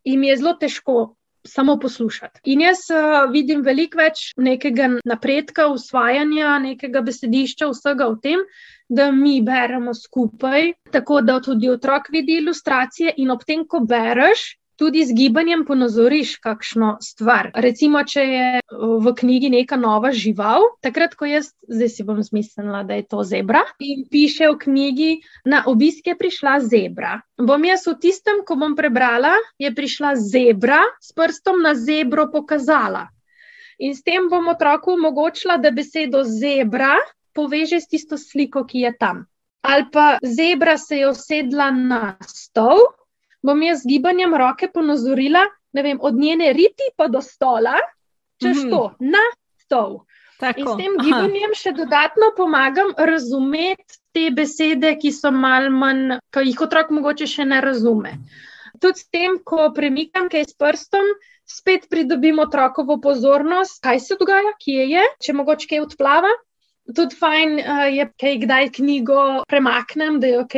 jim 0.03 0.24
je 0.24 0.38
zelo 0.38 0.53
težko 0.53 1.16
samo 1.48 1.78
poslušati. 1.80 2.42
In 2.44 2.62
jaz 2.62 2.86
uh, 2.92 3.32
vidim 3.32 3.62
veliko 3.64 4.00
več 4.02 4.32
nekega 4.38 4.90
napredka, 5.06 5.68
usvajanja, 5.72 6.58
nekega 6.64 7.02
besedišča, 7.06 7.70
vsega 7.72 8.10
v 8.12 8.20
tem, 8.24 8.44
da 8.90 9.12
mi 9.12 9.40
beremo 9.46 9.94
skupaj, 9.94 10.74
tako 10.92 11.22
da 11.22 11.40
tudi 11.42 11.70
otrok 11.70 12.10
vidi 12.12 12.40
ilustracije 12.42 13.14
in 13.18 13.32
ob 13.32 13.46
tem, 13.48 13.66
ko 13.68 13.84
bereš. 13.86 14.59
Tudi 14.80 15.04
z 15.06 15.14
gibanjem 15.14 15.66
ponazoriš 15.68 16.38
kakšno 16.40 16.98
stvar. 17.04 17.52
Recimo, 17.56 18.00
če 18.08 18.24
je 18.24 18.46
v 18.72 19.14
knjigi 19.20 19.52
neka 19.52 19.76
nova 19.76 20.14
žival, 20.16 20.70
takrat, 20.86 21.18
ko 21.20 21.28
jaz, 21.28 21.52
zdaj 21.68 21.92
si 21.92 22.06
bom 22.08 22.22
zmislila, 22.24 22.86
da 22.88 22.96
je 22.96 23.04
to 23.12 23.26
zebra, 23.28 23.66
in 23.84 24.06
piše 24.08 24.48
v 24.48 24.58
knjigi, 24.64 25.12
na 25.44 25.66
obisk 25.68 26.08
je 26.08 26.16
prišla 26.16 26.60
zebra. 26.64 27.20
Bom 27.36 27.68
jaz 27.68 27.84
v 27.90 27.98
tistem, 28.00 28.44
ko 28.48 28.56
bom 28.56 28.78
prebrala, 28.80 29.36
je 29.60 29.72
prišla 29.76 30.16
zebra, 30.16 30.80
s 31.04 31.12
prstom 31.12 31.60
na 31.66 31.76
zebro 31.76 32.30
pokazala. 32.32 33.10
In 33.80 33.96
s 33.96 34.04
tem 34.04 34.32
bom 34.32 34.48
otroku 34.52 34.96
omogočila, 34.96 35.60
da 35.60 35.72
besedo 35.76 36.24
zebra 36.24 36.96
poveže 37.36 37.80
s 37.80 37.88
tisto 37.92 38.18
sliko, 38.18 38.64
ki 38.64 38.88
je 38.88 38.94
tam. 39.00 39.28
Ali 39.62 39.86
pa 39.92 40.18
zebra 40.24 40.78
se 40.78 41.04
je 41.04 41.10
usedla 41.12 41.72
na 41.72 42.16
stol, 42.24 42.80
bom 43.46 43.62
jaz 43.64 43.84
z 43.84 43.94
gibanjem 43.94 44.36
roke 44.36 44.70
ponazorila, 44.74 45.46
vem, 45.74 46.00
od 46.02 46.16
njene 46.16 46.54
riti 46.54 46.92
pa 46.98 47.08
do 47.08 47.22
stola, 47.22 47.76
češ 48.42 48.58
mm 48.58 48.62
-hmm. 48.62 48.70
to, 48.70 48.96
na 49.00 49.24
stol. 49.58 50.00
Tako. 50.40 50.60
In 50.60 50.68
s 50.68 50.78
tem 50.78 50.94
gibanjem 51.04 51.52
Aha. 51.52 51.60
še 51.62 51.72
dodatno 51.72 52.32
pomagam 52.38 52.94
razumeti 52.98 54.00
te 54.14 54.30
besede, 54.32 54.96
ki 54.96 55.12
so 55.12 55.32
malo 55.32 55.70
manj, 55.70 56.20
ki 56.32 56.46
jih 56.48 56.62
otrok 56.62 56.92
mogoče 56.96 57.28
še 57.28 57.46
ne 57.46 57.62
razume. 57.62 58.18
Tudi 58.80 59.00
s 59.00 59.10
tem, 59.12 59.40
ko 59.44 59.72
premikam 59.76 60.30
kaj 60.30 60.46
s 60.48 60.56
prstom, 60.56 61.06
spet 61.44 61.90
pridobim 61.90 62.40
otrokovo 62.40 63.00
pozornost, 63.02 63.84
kaj 63.84 64.00
se 64.00 64.16
dogaja, 64.20 64.54
kje 64.64 64.88
je, 64.90 65.04
če 65.20 65.34
mogoče 65.34 65.68
kaj 65.68 65.80
odplava 65.80 66.32
tudi 66.96 67.16
fajn 67.16 67.56
uh, 67.60 67.86
je, 67.94 68.06
kaj 68.22 68.38
kdaj 68.44 68.70
knjigo 68.80 69.24
premaknem, 69.50 70.20
da 70.20 70.28
je 70.28 70.40
ok, 70.42 70.56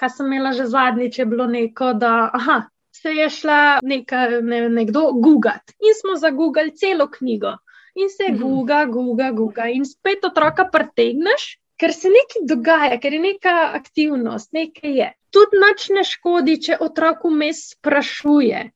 kar 0.00 0.12
sem 0.12 0.28
imela 0.30 0.52
že 0.56 0.66
zadnjič, 0.70 1.18
je 1.18 1.26
bilo 1.26 1.46
neko, 1.46 1.92
da 1.92 2.30
aha, 2.32 2.62
se 2.94 3.14
je 3.16 3.28
šla 3.30 3.80
neka, 3.82 4.26
ne, 4.42 4.68
nekdo 4.68 5.10
googati 5.12 5.76
in 5.80 5.96
smo 6.00 6.16
zagoogali 6.20 6.76
celo 6.76 7.08
knjigo. 7.10 7.56
In 7.94 8.08
se 8.08 8.32
mhm. 8.32 8.42
guga, 8.42 8.84
guga, 8.86 9.30
guga, 9.30 9.66
in 9.68 9.84
spet 9.84 10.24
otroka 10.24 10.68
pretegneš, 10.72 11.56
ker 11.80 11.92
se 11.96 12.12
nekaj 12.12 12.44
dogaja, 12.48 12.98
ker 13.00 13.16
je 13.16 13.20
neka 13.20 13.54
aktivnost, 13.78 14.52
nekaj 14.52 14.98
je. 14.98 15.08
Tudi 15.30 15.62
noč 15.62 15.88
ne 15.94 16.04
škodi, 16.04 16.58
če 16.66 16.76
otrok 16.84 17.24
vmes 17.24 17.62
sprašuje 17.74 18.68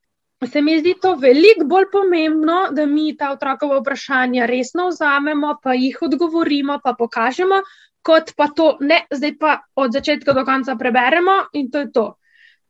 se 0.47 0.61
mi 0.61 0.79
zdi 0.79 0.95
to 1.01 1.15
veliko 1.15 1.65
bolj 1.65 1.85
pomembno, 1.91 2.67
da 2.71 2.85
mi 2.85 3.15
ta 3.17 3.31
otrokova 3.31 3.79
vprašanja 3.79 4.45
resno 4.45 4.87
vzamemo, 4.89 5.57
pa 5.63 5.73
jih 5.73 5.97
odgovorimo, 6.01 6.79
pa 6.83 6.93
pokažemo, 6.97 7.61
kot 8.05 8.33
pa 8.37 8.47
to, 8.55 8.77
ne, 8.81 9.05
zdaj 9.11 9.33
pa 9.39 9.55
od 9.75 9.93
začetka 9.93 10.33
do 10.33 10.45
konca 10.45 10.75
preberemo 10.75 11.35
in 11.53 11.71
to 11.71 11.79
je 11.85 11.91
to. 11.91 12.05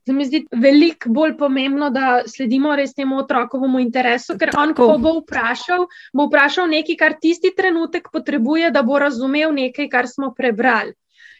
Se 0.05 0.13
mi 0.13 0.26
zdi 0.26 0.43
veliko 0.51 1.09
bolj 1.09 1.34
pomembno, 1.38 1.89
da 1.89 2.21
sledimo 2.30 2.76
res 2.78 2.93
temu 2.93 3.17
otrokovemu 3.23 3.80
interesu, 3.82 4.36
ker 4.38 4.51
on, 4.57 4.76
ko 4.78 4.99
bo 5.01 5.15
vprašal, 5.23 5.88
bo 6.13 6.28
vprašal 6.28 6.69
nekaj, 6.69 6.97
kar 6.99 7.15
tisti 7.21 7.55
trenutek 7.57 8.11
potrebuje, 8.13 8.69
da 8.71 8.84
bo 8.86 8.99
razumel 9.01 9.55
nekaj, 9.55 9.89
kar 9.89 10.07
smo 10.11 10.30
prebrali. 10.38 10.93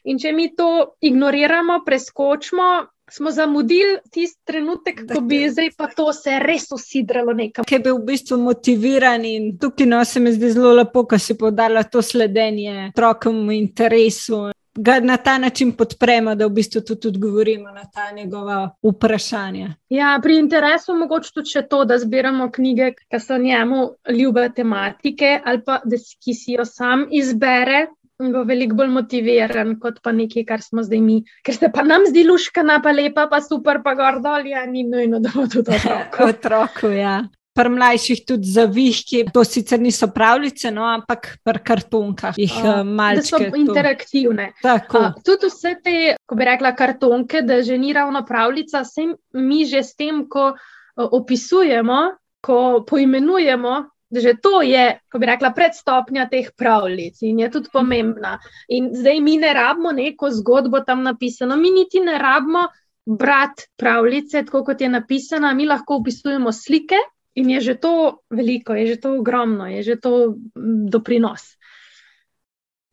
In 0.05 0.17
če 0.21 0.33
mi 0.33 0.49
to 0.57 0.97
ignoriramo, 1.01 1.83
preskočimo, 1.86 2.71
smo 3.11 3.31
zamudili 3.31 3.97
tisti 4.11 4.41
trenutek, 4.45 5.01
ko 5.13 5.21
bi 5.21 5.49
zdaj 5.49 5.69
pa 5.77 5.87
to 5.87 6.13
se 6.13 6.39
res 6.39 6.71
usidralo 6.71 7.33
nekam. 7.33 7.65
Ki 7.65 7.75
je 7.75 7.79
bil 7.79 7.99
v 7.99 8.05
bistvu 8.11 8.39
motiviran 8.41 9.25
in 9.25 9.55
tukaj 9.61 9.87
no, 9.87 10.03
se 10.05 10.19
mi 10.19 10.33
zdi 10.33 10.51
zelo 10.51 10.73
lepo, 10.73 11.05
ko 11.05 11.19
si 11.19 11.37
podala 11.37 11.83
to 11.83 12.01
sledenje 12.01 12.91
otrokovemu 12.93 13.51
interesu. 13.51 14.47
Ga 14.75 14.99
na 14.99 15.15
ta 15.17 15.37
način 15.37 15.71
podpremo, 15.71 16.33
da 16.35 16.49
v 16.49 16.51
bistvu 16.57 16.81
tudi 16.81 17.07
odgovorimo 17.07 17.71
na 17.71 17.85
ta 17.93 18.09
njegova 18.11 18.75
vprašanja. 18.83 19.69
Ja, 19.89 20.19
pri 20.23 20.35
interesu 20.37 20.95
mogoče 20.95 21.31
tudi 21.33 21.67
to, 21.69 21.85
da 21.85 21.97
zbiramo 21.97 22.49
knjige, 22.51 22.91
ki 22.91 23.19
so 23.19 23.37
njemu 23.37 23.85
ljube 24.09 24.49
tematike, 24.55 25.39
ali 25.45 25.63
pa 25.65 25.79
da 25.85 25.97
si 25.97 26.57
jo 26.57 26.65
sam 26.65 27.07
izbere, 27.11 27.87
bo 28.20 28.43
veliko 28.47 28.78
bolj 28.80 28.91
motiviran, 28.95 29.76
kot 29.80 29.99
pa 30.03 30.13
nekaj, 30.16 30.45
kar 30.47 30.63
smo 30.63 30.84
zdaj 30.86 31.01
mi. 31.03 31.22
Ker 31.43 31.57
se 31.57 31.70
pa 31.74 31.84
nam 31.84 32.05
zdi 32.07 32.24
luškana, 32.28 32.80
pa 32.84 32.93
lepa, 32.95 33.28
pa 33.32 33.41
super, 33.43 33.82
pa 33.84 33.95
gordol, 33.97 34.47
ja, 34.47 34.66
ni 34.66 34.86
nujno, 34.88 35.20
da 35.20 35.34
bo 35.36 35.47
tudi 35.51 35.76
otroku. 35.76 36.24
otroku 36.32 36.93
ja. 36.95 37.24
Pri 37.55 37.72
mlajših 37.72 38.26
tudi 38.28 38.49
za 38.51 38.66
vihki, 38.68 39.22
to 39.32 39.43
sicer 39.47 39.80
niso 39.80 40.09
pravljice, 40.11 40.74
no, 40.76 40.84
ampak 40.91 41.38
pri 41.43 41.61
kartonkah 41.63 42.36
jih 42.36 42.55
uh, 42.59 42.82
malce. 42.84 43.32
Da 43.32 43.47
so 43.47 43.59
interaktivne. 43.61 44.49
Uh, 44.59 45.13
tudi 45.24 45.47
vse 45.47 45.72
te, 45.84 45.93
ko 46.28 46.36
bi 46.36 46.47
rekla, 46.49 46.74
kartonke, 46.76 47.45
da 47.47 47.61
že 47.63 47.78
ni 47.80 47.93
ravno 47.95 48.26
pravljica, 48.28 48.84
se 48.84 49.07
mi 49.39 49.63
že 49.63 49.86
s 49.88 49.95
tem, 49.95 50.26
ko 50.28 50.49
uh, 50.51 51.07
opisujemo, 51.16 52.01
ko 52.43 52.59
poimenujemo, 52.84 53.78
Že 54.13 54.37
to 54.37 54.61
je, 54.61 54.99
ko 55.11 55.19
bi 55.19 55.25
rekla, 55.25 55.49
predstopnja 55.51 56.27
teh 56.29 56.51
pravljic 56.57 57.23
in 57.25 57.39
je 57.41 57.49
tudi 57.51 57.71
pomembna. 57.73 58.37
In 58.69 58.91
zdaj 58.93 59.21
mi 59.21 59.37
ne 59.41 59.53
rabimo 59.53 59.91
neko 59.91 60.29
zgodbo 60.31 60.83
tam 60.85 61.01
napisano, 61.03 61.57
mi 61.57 61.71
niti 61.73 61.99
ne 61.99 62.17
rabimo 62.21 62.67
brati 63.05 63.65
pravljice, 63.77 64.45
tako 64.45 64.63
kot 64.63 64.81
je 64.81 64.89
napisana, 64.89 65.53
mi 65.53 65.65
lahko 65.65 65.99
opisujemo 66.01 66.51
slike 66.51 67.01
in 67.35 67.49
je 67.49 67.61
že 67.61 67.75
to 67.81 68.21
veliko, 68.29 68.73
je 68.73 68.87
že 68.87 69.01
to 69.01 69.17
ogromno, 69.19 69.67
je 69.67 69.83
že 69.83 69.95
to 69.99 70.37
mm, 70.55 70.89
doprinos. 70.89 71.57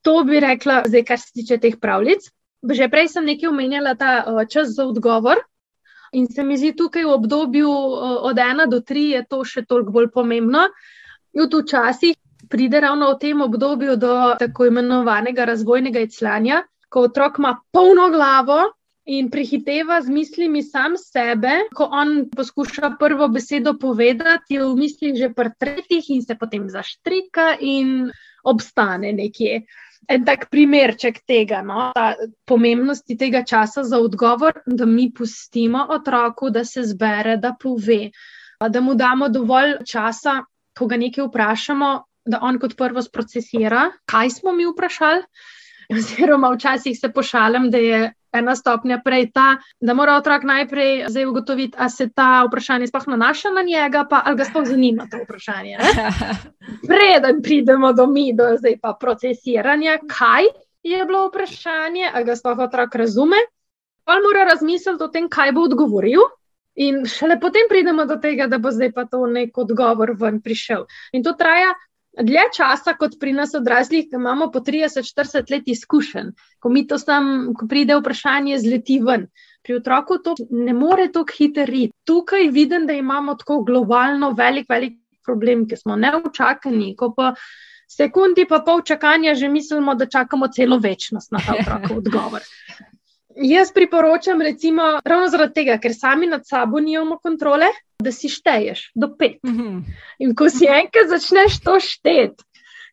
To 0.03 0.25
bi 0.25 0.41
rekla, 0.41 0.83
zdaj, 0.87 1.05
kar 1.05 1.19
se 1.19 1.33
tiče 1.33 1.59
teh 1.59 1.77
pravljic. 1.81 2.27
Že 2.63 2.89
prej 2.91 3.09
sem 3.09 3.25
nekaj 3.27 3.49
omenjala, 3.49 3.95
ta 3.95 4.25
čas 4.51 4.75
za 4.75 4.87
odgovor. 4.87 5.39
In 6.13 6.27
se 6.29 6.43
mi 6.43 6.59
zdi 6.59 6.75
tukaj 6.77 7.05
v 7.05 7.15
obdobju 7.15 7.71
od 8.29 8.39
ena 8.39 8.67
do 8.67 8.81
tri 8.81 9.11
je 9.15 9.23
to 9.25 9.45
še 9.45 9.65
toliko 9.65 9.95
bolj 9.95 10.11
pomembno. 10.13 10.67
Tudi 11.33 11.63
včasih 11.63 12.17
pride 12.49 12.81
ravno 12.81 13.15
v 13.15 13.19
tem 13.19 13.41
obdobju 13.41 13.97
do 13.97 14.37
tako 14.39 14.67
imenovanega 14.69 15.45
razvojnega 15.49 16.05
izslanja, 16.05 16.63
ko 16.93 17.09
otrok 17.09 17.39
ima 17.39 17.57
polno 17.73 18.11
glavo 18.13 18.61
in 19.05 19.31
prehiteva 19.31 20.01
z 20.03 20.13
mislimi 20.13 20.63
sam 20.63 20.95
sebe, 20.97 21.55
ko 21.75 21.89
on 21.91 22.29
poskuša 22.37 22.93
prvo 22.99 23.29
besedo 23.29 23.75
povedati, 23.81 24.55
je 24.55 24.65
v 24.65 24.77
mislih 24.77 25.17
že 25.19 25.33
pri 25.35 25.51
tretjih 25.59 26.11
in 26.11 26.23
se 26.23 26.37
potem 26.39 26.69
zaštrika 26.71 27.57
in 27.61 28.13
obstane 28.45 29.13
nekje. 29.13 29.65
En 30.09 30.25
tak 30.27 30.49
primerček 30.51 31.23
tega, 31.27 31.63
no, 31.63 31.93
pomembnosti 32.45 33.17
tega 33.17 33.45
časa 33.47 33.85
za 33.87 33.99
odgovor, 34.03 34.63
da 34.67 34.87
mi 34.87 35.13
pustimo 35.15 35.87
otroku, 35.91 36.51
da 36.51 36.65
se 36.65 36.83
zbere, 36.83 37.37
da 37.37 37.55
pove, 37.55 38.11
da 38.59 38.81
mu 38.81 38.95
damo 38.95 39.29
dovolj 39.29 39.77
časa, 39.87 40.43
ko 40.79 40.87
ga 40.87 40.97
nekaj 40.97 41.27
vprašamo, 41.29 41.91
da 42.25 42.39
on 42.43 42.59
kot 42.63 42.77
prvo 42.79 43.03
sprocesira, 43.03 43.91
kaj 44.07 44.31
smo 44.31 44.53
mi 44.53 44.67
vprašali. 44.69 45.23
Oziroma, 45.97 46.53
včasih 46.55 46.99
se 46.99 47.11
pošalim, 47.13 47.71
da 47.71 47.79
je 47.79 48.13
ena 48.33 48.55
stopnja 48.57 49.01
prej 49.05 49.27
ta, 49.35 49.57
da 49.81 49.95
mora 49.95 50.15
otrok 50.17 50.47
najprej 50.49 51.05
ugotoviti, 51.29 51.77
ali 51.79 51.91
se 51.91 52.09
ta 52.09 52.45
vprašanje 52.47 52.87
sploh 52.89 53.09
nanaša 53.13 53.51
na 53.51 53.63
njega, 53.63 54.07
pa 54.11 54.23
ali 54.25 54.37
ga 54.37 54.45
sploh 54.45 54.65
zanima 54.67 55.07
to 55.11 55.21
vprašanje. 55.25 55.79
Preden 56.91 57.43
pridemo 57.43 57.93
do 57.93 58.07
mi, 58.07 58.33
do 58.33 58.55
zdaj 58.57 58.79
pa 58.81 58.97
procesiranja, 59.01 59.99
kaj 60.09 60.49
je 60.83 61.05
bilo 61.05 61.27
vprašanje, 61.29 62.11
ali 62.15 62.25
ga 62.25 62.37
sploh 62.37 62.59
otrok 62.59 62.95
razume, 62.95 63.43
pa 64.05 64.17
mora 64.25 64.47
razmisliti 64.49 65.05
o 65.05 65.09
tem, 65.09 65.29
kaj 65.29 65.53
bo 65.53 65.69
odgovoril. 65.69 66.25
In 66.75 67.05
šele 67.05 67.37
potem 67.41 67.69
pridemo 67.69 68.07
do 68.09 68.17
tega, 68.17 68.47
da 68.49 68.59
bo 68.59 68.71
zdaj 68.73 68.93
pa 68.93 69.05
to 69.05 69.27
nek 69.27 69.59
odgovor 69.59 70.15
ven 70.19 70.41
prišel. 70.41 70.87
In 71.13 71.25
to 71.25 71.35
traja 71.37 71.75
dlje 72.17 72.45
časa, 72.57 72.95
kot 72.97 73.19
pri 73.21 73.33
nas 73.37 73.55
odraslih, 73.55 74.09
ki 74.09 74.17
imamo 74.17 74.51
po 74.53 74.61
30-40 74.61 75.53
let 75.53 75.69
izkušenj, 75.69 76.33
ko 76.61 76.69
mi 76.69 76.87
to 76.87 76.99
sam, 76.99 77.53
ko 77.59 77.69
pride 77.69 77.97
vprašanje, 78.01 78.59
zleti 78.65 79.01
ven. 79.05 79.29
Pri 79.63 79.77
otroku 79.79 80.19
to 80.25 80.35
ne 80.51 80.73
more 80.75 81.07
tako 81.13 81.37
hitro 81.39 81.69
iti. 81.69 81.93
Tukaj 82.05 82.49
vidim, 82.51 82.87
da 82.87 82.93
imamo 82.93 83.35
tako 83.35 83.63
globalno 83.65 84.33
velik, 84.39 84.67
velik 84.69 84.99
problem, 85.25 85.69
ki 85.69 85.77
smo 85.77 85.97
neučakani. 85.97 86.95
Sekundi 87.93 88.47
pa 88.49 88.63
pol 88.65 88.81
čakanja, 88.83 89.35
že 89.35 89.49
mislimo, 89.49 89.95
da 89.95 90.07
čakamo 90.07 90.49
celo 90.49 90.79
večnost 90.79 91.33
na 91.33 91.39
ta 91.47 91.55
otrokov 91.61 91.99
odgovor. 92.03 92.41
Jaz 93.37 93.73
priporočam, 93.73 94.43
recimo, 94.43 94.83
ravno 95.05 95.29
zaradi 95.29 95.55
tega, 95.55 95.79
ker 95.81 95.95
sami 95.95 96.27
nad 96.27 96.47
sabo 96.47 96.81
nimamo 96.81 97.19
kontrole, 97.23 97.71
da 98.03 98.13
si 98.13 98.29
šteješ 98.29 98.91
do 98.95 99.15
pet. 99.19 99.39
Mm 99.47 99.57
-hmm. 99.59 99.83
In 100.19 100.35
ko 100.35 100.51
si 100.51 100.67
enkrat 100.67 101.09
začneš 101.09 101.61
to 101.65 101.81
šteti, 101.81 102.45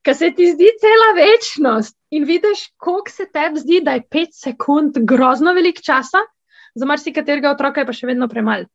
ker 0.03 0.15
se 0.15 0.31
ti 0.31 0.51
zdi 0.51 0.69
cela 0.81 1.09
večnost 1.17 1.97
in 2.11 2.23
vidiš, 2.23 2.71
koliko 2.77 3.11
se 3.11 3.25
tebi 3.33 3.59
zdi, 3.59 3.81
da 3.83 3.91
je 3.91 4.07
pet 4.11 4.29
sekund 4.33 4.97
grozno 5.01 5.53
velik 5.53 5.81
časa, 5.81 6.17
za 6.75 6.85
marsikaterega 6.85 7.51
otroka 7.51 7.81
je 7.81 7.85
pa 7.85 7.93
še 7.93 8.07
vedno 8.07 8.27
premalo. 8.27 8.65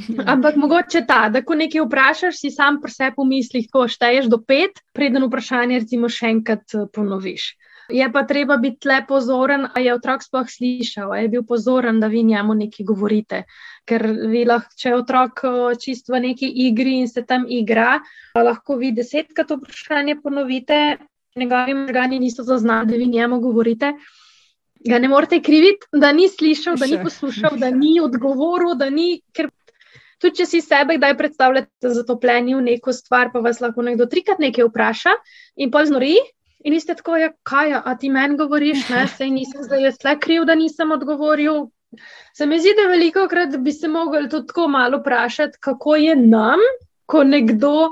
Mhm. 0.00 0.20
Ampak 0.26 0.56
mogoče 0.56 1.04
ta, 1.06 1.28
da 1.28 1.42
ko 1.44 1.54
nekaj 1.54 1.84
vprašaš, 1.84 2.38
si 2.40 2.50
sam 2.50 2.80
pri 2.80 2.90
sebi 2.90 3.14
v 3.18 3.26
mislih, 3.28 3.66
ko 3.72 3.88
šteješ 3.88 4.26
do 4.32 4.38
pet, 4.40 4.80
preden 4.92 5.24
vprašanje, 5.28 5.78
recimo, 5.84 6.08
še 6.08 6.30
enkrat 6.32 6.64
eh, 6.74 6.86
ponoviš. 6.92 7.52
Je 7.88 8.06
pa 8.12 8.22
treba 8.26 8.56
biti 8.56 8.88
le 8.88 9.00
pozoren, 9.08 9.66
ali 9.74 9.86
je 9.86 9.94
otrok 9.94 10.22
sploh 10.22 10.48
slišal, 10.48 11.12
ali 11.12 11.22
je 11.22 11.28
bil 11.28 11.42
pozoren, 11.42 12.00
da 12.00 12.06
vi 12.06 12.22
njemu 12.22 12.54
nekaj 12.54 12.86
govorite. 12.86 13.42
Ker 13.84 14.06
vi 14.30 14.44
lahko, 14.46 14.74
če 14.78 14.88
je 14.88 14.96
otrok 14.96 15.42
čist 15.82 16.08
v 16.08 16.20
neki 16.28 16.48
igri 16.66 16.98
in 17.02 17.08
se 17.08 17.24
tam 17.26 17.46
igra, 17.48 18.00
lahko 18.38 18.76
vi 18.78 18.92
desetkrat 18.92 19.50
vprašanje 19.50 20.20
ponovite, 20.22 20.98
njegovi 21.36 21.74
možgani 21.74 22.18
niso 22.18 22.42
zaznali, 22.42 22.86
da 22.86 22.96
vi 22.96 23.06
njemu 23.06 23.40
govorite. 23.40 23.92
Ga 24.88 24.98
ne 24.98 25.08
morete 25.08 25.40
kriviti, 25.42 25.86
da 25.92 26.12
ni 26.12 26.28
slišal, 26.28 26.76
da 26.76 26.86
ni 26.86 26.98
poslušal, 27.02 27.56
da 27.58 27.70
ni 27.70 28.00
odgovoril, 28.02 28.74
da 28.74 28.90
ni. 28.90 29.22
Ker 29.32 29.50
tudi 30.22 30.38
če 30.38 30.46
si 30.46 30.60
sebe 30.62 30.96
kdaj 30.98 31.16
predstavljate 31.18 31.90
zatopljeni 31.96 32.54
v 32.54 32.62
neko 32.66 32.92
stvar, 32.94 33.30
pa 33.32 33.42
vas 33.42 33.60
lahko 33.62 33.82
nekdo 33.82 34.06
trikrat 34.10 34.42
nekaj 34.42 34.68
vpraša 34.70 35.14
in 35.56 35.70
pol 35.70 35.86
znori. 35.86 36.16
In 36.64 36.76
niste 36.76 36.94
tako, 36.94 37.16
ja, 37.18 37.32
kaj, 37.42 37.74
a 37.84 37.94
ti 37.98 38.10
meni 38.10 38.36
govoriš, 38.38 38.88
ne, 38.92 39.06
sej 39.10 39.30
nisem 39.34 39.64
zdaj 39.66 39.82
jaz 39.88 40.00
le 40.04 40.16
kriv, 40.20 40.44
da 40.46 40.54
nisem 40.54 40.92
odgovoril. 40.94 41.66
Se 42.36 42.46
mi 42.46 42.58
zdi, 42.60 42.72
da 42.78 42.88
veliko 42.88 43.26
krat 43.28 43.56
bi 43.60 43.72
se 43.72 43.88
mogli 43.88 44.28
tudi 44.30 44.46
tako 44.46 44.68
malo 44.68 45.02
vprašati, 45.02 45.58
kako 45.60 45.96
je 45.96 46.16
nam, 46.16 46.62
ko 47.06 47.24
nekdo 47.24 47.90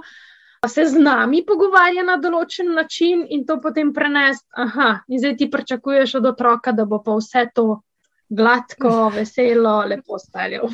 se 0.69 0.85
z 0.85 1.01
nami 1.01 1.43
pogovarja 1.47 2.05
na 2.05 2.17
določen 2.21 2.73
način 2.77 3.25
in 3.29 3.47
to 3.49 3.57
potem 3.61 3.93
prenesti. 3.97 4.47
Aha, 4.57 4.91
in 5.09 5.21
zdaj 5.21 5.37
ti 5.37 5.51
pričakuješ 5.51 6.19
od 6.21 6.27
otroka, 6.33 6.73
da 6.73 6.85
bo 6.85 7.01
pa 7.05 7.17
vse 7.17 7.47
to 7.55 7.83
gladko, 8.29 9.09
veselo, 9.17 9.81
lepo 9.89 10.19
speljal. 10.19 10.69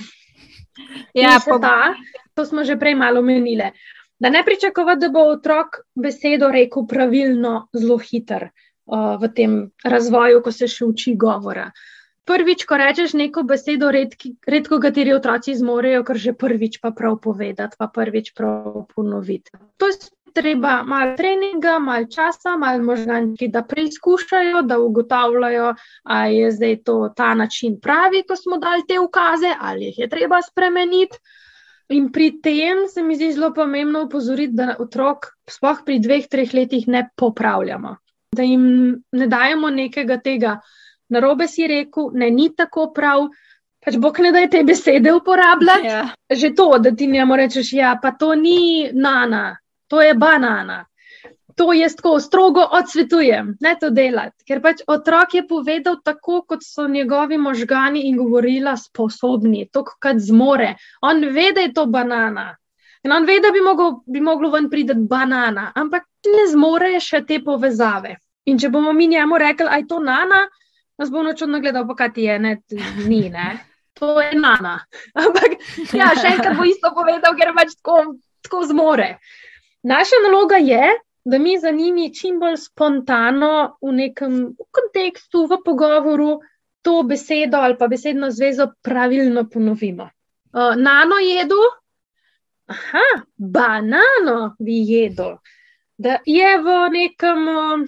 Ja, 1.15 1.39
pa... 1.41 1.59
ta, 1.59 1.77
to 2.35 2.45
smo 2.45 2.65
že 2.65 2.77
prej 2.77 2.99
malo 2.99 3.23
menili. 3.23 3.71
Da 4.19 4.31
ne 4.33 4.45
pričakovati, 4.45 5.01
da 5.01 5.09
bo 5.13 5.27
otrok 5.33 5.77
besedo 5.95 6.49
rekel 6.51 6.87
pravilno, 6.89 7.69
zelo 7.77 7.99
hiter 7.99 8.49
uh, 8.49 9.21
v 9.21 9.29
tem 9.37 9.59
razvoju, 9.85 10.41
ko 10.43 10.53
se 10.53 10.69
še 10.73 10.89
uči 10.89 11.15
govora. 11.21 11.71
Prvič, 12.27 12.65
ko 12.67 12.79
rečeš 12.81 13.13
neko 13.15 13.45
besedo, 13.47 13.91
redki, 13.95 14.33
redko 14.51 14.81
kateri 14.83 15.13
otroci 15.15 15.55
zmorejo, 15.55 16.03
ker 16.09 16.19
že 16.19 16.33
prvič 16.35 16.81
pa 16.83 16.91
prav 16.91 17.21
povedati, 17.23 17.79
pa 17.79 17.87
prvič 17.87 18.33
prav 18.35 18.87
ponoviti. 18.97 19.53
To 19.79 19.91
je 19.93 20.09
treba 20.37 20.83
malo 20.83 21.15
treninga, 21.17 21.79
malo 21.79 22.09
časa, 22.13 22.57
malo 22.57 22.83
možgančki, 22.83 23.49
da 23.49 23.63
preizkušajo, 23.63 24.63
da 24.63 24.79
ugotavljajo, 24.79 25.75
ali 26.03 26.37
je 26.37 26.51
zdaj 26.53 26.77
to 26.85 26.97
ta 27.17 27.35
način 27.35 27.79
pravi, 27.81 28.25
ko 28.29 28.37
smo 28.37 28.59
dali 28.59 28.85
te 28.89 28.99
ukaze, 29.01 29.55
ali 29.61 29.93
jih 29.93 29.99
je 29.99 30.09
treba 30.09 30.43
spremeniti. 30.43 31.19
In 31.89 32.11
pri 32.11 32.41
tem 32.43 32.89
se 32.91 33.03
mi 33.03 33.15
zdi 33.15 33.33
zelo 33.33 33.53
pomembno 33.55 34.03
upozoriti, 34.03 34.57
da 34.59 34.75
otrok, 34.83 35.29
sploh 35.47 35.85
pri 35.87 36.01
dveh, 36.03 36.27
treh 36.29 36.55
letih, 36.55 36.89
ne 36.91 37.05
popravljamo. 37.15 37.97
Da 38.37 38.43
jim 38.43 38.65
ne 39.13 39.27
dajemo 39.31 39.71
nekega 39.71 40.19
tega, 40.19 40.57
na 41.09 41.21
robe 41.23 41.47
si 41.49 41.67
rekel, 41.67 42.11
ne 42.13 42.31
ni 42.31 42.49
tako 42.57 42.91
prav. 42.95 43.29
Pač 43.87 44.01
Bog 44.03 44.19
ne 44.19 44.33
da 44.35 44.43
te 44.51 44.65
besede 44.67 45.13
uporabljati. 45.15 45.87
Ja. 45.87 46.03
Že 46.31 46.55
to, 46.59 46.67
da 46.83 46.91
ti 46.91 47.07
njemu 47.07 47.37
rečeš, 47.37 47.73
ja, 47.73 47.95
pa 48.03 48.11
to 48.19 48.35
ni 48.35 48.91
nana, 48.93 49.57
to 49.87 50.03
je 50.03 50.15
banana. 50.15 50.83
To 51.57 51.73
jaz 51.73 51.95
tako 51.97 52.19
strogo 52.21 52.61
odsvetujem, 52.79 53.55
ne 53.65 53.73
to 53.81 53.89
delati, 53.91 54.45
ker 54.45 54.61
pač 54.61 54.83
otrok 54.93 55.35
je 55.39 55.43
povedal 55.49 55.97
tako, 56.05 56.43
kot 56.45 56.61
so 56.65 56.85
njegovi 56.89 57.39
možgani 57.41 58.03
in 58.11 58.19
govorila 58.21 58.75
sposobni, 58.77 59.65
to, 59.73 59.87
kot 59.89 60.21
zmore. 60.21 60.75
On 61.01 61.25
ve, 61.33 61.53
da 61.57 61.65
je 61.65 61.73
to 61.73 61.87
banana. 61.87 62.51
In 63.07 63.13
on 63.13 63.25
ve, 63.25 63.39
da 63.41 63.53
bi, 63.55 63.63
mogel, 63.65 64.03
bi 64.07 64.21
moglo 64.21 64.51
ven 64.51 64.69
priti 64.71 64.95
banana, 65.09 65.71
ampak 65.75 66.05
ne 66.27 66.45
zmore 66.53 66.99
še 67.01 67.23
te 67.25 67.39
povezave. 67.45 68.17
In 68.51 68.59
če 68.59 68.69
bomo 68.75 68.93
mi 68.93 69.07
njemu 69.09 69.39
rekli, 69.39 69.67
da 69.67 69.81
je 69.81 69.87
to 69.89 70.01
nana, 70.03 70.43
nas 70.99 71.11
bo 71.11 71.23
načudno 71.23 71.61
gledal, 71.65 71.87
pa 71.89 71.97
kaj 72.03 72.13
ti 72.19 72.27
je, 72.27 72.39
ne, 72.39 72.53
ni, 73.07 73.23
ne. 73.31 73.49
To 73.97 74.21
je 74.21 74.37
nana. 74.37 74.77
Ampak, 75.25 75.57
ja, 75.97 76.13
še 76.21 76.35
enkrat 76.35 76.59
bo 76.59 76.69
isto 76.69 76.93
povedal, 76.95 77.33
ker 77.39 77.55
pač 77.57 77.73
tako, 77.79 78.19
tako 78.45 78.63
zmore. 78.69 79.15
Naša 79.87 80.21
naloga 80.27 80.61
je, 80.61 80.93
da 81.27 81.39
mi 81.39 81.59
za 81.59 81.71
njimi 81.71 82.15
čim 82.15 82.39
bolj 82.39 82.57
spontano 82.57 83.79
v 83.83 83.93
nekem 83.93 84.35
kontekstu, 84.71 85.47
v 85.51 85.59
pogovoru, 85.65 86.39
to 86.83 87.03
besedo 87.03 87.59
ali 87.59 87.75
pa 87.79 87.89
besedno 87.91 88.31
zvezo 88.31 88.69
pravilno 88.83 89.49
ponovimo. 89.51 90.05
Uh, 90.05 90.77
nano 90.79 91.19
jedo, 91.19 91.59
aha, 92.67 93.09
banano 93.37 94.55
bi 94.59 94.79
jedo, 94.87 95.39
da 95.99 96.21
je 96.27 96.53
v 96.63 96.77
nekem 96.95 97.49
uh, 97.49 97.83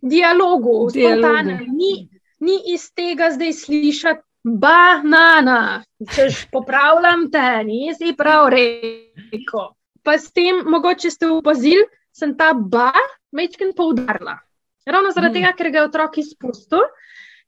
dialogu, 0.00 0.90
spontano, 0.90 1.58
ni, 1.66 2.06
ni 2.40 2.60
iz 2.74 2.86
tega 2.94 3.32
zdaj 3.34 3.52
slišati. 3.52 4.22
Banana, 4.46 5.82
češ 6.14 6.44
popravljam 6.52 7.24
te, 7.32 7.64
nisi 7.66 8.12
prav 8.14 8.46
rekel. 8.54 9.64
Pa 10.06 10.18
s 10.22 10.30
tem, 10.30 10.60
mogoče 10.70 11.10
ste 11.10 11.26
opazili, 11.26 11.82
sem 12.16 12.36
ta 12.36 12.52
ba 12.54 12.92
mečken 13.36 13.74
poudarila. 13.76 14.38
Ravno 14.86 15.10
zaradi 15.12 15.38
mm. 15.38 15.42
tega, 15.42 15.52
ker 15.58 15.70
ga 15.70 15.78
je 15.82 15.88
otrok 15.88 16.18
izpustil. 16.22 16.86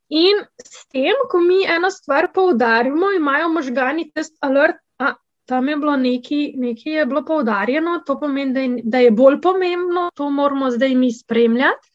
In 0.09 0.41
s 0.57 0.85
tem, 0.89 1.17
ko 1.29 1.39
mi 1.41 1.61
eno 1.69 1.91
stvar 1.93 2.31
poudarimo, 2.33 3.11
imajo 3.15 3.49
možgani 3.53 4.09
test 4.11 4.35
alert, 4.41 4.81
da 4.99 5.13
tam 5.49 5.69
je 5.69 5.77
bilo 5.77 5.95
nekaj, 5.97 6.41
nekaj 6.57 6.97
je 6.97 7.05
bilo 7.05 7.21
poudarjeno, 7.25 7.99
to 8.05 8.17
pomeni, 8.19 8.53
da 8.53 8.65
je, 8.65 8.81
da 8.83 9.03
je 9.05 9.11
bolj 9.11 9.39
pomembno, 9.41 10.09
to 10.15 10.29
moramo 10.29 10.71
zdaj 10.71 10.95
mi 10.95 11.11
spremljati. 11.13 11.93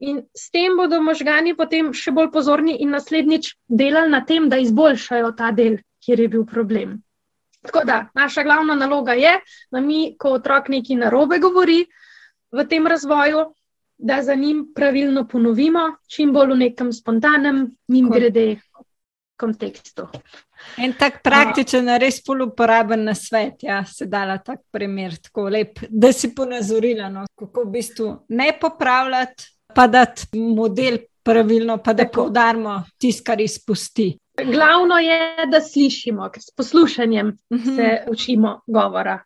In 0.00 0.22
s 0.36 0.48
tem 0.50 0.76
bodo 0.76 1.02
možgani 1.04 1.52
potem 1.56 1.92
še 1.92 2.12
bolj 2.16 2.30
pozorni 2.32 2.78
in 2.80 2.96
naslednjič 2.96 3.52
delali 3.68 4.08
na 4.08 4.24
tem, 4.24 4.48
da 4.48 4.56
izboljšajo 4.56 5.34
ta 5.36 5.52
del, 5.52 5.76
kjer 6.00 6.24
je 6.24 6.28
bil 6.32 6.46
problem. 6.48 6.96
Tako 7.60 7.84
da 7.84 8.06
naša 8.16 8.42
glavna 8.42 8.74
naloga 8.74 9.12
je, 9.12 9.34
da 9.70 9.80
mi, 9.84 10.14
ko 10.18 10.38
otrok 10.38 10.72
nekaj 10.72 10.96
narobe 10.96 11.38
govori 11.38 11.82
v 12.52 12.66
tem 12.68 12.86
razvoju, 12.86 13.54
da 13.98 14.22
za 14.22 14.34
njim 14.34 14.72
pravilno 14.74 15.26
ponovimo, 15.28 15.80
čim 16.08 16.32
bolj 16.32 16.52
v 16.52 16.56
nekem 16.56 16.92
spontanem, 16.92 17.66
njim 17.88 18.10
grede 18.10 18.56
kontekstu. 19.36 20.08
En 20.76 20.92
tak 20.92 21.22
praktičen, 21.24 21.88
uh, 21.88 21.96
res 22.00 22.20
poluporaben 22.24 23.04
na 23.04 23.14
svet, 23.16 23.62
ja, 23.64 23.80
se 23.84 24.06
dala 24.06 24.38
tak 24.44 24.60
primer, 24.72 25.16
tako 25.16 25.48
lep, 25.48 25.80
da 25.88 26.12
si 26.12 26.34
ponazorila, 26.36 27.08
no, 27.12 27.24
kako 27.38 27.64
v 27.64 27.72
bistvu 27.76 28.10
ne 28.28 28.50
popravljati, 28.60 29.48
pa 29.74 29.86
dati 29.86 30.28
model 30.38 30.98
pravilno, 31.24 31.78
pa 31.84 31.92
da 31.92 32.08
poudarimo 32.12 32.82
tisto, 32.98 33.24
kar 33.26 33.40
izpusti. 33.40 34.12
Glavno 34.44 34.98
je, 34.98 35.46
da 35.52 35.60
slišimo, 35.60 36.28
ker 36.32 36.42
s 36.42 36.54
poslušanjem 36.56 37.28
uh 37.28 37.58
-huh. 37.58 37.76
se 37.76 38.04
učimo 38.10 38.60
govora. 38.66 39.20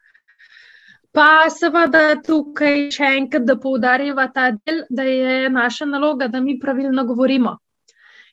Pa 1.15 1.47
seveda 1.47 2.17
tukaj 2.27 2.89
še 2.95 3.11
enkrat, 3.21 3.45
da 3.47 3.55
poudarjava 3.61 4.27
ta 4.35 4.49
del, 4.57 4.81
da 4.91 5.05
je 5.07 5.51
naša 5.51 5.87
naloga, 5.87 6.27
da 6.29 6.41
mi 6.43 6.57
pravilno 6.59 7.05
govorimo. 7.07 7.53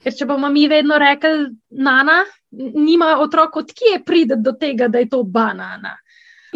Ker 0.02 0.16
če 0.18 0.26
bomo 0.26 0.50
mi 0.50 0.64
vedno 0.70 0.98
rekli, 0.98 1.52
nana, 1.78 2.24
nima 2.58 3.12
otrok, 3.22 3.60
odkje 3.62 4.00
pride 4.06 4.40
do 4.42 4.56
tega, 4.58 4.88
da 4.90 5.04
je 5.04 5.12
to 5.12 5.22
banana. 5.24 5.94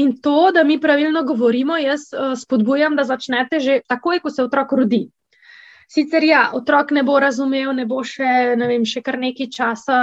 In 0.02 0.16
to, 0.22 0.50
da 0.52 0.64
mi 0.64 0.80
pravilno 0.82 1.22
govorimo, 1.24 1.78
jaz 1.78 2.10
uh, 2.12 2.34
spodbujam, 2.36 2.98
da 2.98 3.06
začnete 3.06 3.62
že 3.62 3.78
takoj, 3.88 4.20
ko 4.26 4.34
se 4.34 4.44
otrok 4.44 4.74
rodi. 4.82 5.06
Sicer 5.88 6.26
ja, 6.26 6.50
otrok 6.58 6.90
ne 6.92 7.06
bo 7.06 7.20
razumel, 7.22 7.70
ne 7.78 7.86
bo 7.86 8.02
še, 8.04 8.58
ne 8.58 8.68
vem, 8.68 8.82
še 8.82 9.06
kar 9.06 9.22
nekaj 9.22 9.54
časa 9.54 10.02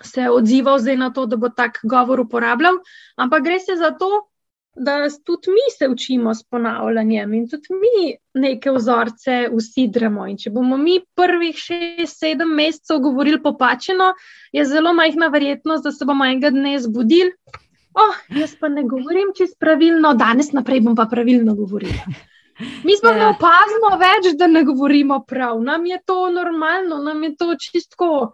se 0.00 0.24
odzival 0.32 0.80
na 0.96 1.12
to, 1.12 1.26
da 1.28 1.36
bo 1.36 1.52
tak 1.52 1.78
govor 1.84 2.24
uporabljal, 2.24 2.80
ampak 3.20 3.44
gre 3.44 3.60
se 3.60 3.76
za 3.76 3.92
to, 3.92 4.31
da 4.74 5.08
tudi 5.24 5.50
mi 5.50 5.66
se 5.78 5.88
učimo 5.88 6.34
s 6.34 6.42
ponavljanjem 6.42 7.34
in 7.34 7.48
tudi 7.48 7.68
mi 7.70 8.14
neke 8.34 8.70
vzorce 8.70 9.48
usidremo. 9.52 10.26
In 10.26 10.36
če 10.36 10.50
bomo 10.50 10.76
mi 10.76 11.00
prvih 11.14 11.56
šest, 11.56 12.18
sedem 12.18 12.54
mesecev 12.56 13.02
govorili 13.04 13.42
popačeno, 13.42 14.12
je 14.52 14.64
zelo 14.64 14.94
majhna 14.94 15.28
verjetnost, 15.28 15.84
da 15.84 15.92
se 15.92 16.04
bomo 16.04 16.24
enega 16.24 16.50
dne 16.50 16.78
zbudili. 16.80 17.32
Oh, 17.92 18.14
jaz 18.32 18.54
pa 18.56 18.68
ne 18.72 18.86
govorim 18.88 19.34
čist 19.36 19.58
pravilno, 19.60 20.14
danes 20.16 20.52
naprej 20.52 20.80
bom 20.80 20.96
pa 20.96 21.04
pravilno 21.10 21.54
govorila. 21.54 22.14
Mi 22.84 22.96
smo 22.96 23.10
ja. 23.10 23.28
opazili 23.28 23.98
več, 24.00 24.30
da 24.38 24.46
ne 24.46 24.62
govorimo 24.64 25.20
prav. 25.28 25.60
Nam 25.62 25.86
je 25.86 25.98
to 26.06 26.30
normalno, 26.30 27.02
nam 27.04 27.22
je 27.24 27.34
to 27.36 27.54
čistko. 27.60 28.32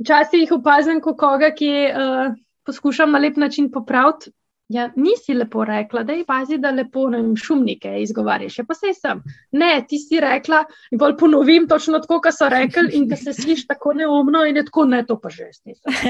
Včasih 0.00 0.40
jih 0.40 0.52
opazim, 0.56 1.00
ko 1.04 1.14
koga, 1.14 1.50
ki 1.54 1.70
uh, 1.86 2.34
poskušam 2.66 3.12
na 3.12 3.18
lep 3.22 3.36
način 3.36 3.70
popraviti. 3.70 4.32
Ja, 4.70 4.84
nisi 4.96 5.34
lepo 5.34 5.64
rekla, 5.66 6.04
da 6.06 6.14
je 6.14 6.24
pazi, 6.24 6.58
da 6.62 6.70
lepo 6.70 7.08
ne 7.10 7.24
šumnike 7.36 7.96
izgovarjaš. 8.04 8.60
Ja, 8.60 8.64
pa 8.68 8.76
sej 8.78 8.94
sem. 8.94 9.22
Ne, 9.58 9.72
ti 9.88 9.98
si 9.98 10.20
rekla 10.22 10.60
in 10.94 10.98
bolj 10.98 11.16
ponovim 11.18 11.66
točno 11.68 11.98
tako, 11.98 12.20
kot 12.22 12.36
so 12.36 12.48
rekli 12.48 12.92
in 12.98 13.08
da 13.10 13.18
se 13.18 13.34
sliši 13.34 13.66
tako 13.66 13.96
neumno 13.98 14.44
in 14.46 14.60
je 14.60 14.64
tako, 14.68 14.84
ne, 14.92 15.02
to 15.06 15.18
pa 15.20 15.30
že 15.30 15.50
nisem. 15.64 15.90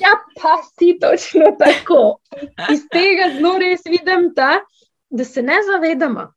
Ja, 0.00 0.14
pa 0.40 0.54
si 0.64 0.94
točno 1.00 1.52
tako. 1.58 2.18
Iz 2.72 2.86
tega 2.88 3.28
zelo 3.36 3.58
res 3.60 3.84
vidim 3.84 4.30
ta 4.34 4.54
da 5.10 5.24
se 5.24 5.42
ne 5.42 5.58
zavedamo, 5.66 6.32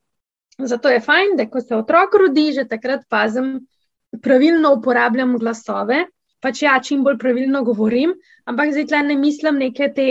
Zato 0.57 0.89
je 0.89 0.99
fajn, 1.01 1.37
da 1.37 1.49
ko 1.49 1.61
se 1.61 1.75
otrok 1.75 2.15
rodi, 2.21 2.51
že 2.53 2.67
takrat 2.69 3.07
pazim, 3.09 3.65
pravilno 4.21 4.73
uporabljam 4.77 5.37
glasove, 5.41 6.03
pač 6.43 6.61
ja, 6.61 6.75
čim 6.83 7.03
bolj 7.03 7.17
pravilno 7.17 7.63
govorim, 7.65 8.13
ampak 8.45 8.73
zdaj 8.75 8.85
tle 8.91 9.01
ne 9.07 9.15
mislim 9.17 9.57
neke 9.63 9.89
te 9.95 10.07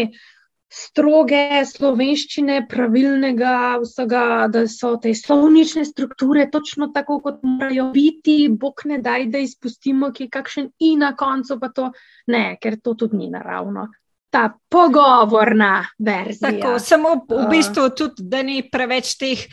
stroge 0.72 1.62
slovenščine, 1.68 2.62
pravilnega 2.68 3.78
vsega, 3.82 4.24
da 4.52 4.64
so 4.70 4.94
te 5.02 5.12
slovnične 5.14 5.84
strukture 5.84 6.48
točno 6.52 6.88
tako, 6.94 7.20
kot 7.24 7.42
morajo 7.44 7.90
biti, 7.92 8.48
bog 8.48 8.86
ne 8.88 8.98
daj, 9.04 9.28
da 9.32 9.42
izpustimo, 9.44 10.12
ki 10.16 10.30
kakšen 10.32 10.70
in 10.80 11.04
na 11.04 11.12
koncu 11.16 11.58
pa 11.60 11.68
to 11.74 11.90
ne, 12.32 12.56
ker 12.62 12.80
to 12.80 12.94
tudi 12.94 13.20
ni 13.20 13.28
naravno. 13.32 13.90
Ta 14.32 14.46
pogovorna 14.72 15.82
verzija. 16.00 16.54
Tako, 16.56 16.78
samo 16.80 17.10
v 17.28 17.44
bistvu 17.50 17.90
tudi, 17.96 18.24
da 18.32 18.40
ni 18.42 18.62
preveč 18.64 19.12
teh 19.20 19.44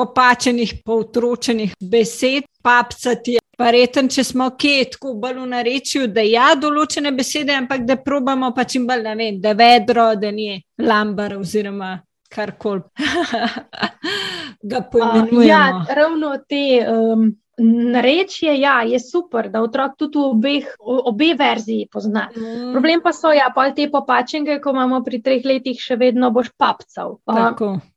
popačenih, 0.00 0.74
povtročenih 0.84 1.74
besed, 1.80 2.48
papcati. 2.62 3.38
Verjetno, 3.60 4.06
če 4.08 4.22
smo 4.24 4.46
kje 4.56 4.84
tako 4.94 5.14
bolj 5.20 5.42
v 5.42 5.46
narečju, 5.50 6.06
da 6.14 6.22
ja, 6.24 6.54
določene 6.56 7.12
besede, 7.12 7.52
ampak 7.52 7.84
da 7.84 7.98
probamo 8.00 8.54
pa 8.56 8.64
čim 8.64 8.86
bolj, 8.88 9.04
ne 9.04 9.16
vem, 9.18 9.40
da 9.42 9.52
vedro, 9.52 10.06
da 10.16 10.30
ni 10.32 10.54
lambar 10.80 11.36
oziroma 11.36 11.98
karkoli. 12.32 12.86
ga 14.70 14.80
pojmenujemo. 14.92 15.42
Uh, 15.42 15.46
ja, 15.46 15.84
ravno 16.00 16.34
te. 16.48 16.64
Um... 16.88 17.30
Narečje 17.60 18.54
ja, 18.60 18.80
je 18.88 18.96
super, 19.00 19.50
da 19.52 19.60
otrok 19.60 19.96
tudi 20.00 20.18
obeh, 20.18 20.68
obe 20.80 21.34
verziji 21.38 21.88
pozna. 21.92 22.28
Mm. 22.32 22.70
Problem 22.72 23.02
pa 23.04 23.12
so, 23.12 23.34
ja, 23.36 23.50
pol 23.54 23.74
te 23.76 23.84
popačenke, 23.92 24.56
ko 24.64 24.72
imamo 24.72 25.02
pri 25.04 25.20
treh 25.20 25.44
letih, 25.44 25.76
še 25.80 25.98
vedno 26.00 26.30
boš 26.32 26.48
papcal. 26.56 27.18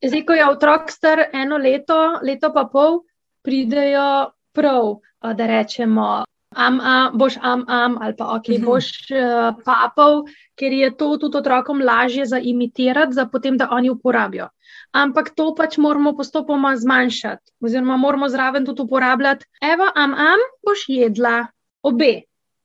Zdaj, 0.03 0.25
ko 0.27 0.35
je 0.35 0.49
otrok 0.49 0.91
star 0.91 1.23
eno 1.31 1.57
leto, 1.57 1.99
leto 2.27 2.51
pa 2.51 2.65
pol, 2.67 3.01
pridejo 3.43 4.33
prav, 4.51 4.97
da 5.23 5.47
rečemo. 5.47 6.11
Am, 6.53 6.75
am, 6.77 7.15
boš 7.17 7.39
am, 7.41 7.63
am, 7.65 7.95
ali 8.03 8.13
pa 8.19 8.27
ok, 8.35 8.51
mhm. 8.57 8.65
boš 8.67 8.89
uh, 9.15 9.55
papal, 9.65 10.25
ker 10.59 10.75
je 10.75 10.91
to 10.97 11.15
tudi 11.17 11.39
otrokom 11.39 11.81
lažje 11.81 12.27
za 12.29 12.37
imitirati, 12.37 13.15
za 13.15 13.25
potem, 13.31 13.57
da 13.57 13.71
oni 13.71 13.89
uporabijo 13.89 14.51
ampak 14.93 15.33
to 15.35 15.49
pač 15.57 15.77
moramo 15.77 16.13
postopoma 16.17 16.75
zmanjšati, 16.77 17.51
oziroma 17.61 17.97
moramo 17.97 18.29
zraven 18.29 18.65
tudi 18.65 18.85
uporabljati. 18.85 19.45
Evo, 19.61 19.89
am, 19.95 20.13
am, 20.13 20.45
boš 20.65 20.85
jedla 20.87 21.47
obe. 21.83 22.21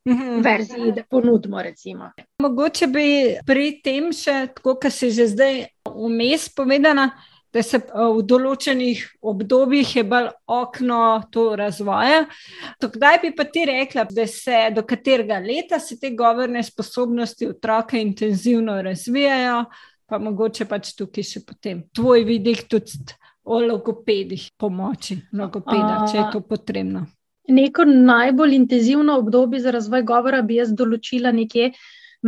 Mhm. 0.09 0.41
Verziji, 0.41 0.93
da 0.97 1.03
ponudimo. 1.11 1.63
Recimo. 1.63 2.13
Mogoče 2.43 2.87
bi 2.87 3.09
pri 3.47 3.73
tem 3.85 4.13
še, 4.13 4.47
kot 4.63 4.87
se 4.91 5.11
že 5.11 5.27
zdaj 5.29 5.67
vmes 5.85 6.49
povedala, 6.49 7.11
da 7.53 7.63
se 7.65 7.81
v 7.81 8.23
določenih 8.29 9.03
obdobjih 9.25 9.95
je 9.97 10.05
bolj 10.05 10.29
okno 10.53 11.01
to 11.33 11.45
razvoja. 11.57 12.27
Kdaj 12.81 13.21
bi 13.23 13.33
pa 13.37 13.47
ti 13.49 13.65
rekla, 13.69 14.05
da 14.05 14.27
se 14.29 14.69
do 14.77 14.85
katerega 14.87 15.41
leta 15.41 15.81
se 15.81 15.99
te 16.01 16.13
govorne 16.17 16.63
sposobnosti 16.63 17.49
otroka 17.49 17.99
intenzivno 17.99 18.77
razvijajo, 18.85 19.65
pa 20.09 20.19
mogoče 20.19 20.65
pač 20.69 20.95
tukaj 20.97 21.27
še 21.31 21.45
potem 21.47 21.85
tvoj 21.95 22.25
vidik 22.25 22.65
tudi 22.71 23.17
o 23.49 23.61
logopedih, 23.65 24.51
pomoči 24.61 25.17
logopeda, 25.33 26.05
če 26.11 26.19
je 26.19 26.27
to 26.33 26.43
potrebno. 26.45 27.07
Neko 27.49 27.87
najbolj 27.89 28.55
intenzivno 28.55 29.17
obdobje 29.23 29.63
za 29.65 29.73
razvoj 29.73 30.05
govora 30.09 30.43
bi 30.45 30.59
jaz 30.59 30.75
določila 30.77 31.33
nekje 31.33 31.71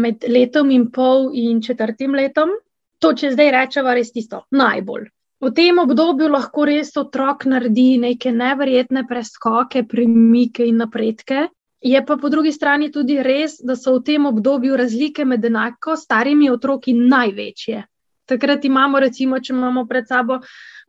med 0.01 0.25
letom 0.29 0.71
in 0.73 0.89
pol 0.95 1.29
in 1.37 1.61
četrtim 1.61 2.17
letom. 2.17 2.55
To, 3.01 3.13
če 3.17 3.35
zdaj 3.35 3.51
rečemo, 3.53 3.93
res 3.97 4.13
tisto 4.13 4.45
najbolj. 4.53 5.09
V 5.41 5.51
tem 5.57 5.79
obdobju 5.81 6.29
lahko 6.29 6.67
res 6.69 6.93
otrok 7.01 7.47
naredi 7.49 7.97
neke 8.01 8.33
neverjetne 8.33 9.07
preskoke, 9.09 9.87
premike 9.89 10.67
in 10.69 10.83
napredke, 10.85 11.47
Je 11.81 12.05
pa 12.07 12.17
po 12.17 12.29
drugi 12.29 12.53
strani 12.53 12.91
tudi 12.93 13.23
res, 13.25 13.57
da 13.65 13.77
so 13.77 13.95
v 13.97 14.03
tem 14.05 14.27
obdobju 14.29 14.77
razlike 14.77 15.25
med 15.25 15.45
enako 15.45 15.97
starimi 15.97 16.51
otroki 16.53 16.93
največje. 16.93 17.87
Takrat 18.29 18.67
imamo, 18.69 19.01
recimo, 19.01 19.41
če 19.41 19.55
imamo 19.55 19.87
pred 19.89 20.07
sabo 20.09 20.39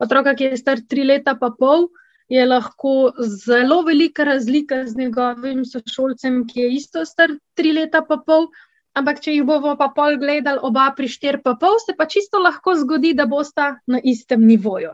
otroka, 0.00 0.34
ki 0.36 0.52
je 0.52 0.60
star 0.60 0.82
tri 0.88 1.06
leta, 1.08 1.34
pa 1.40 1.48
pol, 1.58 1.88
je 2.28 2.44
lahko 2.46 2.92
zelo 3.46 3.80
velika 3.88 4.28
razlika 4.28 4.84
z 4.86 5.00
njegovim 5.00 5.64
sošolcem, 5.64 6.44
ki 6.46 6.60
je 6.60 6.68
isto 6.76 7.06
star 7.08 7.32
tri 7.56 7.72
leta, 7.72 8.04
pa 8.04 8.20
pol. 8.20 8.50
Ampak, 8.92 9.22
če 9.24 9.32
jih 9.32 9.48
bomo 9.48 9.72
pa 9.80 9.88
pol 9.96 10.20
gledali, 10.20 10.60
oba 10.60 10.90
pri 10.96 11.08
štir, 11.08 11.40
pa 11.40 11.56
pol, 11.56 11.80
se 11.80 11.96
pa 11.96 12.04
čisto 12.04 12.36
lahko 12.36 12.76
zgodi, 12.76 13.14
da 13.16 13.24
bosta 13.26 13.78
na 13.88 14.00
istem 14.04 14.44
nivoju 14.44 14.92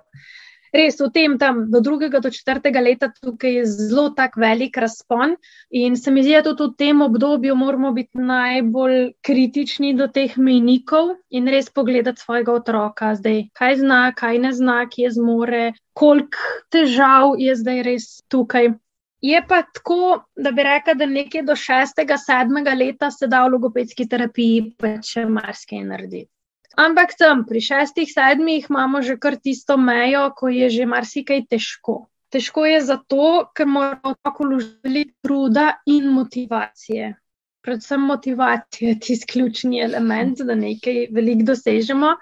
res 0.74 0.98
v 1.00 1.10
tem, 1.14 1.36
tam 1.38 1.64
do 1.70 1.80
drugega, 1.84 2.20
do 2.20 2.30
četrtega 2.30 2.80
leta, 2.80 3.10
tukaj 3.22 3.58
je 3.60 3.66
zelo 3.66 4.08
tak 4.16 4.36
velik 4.36 4.76
razpon. 4.76 5.36
In 5.70 5.96
se 5.96 6.10
mi 6.10 6.22
zdi, 6.22 6.36
da 6.38 6.54
tudi 6.54 6.74
v 6.74 6.78
tem 6.84 7.02
obdobju 7.02 7.56
moramo 7.56 7.92
biti 7.96 8.18
najbolj 8.18 9.12
kritični 9.24 9.94
do 9.98 10.08
teh 10.08 10.36
mejnikov 10.36 11.16
in 11.30 11.48
res 11.48 11.70
pogledati 11.70 12.20
svojega 12.20 12.52
otroka, 12.52 13.14
zdaj, 13.18 13.48
kaj 13.58 13.80
zna, 13.82 14.02
kaj 14.16 14.42
ne 14.44 14.52
zna, 14.52 14.80
kje 14.90 15.14
zmore, 15.16 15.64
koliko 15.92 16.52
težav 16.72 17.38
je 17.38 17.56
zdaj 17.56 17.82
res 17.82 18.10
tukaj. 18.28 18.74
Je 19.20 19.38
pa 19.48 19.62
tako, 19.62 20.22
da 20.36 20.52
bi 20.54 20.62
rekla, 20.62 20.94
da 20.94 21.06
nekje 21.06 21.42
do 21.42 21.56
šestega, 21.58 22.18
sedmega 22.22 22.74
leta 22.78 23.10
se 23.10 23.26
da 23.26 23.42
v 23.44 23.56
logopedski 23.56 24.06
terapiji 24.08 24.74
pač 24.78 25.16
marsikaj 25.26 25.82
narediti. 25.84 26.30
Ampak 26.78 27.16
tam 27.18 27.42
pri 27.42 27.58
šestih, 27.58 28.06
sedmih 28.06 28.68
imamo 28.70 29.02
že 29.02 29.16
kar 29.18 29.34
tisto 29.36 29.76
mejo, 29.76 30.28
ko 30.38 30.46
je 30.46 30.70
že 30.70 30.86
marsikaj 30.86 31.48
težko. 31.50 32.06
Težko 32.30 32.66
je 32.68 32.80
zato, 32.86 33.48
ker 33.56 33.66
moramo 33.66 34.14
tako 34.22 34.46
vložiti 34.46 35.14
truda 35.24 35.80
in 35.86 36.06
motivacije. 36.12 37.16
Predvsem 37.64 38.04
motivacija 38.06 38.92
je 38.92 39.00
tisti 39.00 39.26
ključni 39.32 39.80
element, 39.82 40.38
da 40.38 40.54
nekaj 40.54 41.08
veliko 41.10 41.48
dosežemo 41.50 42.12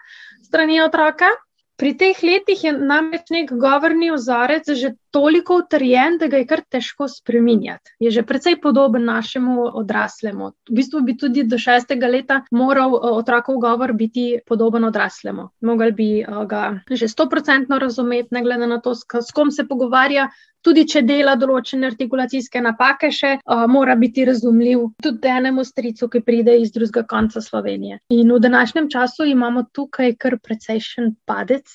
strani 0.47 0.81
otroka. 0.81 1.29
Pri 1.77 1.93
teh 2.01 2.23
letih 2.25 2.63
je 2.65 2.73
namreč 2.73 3.29
nek 3.35 3.53
govorni 3.53 4.09
vzorec 4.15 4.71
že 4.73 4.95
toliko 5.17 5.57
utrjen, 5.63 6.19
da 6.21 6.27
ga 6.29 6.37
je 6.43 6.47
kar 6.47 6.61
težko 6.69 7.09
spremenjati. 7.09 7.95
Je 8.05 8.11
že 8.11 8.23
precej 8.23 8.59
podoben 8.61 9.05
našemu 9.09 9.71
odraslemu. 9.81 10.51
V 10.69 10.77
bistvu 10.77 11.01
bi 11.07 11.15
tudi 11.17 11.45
do 11.49 11.57
šestega 11.59 12.11
leta 12.13 12.43
moral 12.51 12.99
eh, 12.99 13.07
otrokov 13.21 13.57
govor 13.65 13.95
biti 13.97 14.27
podoben 14.47 14.85
odraslemu. 14.85 15.49
Mogli 15.65 15.93
bi 15.93 16.11
eh, 16.21 16.43
ga 16.51 16.81
že 16.91 17.09
stoprocentno 17.09 17.79
razumeti, 17.79 18.29
ne 18.37 18.43
glede 18.43 18.67
na 18.67 18.81
to, 18.81 18.93
s 18.95 19.33
kom 19.33 19.51
se 19.51 19.65
pogovarja, 19.65 20.29
tudi 20.67 20.85
če 20.91 21.03
dela 21.07 21.37
določene 21.39 21.87
artikulacijske 21.87 22.61
napake, 22.65 23.11
še 23.15 23.37
uh, 23.39 23.65
mora 23.71 23.95
biti 23.99 24.25
razumljiv 24.27 24.83
tudi 25.03 25.31
enemu 25.31 25.65
stricu, 25.65 26.09
ki 26.11 26.25
pride 26.27 26.57
iz 26.61 26.73
drugega 26.75 27.07
konca 27.09 27.43
Slovenije. 27.45 28.01
In 28.11 28.33
v 28.35 28.41
današnjem 28.43 28.91
času 28.91 29.29
imamo 29.31 29.67
tukaj 29.73 30.17
kar 30.19 30.39
precejšen 30.43 31.15
padec. 31.29 31.71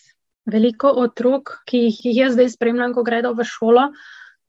Veliko 0.49 0.89
otrok, 0.97 1.59
ki 1.69 1.85
jih 1.87 2.15
jaz 2.17 2.33
zdaj 2.33 2.49
spremljam, 2.55 2.95
ko 2.95 3.03
gredo 3.05 3.33
v 3.37 3.45
šolo, 3.45 3.91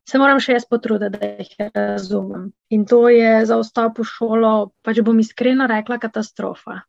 se 0.09 0.19
moram 0.19 0.41
še 0.43 0.57
jaz 0.57 0.65
potruditi, 0.69 1.19
da 1.19 1.29
jih 1.43 1.75
razumem. 1.75 2.49
In 2.75 2.87
to 2.89 3.05
je 3.13 3.45
za 3.47 3.59
vstop 3.61 4.01
v 4.01 4.07
šolo, 4.09 4.53
pač 4.83 5.03
bom 5.05 5.21
iskreno 5.21 5.69
rekla, 5.71 6.01
katastrofa. 6.03 6.81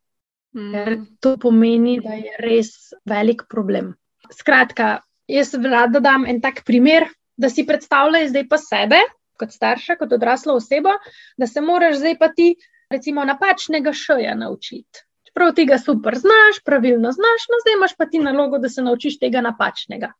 Mm. 0.56 0.70
Ker 0.72 0.96
to 1.20 1.34
pomeni, 1.42 1.98
da 2.02 2.16
je 2.16 2.32
res 2.40 2.94
velik 3.10 3.44
problem. 3.50 3.92
Skratka, 4.32 5.02
jaz 5.30 5.52
rada 5.60 6.00
dam 6.00 6.24
en 6.30 6.40
tak 6.40 6.64
primer, 6.64 7.08
da 7.36 7.50
si 7.50 7.66
predstavljaj 7.66 8.30
zdaj 8.30 8.46
pa 8.48 8.58
sebe, 8.62 9.00
kot 9.38 9.52
starša, 9.52 9.98
kot 9.98 10.14
odrasla 10.14 10.54
oseba, 10.54 10.94
da 11.36 11.46
se 11.50 11.60
moraš 11.60 11.98
zdaj 12.02 12.18
pa 12.20 12.30
ti, 12.34 12.54
recimo, 12.90 13.24
napačnega 13.26 13.92
šoja 13.92 14.36
naučiti. 14.38 15.04
Čeprav 15.34 15.54
ti 15.54 15.64
ga 15.66 15.78
super 15.82 16.14
znaš, 16.14 16.60
pravilno 16.64 17.10
znaš, 17.12 17.46
no 17.50 17.58
zdaj 17.62 17.74
imaš 17.74 17.94
pa 17.98 18.06
ti 18.06 18.18
nalogo, 18.22 18.58
da 18.62 18.68
se 18.70 18.82
naučiš 18.82 19.16
tega 19.18 19.40
napačnega. 19.42 20.12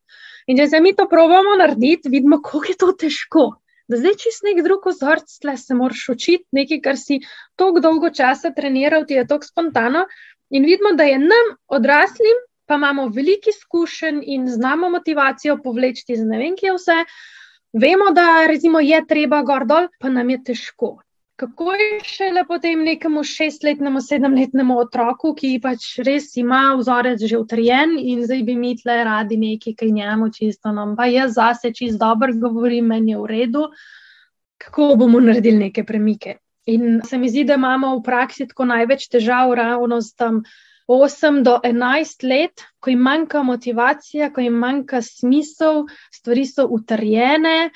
In 0.51 0.57
če 0.59 0.65
se 0.67 0.81
mi 0.83 0.91
to 0.95 1.05
pravimo 1.07 1.53
narediti, 1.55 2.11
vidimo, 2.11 2.41
kako 2.43 2.65
je 2.67 2.75
to 2.81 2.89
težko. 3.05 3.45
Da 3.87 4.01
zdaj 4.01 4.17
čist 4.19 4.43
nek 4.43 4.59
drug 4.65 4.89
ozorc, 4.91 5.37
tle 5.39 5.55
se 5.57 5.77
moraš 5.77 6.03
učiti 6.11 6.43
nekaj, 6.51 6.81
kar 6.83 6.99
si 6.99 7.21
tako 7.55 7.79
dolgo 7.79 8.09
časa 8.11 8.51
treniral, 8.51 9.07
ti 9.07 9.15
je 9.15 9.23
tako 9.29 9.47
spontano. 9.47 10.03
In 10.51 10.67
vidimo, 10.67 10.91
da 10.99 11.07
je 11.07 11.21
nam 11.23 11.55
odraslim 11.79 12.43
pa 12.65 12.75
imamo 12.75 13.07
veliko 13.07 13.49
izkušenj 13.49 14.21
in 14.23 14.47
znamo 14.47 14.89
motivacijo 14.89 15.57
povleči 15.63 16.15
za 16.17 16.25
ne 16.25 16.37
vem, 16.37 16.55
kje 16.57 16.73
vse. 16.73 16.97
Vemo, 17.73 18.11
da 18.11 18.47
recimo, 18.47 18.79
je 18.79 19.01
treba 19.07 19.41
gor 19.41 19.65
dol, 19.65 19.87
pa 19.99 20.09
nam 20.09 20.29
je 20.29 20.43
težko. 20.43 20.97
Kako 21.35 21.73
je 21.75 21.87
še 22.07 22.29
lepo 22.31 22.55
tem 22.63 22.85
nekemu 22.87 23.19
šestletnemu, 23.27 23.99
sedemletnemu 23.99 24.77
otroku, 24.79 25.33
ki 25.35 25.57
pač 25.63 25.87
res 26.07 26.29
ima 26.39 26.61
vzorec 26.79 27.19
že 27.19 27.35
utrjen 27.35 27.97
in 27.99 28.21
zdaj 28.23 28.43
bi 28.47 28.55
mi 28.55 28.71
tle 28.79 29.01
radi 29.03 29.35
nekaj, 29.41 29.75
kaj 29.81 29.91
njemu 29.97 30.29
čisto 30.31 30.71
nam, 30.71 30.93
pa 30.95 31.09
jaz 31.11 31.35
zase 31.35 31.73
čist 31.75 31.99
dobro 31.99 32.31
govorim, 32.39 32.87
meni 32.87 33.11
je 33.11 33.19
v 33.19 33.27
redu, 33.33 33.65
kako 34.63 34.93
bomo 35.01 35.19
naredili 35.19 35.67
neke 35.67 35.83
premike. 35.83 36.37
In 36.71 37.01
se 37.03 37.19
mi 37.19 37.27
zdi, 37.29 37.43
da 37.43 37.59
imamo 37.59 37.91
v 37.97 38.05
praksi 38.05 38.47
tako 38.47 38.69
največ 38.71 39.09
težav 39.11 39.51
ravno 39.59 39.99
s 40.01 40.15
tem 40.15 40.39
8 40.87 41.43
do 41.43 41.57
11 41.67 42.23
let, 42.29 42.63
ko 42.79 42.93
jim 42.93 43.03
manjka 43.03 43.43
motivacija, 43.43 44.31
ko 44.31 44.41
jim 44.41 44.55
manjka 44.63 45.01
smisel, 45.03 45.83
stvari 46.15 46.45
so 46.47 46.65
utrjene, 46.71 47.73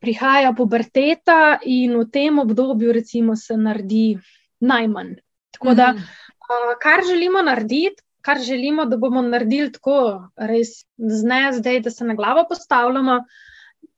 prihaja 0.00 0.52
puberteta 0.52 1.58
in 1.64 1.96
v 1.98 2.08
tem 2.10 2.38
obdobju, 2.38 2.92
recimo, 2.92 3.36
se 3.36 3.56
naredi 3.56 4.18
najmanj. 4.60 5.14
Tako 5.54 5.74
da, 5.74 5.92
uh, 5.94 6.72
kar 6.82 7.04
želimo 7.06 7.42
narediti, 7.42 8.02
kar 8.24 8.40
želimo, 8.40 8.84
da 8.84 8.96
bomo 8.96 9.22
naredili 9.22 9.72
tako, 9.72 10.28
res 10.36 10.84
ne 10.96 11.52
zdaj, 11.52 11.80
da 11.80 11.90
se 11.90 12.04
na 12.04 12.14
glavo 12.14 12.46
postavljamo, 12.48 13.20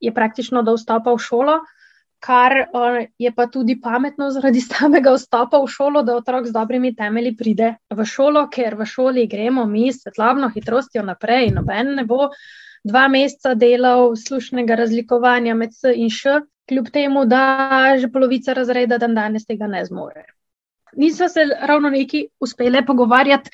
je 0.01 0.15
praktično 0.15 0.63
do 0.63 0.75
vstopa 0.75 1.15
v 1.15 1.23
šolo. 1.23 1.59
Kar 2.19 2.53
je 3.19 3.31
pa 3.35 3.47
tudi 3.47 3.77
pametno 3.81 4.31
zaradi 4.35 4.61
samega 4.71 5.13
vstopa 5.15 5.61
v 5.63 5.71
šolo, 5.71 6.03
da 6.03 6.17
otrok 6.17 6.47
z 6.47 6.53
dobrimi 6.53 6.95
temelji 6.97 7.37
pride 7.37 7.75
v 7.91 8.05
šolo, 8.05 8.49
ker 8.53 8.75
v 8.75 8.87
šoli 8.89 9.27
gremo 9.31 9.67
mi 9.67 9.93
s 9.93 10.03
svetlobno 10.03 10.51
hitrostjo 10.55 11.05
naprej. 11.07 11.53
Noben 11.55 11.95
ne 12.01 12.05
bo 12.05 12.31
dva 12.87 13.09
meseca 13.09 13.55
delal 13.55 14.15
slušnega 14.17 14.75
razlikovanja 14.75 15.55
med 15.55 15.75
S 15.75 15.93
in 15.95 16.11
Š, 16.11 16.41
kljub 16.69 16.91
temu, 16.93 17.25
da 17.27 17.97
že 17.99 18.11
polovica 18.13 18.55
razreda 18.55 18.99
dan 18.99 19.15
danes 19.15 19.47
tega 19.47 19.67
ne 19.67 19.85
zmore. 19.85 20.25
Nismo 20.97 21.29
se 21.29 21.45
ravno 21.61 21.91
neki 21.91 22.27
uspeli 22.41 22.85
pogovarjati 22.87 23.51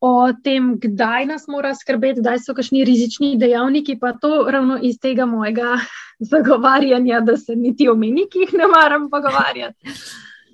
o 0.00 0.32
tem, 0.44 0.72
kdaj 0.82 1.26
nas 1.26 1.46
mora 1.48 1.74
skrbeti, 1.78 2.20
kdaj 2.20 2.40
so 2.42 2.54
kakšni 2.58 2.82
rizični 2.84 3.36
dejavniki, 3.38 3.98
pa 4.00 4.12
to 4.18 4.48
ravno 4.50 4.78
iz 4.82 4.98
tega 4.98 5.26
mojega 5.26 5.76
zagovarjanja, 6.32 7.20
da 7.20 7.36
se 7.36 7.56
niti 7.56 7.88
o 7.88 7.94
menikih 7.94 8.56
ne 8.58 8.66
maram 8.72 9.10
pogovarjati. 9.10 9.94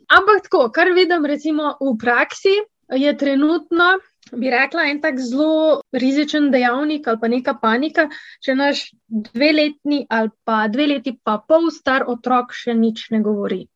Ampak 0.09 0.43
tako, 0.43 0.69
kar 0.75 0.93
vidim 0.97 1.25
recimo 1.25 1.77
v 1.81 1.97
praksi, 2.01 2.55
je 2.89 3.17
trenutno, 3.17 3.99
bi 4.33 4.51
rekla, 4.51 4.89
en 4.91 5.01
tak 5.01 5.19
zelo 5.21 5.81
rizičen 5.93 6.51
dejavnik 6.51 7.09
ali 7.09 7.21
pa 7.21 7.29
neka 7.29 7.55
panika, 7.63 8.09
če 8.45 8.55
naš 8.55 8.85
dveletni 9.09 10.05
ali 10.11 10.31
pa 10.45 10.67
dve 10.69 10.87
leti 10.95 11.17
pa 11.25 11.39
pol 11.49 11.71
star 11.75 12.07
otrok 12.09 12.55
še 12.55 12.75
nič 12.75 13.09
ne 13.15 13.23
govori. 13.25 13.67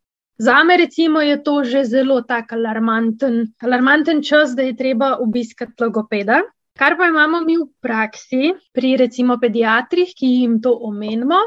Za 0.42 0.62
me, 0.64 0.76
recimo, 0.76 1.20
je 1.20 1.36
to 1.42 1.62
že 1.64 1.84
zelo 1.84 2.22
tako 2.26 2.56
alarmanten, 2.56 3.52
alarmanten 3.62 4.22
čas, 4.22 4.56
da 4.56 4.66
je 4.66 4.76
treba 4.76 5.16
obiskati 5.20 5.76
logopeda. 5.78 6.40
Kar 6.78 6.96
pa 6.96 7.06
imamo 7.06 7.42
mi 7.44 7.58
v 7.60 7.68
praksi, 7.84 8.54
pri 8.72 8.96
recimo 8.96 9.36
pediatrih, 9.38 10.14
ki 10.16 10.30
jim 10.40 10.60
to 10.64 10.72
omenimo, 10.72 11.38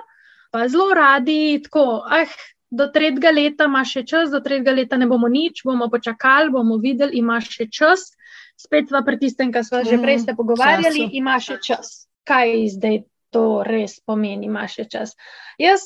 pa 0.54 0.68
zelo 0.70 0.94
radi 0.94 1.60
tako. 1.66 2.06
Ah, 2.06 2.30
Do 2.76 2.88
tretjega 2.92 3.30
leta 3.32 3.68
ima 3.70 3.84
še 3.86 4.02
čas, 4.10 4.32
do 4.34 4.42
tretjega 4.44 4.74
leta 4.76 4.98
ne 4.98 5.06
bomo 5.08 5.30
nič, 5.32 5.62
bomo 5.64 5.86
počakali, 5.88 6.52
bomo 6.52 6.80
videli, 6.82 7.22
ima 7.22 7.38
še 7.40 7.70
čas. 7.72 8.15
Spet 8.56 8.92
v 8.92 9.18
tistem, 9.20 9.52
kar 9.52 9.66
smo 9.68 9.84
že 9.84 10.00
prej 10.00 10.20
se 10.24 10.36
pogovarjali, 10.36 11.08
času. 11.08 11.18
ima 11.18 11.40
še 11.40 11.58
čas. 11.62 12.08
Kaj 12.24 12.68
zdaj 12.78 13.04
to 13.30 13.64
res 13.68 14.00
pomeni, 14.00 14.48
ima 14.48 14.68
še 14.68 14.88
čas? 14.88 15.16
Jaz 15.60 15.86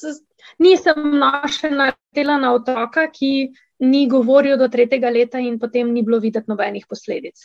nisem 0.62 1.18
našla 1.20 1.70
naletela 1.70 2.38
na 2.38 2.54
otroka, 2.54 3.10
ki 3.10 3.50
ni 3.80 4.06
govoril 4.08 4.58
do 4.60 4.68
tretjega 4.68 5.10
leta 5.10 5.40
in 5.40 5.58
potem 5.60 5.90
ni 5.94 6.04
bilo 6.04 6.20
videti 6.20 6.52
nobenih 6.52 6.86
posledic. 6.86 7.42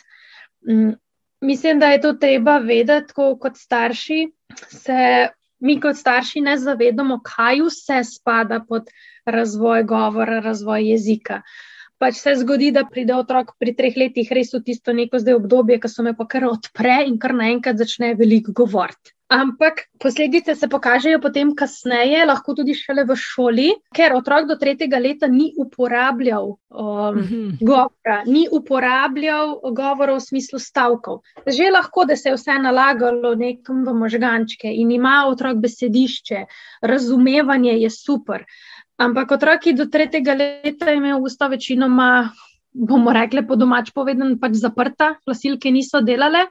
Mm, 0.67 0.93
mislim, 1.41 1.79
da 1.79 1.91
je 1.95 2.01
to 2.01 2.13
treba 2.13 2.59
vedeti, 2.59 3.13
ko 3.13 3.35
kot 3.39 3.57
starši 3.57 4.27
se 4.69 5.29
mi 5.59 5.79
kot 5.81 5.97
starši 5.97 6.41
ne 6.41 6.57
zavedamo, 6.57 7.19
kaj 7.25 7.63
vse 7.65 8.03
spada 8.03 8.59
pod 8.67 8.91
razvoj 9.25 9.83
govora, 9.83 10.39
razvoj 10.39 10.91
jezika. 10.91 11.41
Pač 11.99 12.19
se 12.19 12.35
zgodi, 12.35 12.73
da 12.75 12.83
pride 12.83 13.15
otrok 13.15 13.53
pri 13.59 13.71
treh 13.75 13.95
letih 13.95 14.31
res 14.35 14.51
v 14.53 14.63
tisto 14.67 14.93
neko 14.93 15.21
zdaj 15.23 15.39
obdobje, 15.39 15.79
ko 15.79 15.91
se 15.91 16.03
me 16.03 16.15
pa 16.17 16.27
kar 16.27 16.47
odpre 16.49 17.03
in 17.07 17.19
kar 17.19 17.35
naenkrat 17.37 17.79
začne 17.79 18.15
veliko 18.19 18.51
govoriti. 18.51 19.15
Ampak 19.27 19.79
posledice 19.97 20.53
se 20.55 20.67
pokažejo 20.69 21.17
potem 21.21 21.55
kasneje, 21.57 22.25
lahko 22.29 22.53
tudi 22.53 22.75
šele 22.77 23.07
v 23.09 23.15
šoli, 23.17 23.71
ker 23.95 24.13
otrok 24.13 24.45
do 24.45 24.57
tretjega 24.61 24.99
leta 25.01 25.25
ni 25.27 25.47
uporabljal 25.57 26.51
um, 26.53 27.17
mhm. 27.17 27.57
govora, 27.57 28.19
ni 28.29 28.45
uporabljal 28.51 29.57
govora 29.73 30.13
v 30.13 30.21
smislu 30.21 30.61
stavkov. 30.61 31.23
Že 31.47 31.71
lahko, 31.73 32.05
da 32.05 32.15
se 32.15 32.29
je 32.29 32.35
vse 32.37 32.59
nalagalo 32.61 33.33
nekom 33.39 33.81
v 33.87 33.97
možgančke 33.97 34.69
in 34.69 34.93
ima 34.93 35.23
otrok 35.31 35.57
besedišče, 35.57 36.45
razumevanje 36.85 37.79
je 37.81 37.89
super. 37.89 38.45
Ampak 38.97 39.31
otroki 39.31 39.73
do 39.75 39.85
tretjega 39.91 40.33
leta 40.33 40.91
imajo 40.91 41.17
usta 41.27 41.47
večinoma, 41.51 42.29
bomo 42.73 43.13
rekli 43.13 43.43
po 43.47 43.55
domač 43.59 43.91
povedan, 43.95 44.37
pač 44.39 44.55
zaprta, 44.61 45.15
glasilke 45.25 45.71
niso 45.71 46.01
delale. 46.01 46.45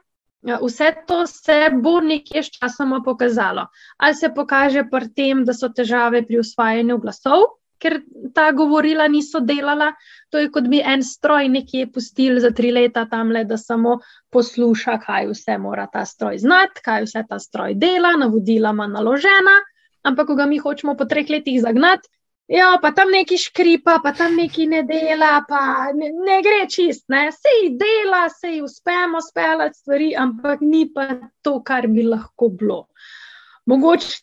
Ja, 0.45 0.59
vse 0.61 0.91
to 1.09 1.23
se 1.25 1.71
bo 1.73 1.99
nekje 2.05 2.43
s 2.43 2.51
časom 2.53 2.93
pokazalo. 3.05 3.65
Ali 3.97 4.15
se 4.15 4.29
pokaže 4.29 4.83
pri 4.91 5.09
tem, 5.09 5.41
da 5.45 5.53
so 5.57 5.71
težave 5.73 6.21
pri 6.27 6.37
usvajanju 6.43 6.99
glasov, 7.01 7.47
ker 7.81 7.97
ta 8.33 8.51
govorila 8.53 9.07
niso 9.09 9.41
delala. 9.41 9.95
To 10.29 10.37
je 10.37 10.51
kot 10.53 10.69
bi 10.69 10.83
en 10.85 11.01
stroj 11.03 11.49
nekje 11.49 11.89
pustili 11.89 12.41
za 12.41 12.53
tri 12.53 12.69
leta 12.71 13.07
tam 13.09 13.33
le, 13.33 13.41
da 13.49 13.57
samo 13.57 13.97
posluša, 14.29 14.99
kaj 15.01 15.31
vse 15.33 15.57
mora 15.57 15.87
ta 15.89 16.05
stroj 16.05 16.37
znati, 16.45 16.85
kaj 16.85 17.07
vse 17.09 17.25
ta 17.29 17.39
stroj 17.41 17.73
dela, 17.81 18.13
navodila 18.21 18.69
ima 18.69 18.85
naložena. 18.87 19.57
Ampak, 20.05 20.29
ko 20.29 20.35
ga 20.37 20.45
mi 20.45 20.61
hočemo 20.61 20.93
po 20.93 21.09
treh 21.09 21.25
letih 21.29 21.57
zagnati, 21.61 22.05
Ja, 22.47 22.75
pa 22.81 22.91
tam 22.93 23.09
neki 23.09 23.37
škripa, 23.41 23.99
pa 24.03 24.11
tam 24.13 24.35
neki 24.37 24.67
ne 24.69 24.83
dela, 24.85 25.39
pa 25.49 25.89
ne, 25.97 26.11
ne 26.13 26.41
gre 26.45 26.67
čist. 26.69 27.07
Ne. 27.09 27.31
Sej 27.33 27.71
dela, 27.79 28.27
sej 28.29 28.61
uspemo 28.61 29.21
speljati 29.21 29.79
stvari, 29.79 30.11
ampak 30.17 30.61
ni 30.61 30.85
pa 30.93 31.07
to, 31.41 31.57
kar 31.65 31.87
bi 31.89 32.05
lahko 32.05 32.51
bilo. 32.53 32.85
Mogoče 33.65 34.19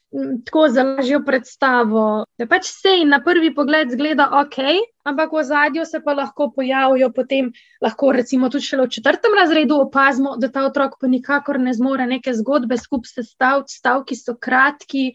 tako 0.46 0.68
zalažjo 0.70 1.18
predstavo, 1.26 2.02
da 2.38 2.46
pač 2.46 2.68
sej 2.70 3.02
na 3.10 3.18
prvi 3.24 3.50
pogled 3.56 3.90
zgleda 3.90 4.28
ok, 4.38 4.58
ampak 5.02 5.34
v 5.34 5.42
zadju 5.48 5.86
se 5.90 5.98
pa 6.04 6.14
lahko 6.14 6.52
pojavijo 6.54 7.10
potem, 7.10 7.50
lahko 7.82 8.12
recimo 8.14 8.52
tudi 8.54 8.70
šele 8.70 8.86
v 8.86 8.94
četrtem 9.00 9.34
razredu 9.34 9.80
opazimo, 9.82 10.36
da 10.38 10.46
ta 10.46 10.62
otrok 10.68 10.94
pa 11.00 11.10
nikakor 11.10 11.58
ne 11.58 11.74
zmore 11.74 12.06
neke 12.06 12.36
zgodbe 12.38 12.78
skup 12.78 13.10
sestaviti, 13.10 13.74
stavki 13.82 14.14
so 14.14 14.38
kratki, 14.38 15.08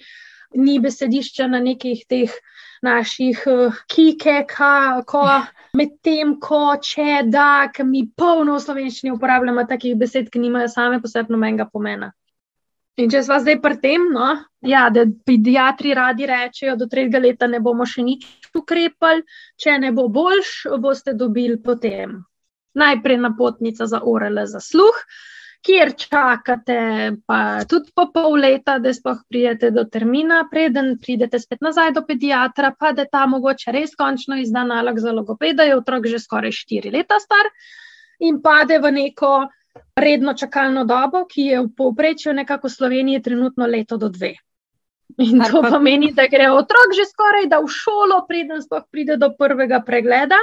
ni 0.56 0.78
besedišča 0.80 1.48
na 1.48 1.60
nekih 1.60 2.06
teh 2.10 2.32
naših 2.84 3.44
uh, 3.48 3.80
kike, 3.90 4.46
kako 4.50 5.26
medtem, 5.78 6.38
ko 6.40 6.78
če 6.82 7.24
da, 7.30 7.68
ki 7.74 7.84
mi 7.84 8.06
polno 8.16 8.56
v 8.56 8.64
slovenščini 8.64 9.14
uporabljamo 9.16 9.66
takih 9.70 9.98
besed, 9.98 10.30
ki 10.32 10.42
nimajo 10.42 10.72
same 10.72 11.02
posebno 11.02 11.38
menjega 11.38 11.68
pomena. 11.72 12.14
In 12.98 13.12
če 13.14 13.22
smo 13.26 13.38
zdaj 13.42 13.60
pri 13.62 13.78
tem, 13.82 14.08
no, 14.14 14.32
ja, 14.66 14.88
da 14.90 15.04
pediatri 15.06 15.94
radi 15.94 16.26
rečejo, 16.26 16.74
da 16.74 16.86
do 16.86 16.90
tretjega 16.90 17.22
leta 17.22 17.50
ne 17.50 17.60
bomo 17.62 17.86
še 17.86 18.06
nič 18.06 18.26
ukrepali, 18.58 19.22
če 19.62 19.78
ne 19.84 19.92
bo 19.94 20.08
boljš, 20.10 20.64
boste 20.82 21.14
dobili 21.14 21.60
potem 21.62 22.18
najprej 22.78 23.18
napotnica 23.18 23.86
za 23.86 24.02
orele 24.06 24.46
za 24.50 24.60
sluh, 24.62 24.98
kjer 25.66 25.94
čakate, 25.98 26.78
pa 27.26 27.40
tudi 27.70 27.92
po 27.96 28.08
pol 28.14 28.38
leta, 28.40 28.78
da 28.80 28.94
spoh 28.94 29.20
pridete 29.30 29.72
do 29.76 29.84
termina, 29.92 30.44
preden 30.52 30.96
pridete 31.02 31.40
spet 31.40 31.62
nazaj 31.62 31.92
do 31.98 32.04
pediatra, 32.08 32.74
pa 32.80 32.94
da 32.96 33.06
ta 33.06 33.26
mogoče 33.28 33.74
res 33.76 33.96
končno 33.96 34.38
izda 34.40 34.64
nalog 34.64 35.00
za 35.00 35.12
logopeda, 35.12 35.68
je 35.68 35.78
otrok 35.78 36.08
že 36.08 36.20
skoraj 36.24 36.56
štiri 36.56 36.92
leta 36.94 37.20
star 37.20 37.52
in 38.20 38.42
pade 38.42 38.80
v 38.80 38.92
neko 38.92 39.48
redno 39.98 40.34
čakalno 40.34 40.86
dobo, 40.86 41.26
ki 41.30 41.42
je 41.52 41.62
v 41.62 41.72
povprečju 41.78 42.34
nekako 42.34 42.68
v 42.68 42.74
Sloveniji 42.74 43.22
trenutno 43.22 43.68
leto 43.68 43.98
do 43.98 44.10
dve. 44.10 44.36
In 45.18 45.42
to 45.42 45.62
pomeni, 45.64 46.12
da 46.14 46.28
gre 46.28 46.50
otrok 46.52 46.94
že 46.96 47.06
skoraj 47.10 47.48
da 47.50 47.60
v 47.64 47.70
šolo, 47.72 48.26
preden 48.28 48.62
spoh 48.62 48.86
pride 48.92 49.18
do 49.18 49.32
prvega 49.38 49.82
pregleda 49.86 50.38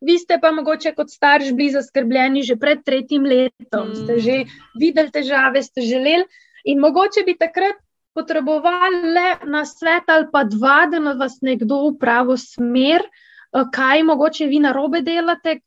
vi 0.00 0.18
ste 0.18 0.38
pa 0.42 0.52
mogoče 0.52 0.92
kot 0.94 1.10
starš 1.10 1.52
bili 1.52 1.70
zaskrbljeni 1.70 2.42
že 2.42 2.56
pred 2.56 2.84
tretjim 2.84 3.24
letom, 3.24 3.90
mm. 3.90 3.94
ste 3.94 4.18
že 4.20 4.36
videli 4.80 5.10
težave, 5.10 5.62
ste 5.62 5.80
želeli 5.80 6.24
in 6.64 6.80
mogoče 6.80 7.24
bi 7.26 7.36
takrat 7.38 7.76
potrebovali 8.14 9.12
le 9.12 9.28
na 9.44 9.64
svet 9.64 10.08
ali 10.08 10.26
pa 10.32 10.44
dva, 10.44 10.86
da 10.90 10.98
nas 10.98 11.38
nekdo 11.42 11.82
v 11.88 11.94
pravo 12.00 12.36
smer, 12.36 13.04
eh, 13.04 13.64
kaj 13.72 14.02
mogoče 14.02 14.46
vi 14.46 14.60
na 14.60 14.72
robe 14.72 15.02
delate. 15.02 15.60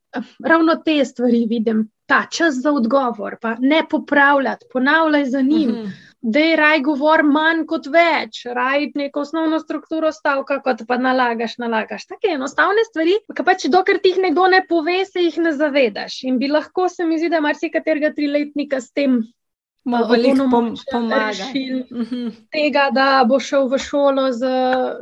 Ravno 0.45 0.75
te 0.85 1.05
stvari 1.05 1.45
vidim, 1.49 1.83
ta 2.09 2.23
čas 2.31 2.55
za 2.63 2.71
odgovor, 2.73 3.35
pa 3.41 3.55
ne 3.59 3.83
popravljati, 3.89 4.65
ponavljaj 4.73 5.25
za 5.25 5.41
njim. 5.41 5.69
Mm 5.69 5.75
-hmm 5.75 6.08
da 6.21 6.39
je 6.39 6.55
raj 6.55 6.81
govor 6.83 7.23
manj 7.23 7.63
kot 7.67 7.87
več, 7.87 8.43
raj 8.45 8.89
neko 8.95 9.23
osnovno 9.23 9.59
strukturo 9.59 10.11
stavka, 10.11 10.59
kot 10.63 10.83
pa 10.87 10.97
nalagaš, 10.99 11.57
nalagaš. 11.61 12.05
Take 12.11 12.33
enostavne 12.35 12.83
stvari, 12.89 13.15
ki 13.35 13.45
pač 13.47 13.65
dokler 13.71 14.01
ti 14.03 14.13
jih 14.13 14.21
nekdo 14.27 14.47
ne 14.51 14.61
pove, 14.67 14.99
se 15.07 15.23
jih 15.23 15.39
ne 15.45 15.53
zavedaš. 15.55 16.21
In 16.27 16.39
bi 16.41 16.51
lahko 16.51 16.89
se 16.91 17.07
mi 17.07 17.19
zdi, 17.19 17.31
da 17.31 17.39
marsikaterega 17.43 18.11
triletnika 18.15 18.81
s 18.83 18.91
tem. 18.91 19.21
Veliko 19.89 20.45
pom 20.51 20.73
pomaga. 20.91 21.47
Mhm. 21.55 22.25
Tega, 22.51 22.89
da 22.93 23.23
bo 23.25 23.39
šel 23.39 23.69
v 23.71 23.79
šolo 23.79 24.29
z 24.35 24.49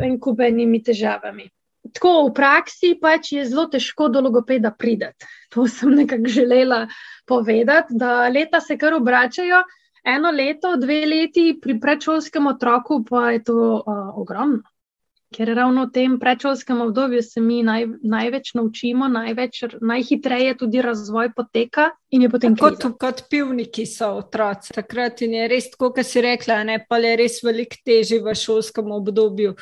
enkubenimi 0.06 0.84
težavami. 0.84 1.50
tako 1.94 2.28
v 2.28 2.34
praksi 2.36 2.94
pač 3.02 3.32
je 3.32 3.46
zelo 3.48 3.66
težko 3.72 4.10
do 4.10 4.22
logopeda 4.22 4.72
prideti. 4.72 5.26
To 5.50 5.68
sem 5.68 5.96
nekako 5.96 6.30
želela 6.30 6.88
povedati, 7.26 7.96
da 7.98 8.28
leta 8.30 8.62
se 8.62 8.78
kar 8.78 8.94
obračajo. 8.94 9.64
Eno 10.04 10.32
leto, 10.32 10.76
dve 10.78 11.06
leti 11.06 11.52
pri 11.62 11.80
predšolskem 11.80 12.48
otroku 12.48 13.04
pa 13.06 13.32
je 13.32 13.44
to 13.44 13.60
uh, 13.82 14.18
ogromno 14.20 14.64
ker 15.34 15.50
ravno 15.56 15.86
v 15.88 15.92
tem 15.92 16.20
predšolskem 16.20 16.82
obdobju 16.82 17.22
se 17.24 17.42
mi 17.42 17.60
naj, 17.64 17.86
največ 18.04 18.54
naučimo, 18.56 19.08
največ, 19.12 19.64
najhitreje 19.82 20.56
tudi 20.58 20.82
razvoj 20.82 21.34
poteka. 21.36 21.90
Kot, 22.60 22.86
kot 23.00 23.24
pivniki 23.30 23.86
so 23.86 24.14
otroci. 24.22 24.72
Takrat 24.76 25.22
je 25.22 25.48
res, 25.52 25.68
kot 25.76 26.00
si 26.04 26.24
rekla, 26.24 26.64
ne, 26.64 26.80
pa 26.80 27.00
je 27.04 27.16
res 27.20 27.42
veliko 27.44 27.82
težje 27.86 28.22
v 28.24 28.36
šolskem 28.36 28.92
obdobju. 28.92 29.58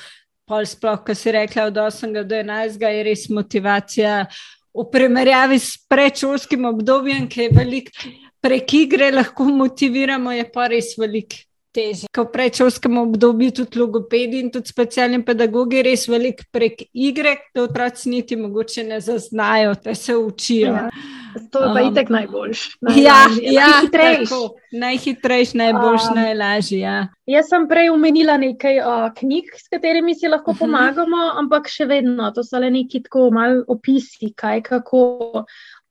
Pol 0.45 0.67
sploh, 0.69 1.01
ko 1.01 1.15
si 1.17 1.33
rekla, 1.33 1.71
od 1.71 1.81
8 1.81 2.13
do 2.13 2.21
11 2.29 2.77
je 2.77 3.03
res 3.07 3.25
motivacija 3.33 4.27
v 4.75 4.85
primerjavi 4.91 5.57
s 5.57 5.79
predšolskim 5.89 6.69
obdobjem, 6.69 7.25
ki 7.25 7.47
je 7.47 7.55
veliko 7.55 8.05
prek 8.41 8.73
igre, 8.73 9.11
lahko 9.11 9.43
motiviramo, 9.43 10.31
je 10.31 10.47
pa 10.51 10.67
res 10.67 10.95
veliko 10.97 11.43
težje. 11.75 12.09
Ko 12.15 12.25
v 12.27 12.31
predšolskem 12.35 12.97
obdobju 13.03 13.51
tudi 13.59 13.81
logopedi 13.81 14.39
in 14.43 14.51
tudi 14.53 14.71
specialni 14.71 15.19
pedagogi 15.25 15.83
res 15.85 16.07
veliko 16.11 16.47
prek 16.55 16.87
igre, 16.93 17.35
da 17.55 17.65
otroci 17.67 18.13
niti 18.13 18.39
mogoče 18.39 18.87
ne 18.87 19.01
zaznajo, 19.03 19.75
da 19.83 19.95
se 19.95 20.15
učijo. 20.15 20.73
Ja. 20.73 20.89
To 21.51 21.59
je 21.59 21.71
pa 21.75 21.81
um, 21.81 21.91
itek 21.91 22.09
najboljš. 22.09 22.59
Ja, 22.95 23.17
ja, 23.41 23.67
najhitrejš. 23.67 24.29
Najhitrejš, 24.71 25.53
najboljš, 25.59 26.07
um, 26.09 26.15
najlažji. 26.15 26.79
Ja. 26.79 26.95
Jaz 27.27 27.49
sem 27.51 27.67
prej 27.67 27.89
omenila 27.91 28.37
nekaj 28.39 28.79
uh, 28.79 29.09
knjig, 29.17 29.51
s 29.59 29.67
katerimi 29.67 30.15
si 30.15 30.31
lahko 30.31 30.53
mhm. 30.53 30.59
pomagamo, 30.59 31.17
uh 31.17 31.31
-huh. 31.33 31.39
ampak 31.43 31.67
še 31.67 31.89
vedno, 31.91 32.31
to 32.31 32.43
so 32.43 32.59
le 32.59 32.71
neki 32.71 33.03
tako 33.03 33.31
malo 33.35 33.63
opisi, 33.67 34.31
kaj 34.35 34.61
kako 34.61 35.43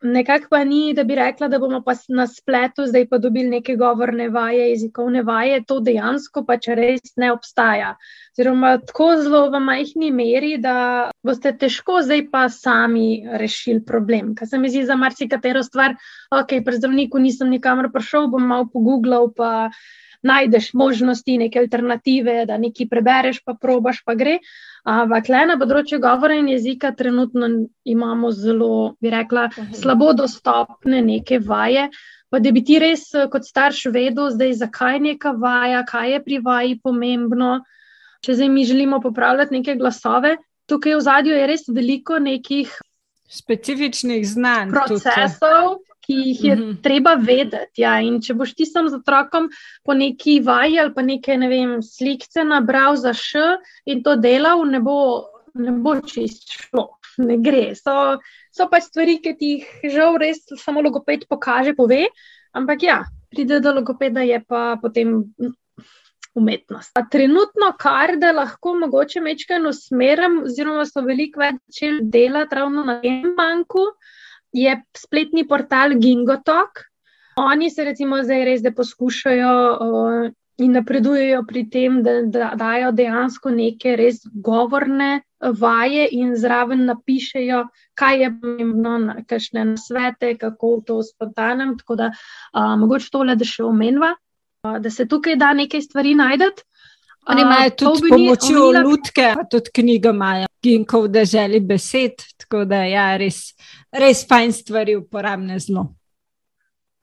nekako 0.04 0.46
pa 0.50 0.64
ni, 0.64 0.94
da 0.94 1.04
bi 1.04 1.14
rekla, 1.14 1.48
da 1.48 1.58
bomo 1.58 1.80
pa 1.82 1.94
na 2.08 2.26
spletu 2.26 2.86
zdaj 2.86 3.08
pa 3.08 3.18
dobili 3.18 3.48
neke 3.48 3.76
govorne 3.76 4.28
vaje, 4.28 4.68
jezikovne 4.70 5.22
vaje, 5.22 5.62
to 5.66 5.80
dejansko 5.80 6.44
pa 6.46 6.56
če 6.56 6.74
res 6.78 7.16
ne 7.16 7.32
obstaja. 7.32 7.94
Oziroma, 8.34 8.76
tako 8.86 9.08
zelo 9.22 9.42
v 9.50 9.60
majhni 9.62 10.10
meri, 10.10 10.56
da 10.58 11.10
boste 11.22 11.54
težko 11.58 12.00
zdaj 12.02 12.26
pa 12.32 12.46
sami 12.52 13.24
rešili 13.40 13.84
problem. 13.86 14.34
Ker 14.34 14.50
se 14.50 14.58
mi 14.58 14.70
zdi 14.70 14.84
za 14.88 14.96
marsikatero 15.00 15.62
stvar, 15.62 15.96
ok, 16.30 16.58
pri 16.64 16.80
zdravniku 16.80 17.22
nisem 17.22 17.52
nikamor 17.54 17.92
prišel, 17.94 18.28
bom 18.32 18.48
malo 18.54 18.68
pogooglal, 18.72 19.30
pa 19.36 19.70
najdeš 20.24 20.72
možnosti, 20.74 21.36
neke 21.38 21.60
alternative, 21.60 22.44
da 22.48 22.58
nekaj 22.60 22.88
prebereš, 22.90 23.42
pa 23.44 23.54
probaš, 23.60 24.02
pa 24.06 24.16
gre. 24.18 24.38
Ampak 24.84 25.28
le 25.32 25.44
na 25.48 25.58
področju 25.60 26.00
govora 26.00 26.36
in 26.36 26.48
jezika 26.52 26.92
trenutno 26.96 27.48
imamo 27.84 28.32
zelo, 28.32 28.96
bi 29.00 29.12
rekla, 29.12 29.48
slabo 29.76 30.12
dostopne 30.16 31.02
neke 31.04 31.40
vaje. 31.40 31.88
Pa 32.32 32.40
da 32.42 32.50
bi 32.50 32.64
ti 32.66 32.80
res 32.82 33.06
kot 33.30 33.46
starš 33.46 33.86
vedel, 33.94 34.32
zdaj, 34.34 34.56
zakaj 34.64 34.98
je 34.98 35.04
neka 35.12 35.36
vaja, 35.38 35.84
kaj 35.86 36.16
je 36.16 36.24
pri 36.24 36.40
vaji 36.44 36.80
pomembno. 36.82 37.60
Če 38.24 38.40
zdaj 38.40 38.50
mi 38.50 38.64
želimo 38.64 38.98
popravljati 39.04 39.60
neke 39.60 39.76
glasove, 39.76 40.36
tukaj 40.66 40.96
v 40.96 41.04
zadju 41.04 41.36
je 41.36 41.46
res 41.46 41.68
veliko 41.68 42.18
nekih 42.18 42.72
specifičnih 43.28 44.24
znanj. 44.28 44.72
Procesov. 44.72 45.78
Tukaj 45.78 45.93
ki 46.04 46.14
jih 46.14 46.44
je 46.44 46.56
mm 46.56 46.62
-hmm. 46.62 46.82
treba 46.82 47.14
vedeti. 47.14 47.82
Ja. 47.82 48.00
In 48.00 48.20
če 48.22 48.34
boš 48.34 48.54
ti 48.54 48.66
sam 48.66 48.88
z 48.88 49.00
otrokom 49.00 49.48
po 49.84 49.94
neki 49.94 50.40
vaji 50.40 50.78
ali 50.80 50.94
pa 50.94 51.02
nekaj 51.02 51.38
ne 51.38 51.48
vem, 51.48 51.82
slikce 51.82 52.44
nabral 52.44 52.96
za 52.96 53.12
š 53.12 53.58
in 53.86 54.02
to 54.02 54.16
delal, 54.16 54.64
ne 54.64 54.80
bo, 54.80 55.24
ne 55.54 55.72
bo 55.72 56.00
čist 56.00 56.50
šlo, 56.50 56.88
ne 57.18 57.38
gre. 57.38 57.74
So, 57.74 58.18
so 58.52 58.68
pa 58.70 58.80
stvari, 58.80 59.18
ki 59.22 59.36
ti 59.38 59.50
jih 59.54 59.90
žal 59.96 60.18
res 60.18 60.44
samo 60.64 60.80
logoped 60.80 61.28
pokaže, 61.28 61.74
pove. 61.74 62.06
Ampak 62.52 62.82
ja, 62.82 63.04
pride 63.30 63.60
do 63.60 63.72
logopeda, 63.72 64.20
je 64.20 64.44
pa 64.48 64.76
potem. 64.82 65.22
Umetnost. 66.34 66.90
A 66.98 67.08
trenutno, 67.10 67.76
kar 67.78 68.16
da 68.18 68.32
lahko 68.32 68.72
mogoče 68.74 69.20
mečkano 69.20 69.70
smerim, 69.72 70.40
oziroma 70.42 70.82
so 70.86 71.00
veliko 71.06 71.38
več 71.38 71.60
začeli 71.68 72.00
delati 72.10 72.54
ravno 72.54 72.82
na 72.82 72.96
tem 73.00 73.36
banku, 73.36 73.78
uh, 73.78 74.23
je 74.54 74.74
spletni 74.96 75.46
portal 75.48 75.98
Gingotok. 76.00 76.86
Oni 77.36 77.70
se 77.70 77.84
recimo 77.84 78.22
zdaj 78.22 78.44
res, 78.44 78.62
da 78.62 78.70
poskušajo 78.72 79.54
uh, 79.74 80.32
in 80.62 80.76
napredujejo 80.78 81.42
pri 81.48 81.64
tem, 81.70 82.02
da, 82.06 82.20
da 82.22 82.52
dajo 82.54 82.92
dejansko 82.94 83.50
neke 83.50 83.96
res 83.98 84.20
govorne 84.34 85.24
vaje 85.58 86.06
in 86.14 86.36
zraven 86.38 86.84
napišejo, 86.86 87.64
kaj 87.98 88.22
je 88.22 88.30
pomembno, 88.40 89.16
kakšne 89.28 89.64
nasvete, 89.72 90.36
kako 90.38 90.76
to 90.86 91.00
spontanem. 91.02 91.74
Tako 91.78 91.98
da 91.98 92.12
uh, 92.12 92.76
mogoče 92.78 93.10
tole, 93.10 93.34
da 93.36 93.48
še 93.48 93.66
omenva, 93.66 94.14
uh, 94.14 94.78
da 94.78 94.94
se 94.94 95.08
tukaj 95.10 95.36
da 95.42 95.50
nekaj 95.58 95.82
stvari 95.82 96.14
najdete. 96.14 96.62
Oni 97.26 97.42
imajo 97.42 97.70
tudi 97.70 98.08
pomočjo 98.12 98.62
omenila... 98.68 98.82
lutke, 98.84 99.28
tudi 99.50 99.70
knjigo 99.74 100.12
imajo, 100.12 100.46
Ginkov, 100.64 101.10
da 101.12 101.24
želi 101.28 101.60
besed, 101.60 102.24
tako 102.40 102.64
da 102.68 102.84
ja, 102.88 103.10
res, 103.20 103.52
res 103.92 104.24
fajn 104.28 104.56
stvari 104.56 104.96
uporabne 104.96 105.58
zelo. 105.60 105.90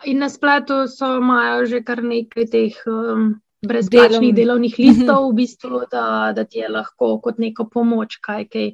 In 0.09 0.24
na 0.24 0.30
spletu 0.34 0.88
so 0.89 1.18
imajo 1.20 1.66
že 1.70 1.84
kar 1.86 2.01
nekaj 2.01 2.47
teh 2.49 2.78
um, 2.89 3.36
brezplačnih 3.62 4.34
delovnih 4.36 4.80
listov, 4.80 5.30
v 5.30 5.36
bistvu, 5.43 5.84
da, 5.91 6.34
da 6.36 6.45
ti 6.45 6.59
je 6.59 6.70
lahko 6.70 7.20
kot 7.22 7.38
neko 7.38 7.70
pomoč, 7.70 8.18
kaj 8.24 8.47
kaj. 8.49 8.74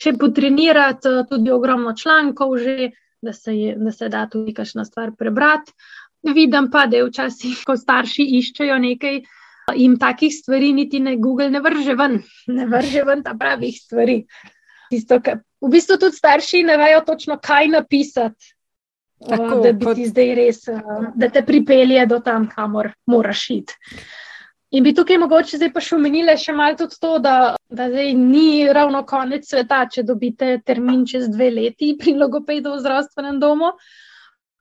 Še 0.00 0.14
potrenirati, 0.16 1.10
tudi 1.28 1.50
ogromno 1.52 1.90
člankov, 1.92 2.54
že, 2.62 2.86
da, 3.20 3.34
se 3.36 3.52
je, 3.52 3.74
da 3.76 3.90
se 3.92 4.08
da 4.08 4.22
tudi 4.32 4.54
kakšna 4.56 4.86
stvar 4.88 5.10
prebrati. 5.18 5.74
Vidim 6.24 6.70
pa, 6.72 6.86
da 6.88 6.96
je 6.96 7.08
včasih, 7.10 7.58
ko 7.68 7.76
starši 7.76 8.24
iščejo 8.38 8.78
nekaj, 8.80 9.20
jim 9.76 9.98
takih 9.98 10.32
stvari 10.34 10.72
niti 10.72 11.00
ne 11.00 11.16
Google 11.16 11.50
ne 11.50 11.60
vrže 11.60 11.94
ven, 11.98 12.20
ne 12.56 12.66
vrže 12.66 13.04
ven 13.04 13.22
ta 13.26 13.34
pravih 13.38 13.76
stvari. 13.78 14.24
Tisto, 14.90 15.20
kar, 15.22 15.42
v 15.62 15.70
bistvu 15.70 16.00
tudi 16.02 16.16
starši 16.16 16.64
ne 16.66 16.76
vejo 16.80 17.04
točno, 17.06 17.38
kaj 17.38 17.68
napisati, 17.76 18.54
Tako, 19.28 19.60
da 19.60 19.72
bi 19.72 19.84
kot... 19.84 19.96
ti 19.96 20.06
zdaj 20.08 20.34
res, 20.34 20.62
da 21.14 21.28
te 21.28 21.42
pripelje 21.44 22.06
do 22.08 22.20
tam, 22.24 22.48
kamor 22.48 22.88
moraš 23.06 23.44
iti. 23.52 23.76
In 24.70 24.84
bi 24.86 24.94
tukaj 24.94 25.18
mogoče 25.18 25.58
zdaj 25.58 25.72
pa 25.74 25.82
še 25.82 25.96
omenile 25.96 26.36
še 26.38 26.54
malo 26.54 26.78
tudi 26.78 26.96
to, 27.02 27.16
da, 27.18 27.34
da 27.68 27.88
zdaj 27.90 28.12
ni 28.16 28.64
ravno 28.70 29.02
konec 29.06 29.48
sveta, 29.48 29.82
če 29.90 30.04
dobite 30.06 30.60
termin 30.64 31.02
čez 31.10 31.26
dve 31.28 31.50
leti 31.50 31.92
pri 32.00 32.14
logopedu 32.16 32.76
v 32.76 32.82
zdravstvenem 32.84 33.40
domu, 33.42 33.74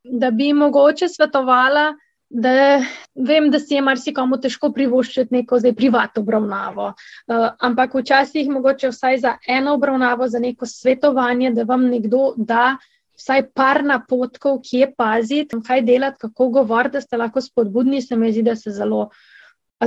da 0.03 0.31
bi 0.33 0.51
mogoče 0.53 1.07
svetovala, 1.13 1.91
da 2.29 2.81
vem, 3.15 3.49
da 3.51 3.59
si 3.59 3.73
je 3.73 3.81
marsikomu 3.81 4.37
težko 4.41 4.69
privoščiti 4.73 5.33
neko 5.33 5.59
zdaj 5.59 5.73
privatno 5.73 6.21
obravnavo. 6.21 6.91
Uh, 7.27 7.49
ampak 7.59 7.95
včasih 7.97 8.49
mogoče 8.49 8.91
vsaj 8.93 9.17
za 9.17 9.33
eno 9.47 9.73
obravnavo, 9.73 10.27
za 10.27 10.39
neko 10.39 10.65
svetovanje, 10.69 11.51
da 11.57 11.65
vam 11.65 11.87
nekdo 11.89 12.33
da 12.37 12.75
vsaj 13.19 13.49
par 13.53 13.83
napotkov, 13.83 14.61
kje 14.63 14.93
paziti, 14.97 15.57
kaj 15.67 15.81
delati, 15.81 16.21
kako 16.21 16.49
govoriti, 16.61 16.99
da 16.99 17.01
ste 17.01 17.17
lahko 17.17 17.41
spodbudni, 17.41 18.01
se 18.01 18.15
mi 18.15 18.31
zdi, 18.31 18.45
da 18.45 18.55
se 18.55 18.71
zelo, 18.71 19.09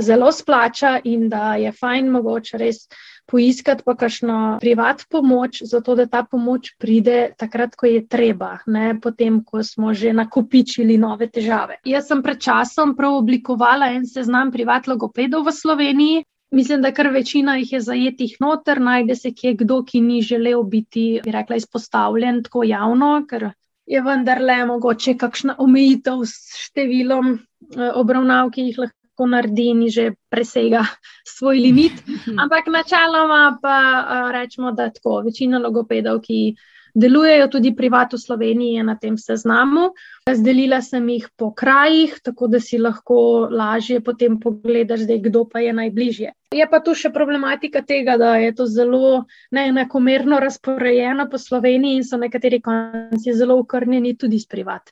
zelo 0.01 0.31
splača 0.31 0.99
in 1.03 1.29
da 1.29 1.55
je 1.55 1.71
fajn 1.71 2.09
mogoče 2.09 2.57
res 2.57 2.87
poiskati 3.25 3.83
pa 3.85 3.95
kakšno 3.95 4.57
privat 4.61 5.05
pomoč, 5.09 5.61
zato 5.63 5.95
da 5.95 6.05
ta 6.05 6.23
pomoč 6.23 6.73
pride 6.79 7.31
takrat, 7.37 7.75
ko 7.75 7.87
je 7.87 8.03
treba, 8.07 8.57
ne 8.67 8.99
potem, 9.01 9.43
ko 9.43 9.63
smo 9.63 9.93
že 9.93 10.13
nakupičili 10.13 10.97
nove 10.97 11.29
težave. 11.29 11.79
Jaz 11.85 12.07
sem 12.07 12.23
pred 12.23 12.41
časom 12.41 12.95
prav 12.97 13.21
oblikovala 13.21 13.93
en 13.95 14.05
seznam 14.05 14.51
privat 14.51 14.87
logopedov 14.87 15.47
v 15.47 15.55
Sloveniji. 15.55 16.23
Mislim, 16.53 16.83
da 16.85 16.91
kar 16.93 17.07
večina 17.09 17.55
jih 17.57 17.71
je 17.73 17.79
zajetih 17.81 18.35
noter, 18.39 18.81
najde 18.81 19.15
se 19.15 19.31
kje 19.33 19.55
kdo, 19.63 19.81
ki 19.83 20.01
ni 20.01 20.21
želel 20.21 20.63
biti, 20.63 21.21
bi 21.23 21.31
rekla, 21.31 21.55
izpostavljen 21.57 22.43
tako 22.43 22.63
javno, 22.63 23.23
ker 23.29 23.49
je 23.89 24.01
vendarle 24.01 24.59
mogoče 24.65 25.15
kakšna 25.17 25.55
omejitev 25.57 26.21
s 26.27 26.67
številom 26.67 27.33
eh, 27.33 27.89
obravnav, 27.95 28.51
ki 28.53 28.67
jih 28.69 28.77
lahko 28.83 29.02
lahko 29.13 29.29
naredi 29.29 29.69
in 29.69 29.89
že 29.89 30.13
presega 30.29 30.85
svoj 31.25 31.57
limit. 31.57 31.93
Ampak 32.41 32.67
načeloma 32.67 33.59
pa 33.61 34.31
rečemo, 34.31 34.71
da 34.71 34.89
tako 34.89 35.21
večina 35.21 35.59
logopedov, 35.59 36.21
ki 36.21 36.55
delujejo 36.95 37.47
tudi 37.47 37.75
privat 37.75 38.13
v 38.13 38.17
Sloveniji, 38.17 38.75
je 38.75 38.83
na 38.83 38.95
tem 38.95 39.17
seznamu. 39.17 39.93
Razdelila 40.27 40.81
sem 40.81 41.09
jih 41.09 41.29
po 41.37 41.51
krajih, 41.53 42.19
tako 42.23 42.47
da 42.47 42.59
si 42.59 42.77
lahko 42.77 43.47
lažje 43.51 44.01
potem 44.01 44.39
pogledaš, 44.39 45.05
zdaj, 45.05 45.19
kdo 45.29 45.45
pa 45.45 45.59
je 45.59 45.73
najbližje. 45.73 46.33
Je 46.53 46.67
pa 46.69 46.79
tu 46.79 46.93
še 46.93 47.09
problematika 47.13 47.81
tega, 47.81 48.17
da 48.17 48.35
je 48.37 48.53
to 48.55 48.65
zelo 48.65 49.25
neenakomerno 49.51 50.39
razporejeno 50.39 51.29
po 51.29 51.37
Sloveniji 51.37 51.97
in 51.97 52.03
so 52.03 52.17
nekateri 52.17 52.61
konci 52.61 53.33
zelo 53.33 53.57
ukrnjeni 53.61 54.17
tudi 54.17 54.39
s 54.39 54.45
privat 54.45 54.89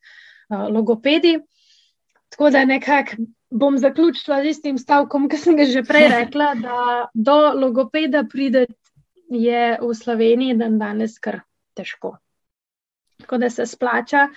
logopedi. 0.49 1.39
Tako 2.31 2.49
da 2.49 2.65
nekako 2.65 3.27
bom 3.51 3.77
zaključila 3.77 4.41
z 4.43 4.55
istim 4.55 4.77
stavkom, 4.77 5.27
ki 5.29 5.37
sem 5.37 5.57
ga 5.59 5.67
že 5.67 5.83
prej 5.83 6.07
rekla, 6.19 6.53
da 6.55 6.77
do 7.13 7.37
logopeda 7.59 8.23
pride 8.23 8.65
je 9.31 9.77
v 9.81 9.93
Sloveniji 9.95 10.57
dan 10.59 10.79
danes 10.79 11.19
kar 11.19 11.41
težko. 11.75 12.17
Tako 13.21 13.37
da 13.37 13.49
se 13.49 13.65
splača 13.65 14.27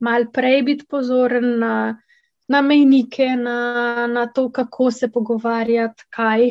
mal 0.00 0.28
prej 0.32 0.62
biti 0.62 0.86
pozoren 0.86 1.58
na, 1.58 1.96
na 2.48 2.62
mejnike, 2.62 3.36
na, 3.36 4.06
na 4.06 4.26
to, 4.26 4.50
kako 4.52 4.90
se 4.90 5.08
pogovarjati, 5.12 6.04
kaj, 6.10 6.50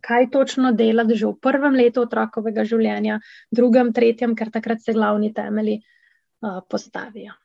kaj 0.00 0.30
točno 0.30 0.72
delati 0.72 1.14
že 1.14 1.26
v 1.26 1.36
prvem 1.40 1.76
letu 1.78 2.02
otrokovega 2.02 2.64
življenja, 2.64 3.20
drugem, 3.50 3.92
tretjem, 3.92 4.34
ker 4.36 4.50
takrat 4.50 4.82
se 4.82 4.92
glavni 4.92 5.32
temelji 5.34 5.78
uh, 5.80 6.60
postavijo. 6.68 7.36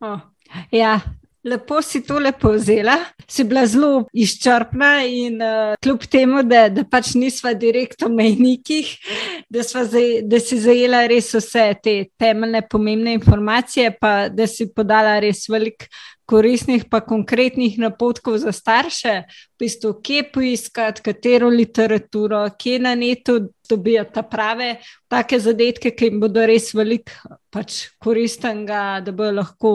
Oh, 0.00 0.20
ja, 0.72 1.00
Lepo 1.44 1.80
si 1.82 2.02
to 2.04 2.18
lepo 2.18 2.50
vzela, 2.52 2.98
si 3.28 3.44
bila 3.48 3.62
zelo 3.66 4.04
izčrpna 4.12 4.90
in 5.08 5.40
uh, 5.40 5.72
kljub 5.80 6.04
temu, 6.04 6.42
da, 6.44 6.66
da 6.68 6.84
pač 6.84 7.14
nisva 7.16 7.54
direktno 7.56 8.10
v 8.10 8.18
mejnikih, 8.18 8.90
da, 9.48 9.64
da 10.22 10.40
si 10.40 10.58
zajela 10.60 11.06
res 11.08 11.32
vse 11.32 11.64
te 11.80 11.94
temeljne 12.20 12.60
pomembne 12.68 13.16
informacije, 13.16 13.94
pa 13.96 14.28
da 14.28 14.44
si 14.46 14.68
podala 14.68 15.16
res 15.24 15.46
velik 15.48 15.88
koristnih, 16.28 16.84
pa 16.90 17.00
konkretnih 17.00 17.78
napotkov 17.80 18.36
za 18.44 18.52
starše, 18.52 19.22
bistvu, 19.60 19.94
kje 20.04 20.26
poiskati, 20.34 21.04
katero 21.04 21.48
literaturo, 21.52 22.44
kje 22.58 22.78
na 22.86 22.94
netu 22.98 23.40
dobijo 23.70 24.04
ta 24.04 24.22
prave, 24.22 24.76
take 25.08 25.38
zadetke, 25.38 25.92
ki 25.94 26.08
jim 26.08 26.20
bodo 26.22 26.42
res 26.46 26.72
velik 26.74 27.12
pač 27.54 27.84
koristnega, 28.02 29.00
da 29.04 29.12
bodo 29.14 29.36
lahko 29.40 29.74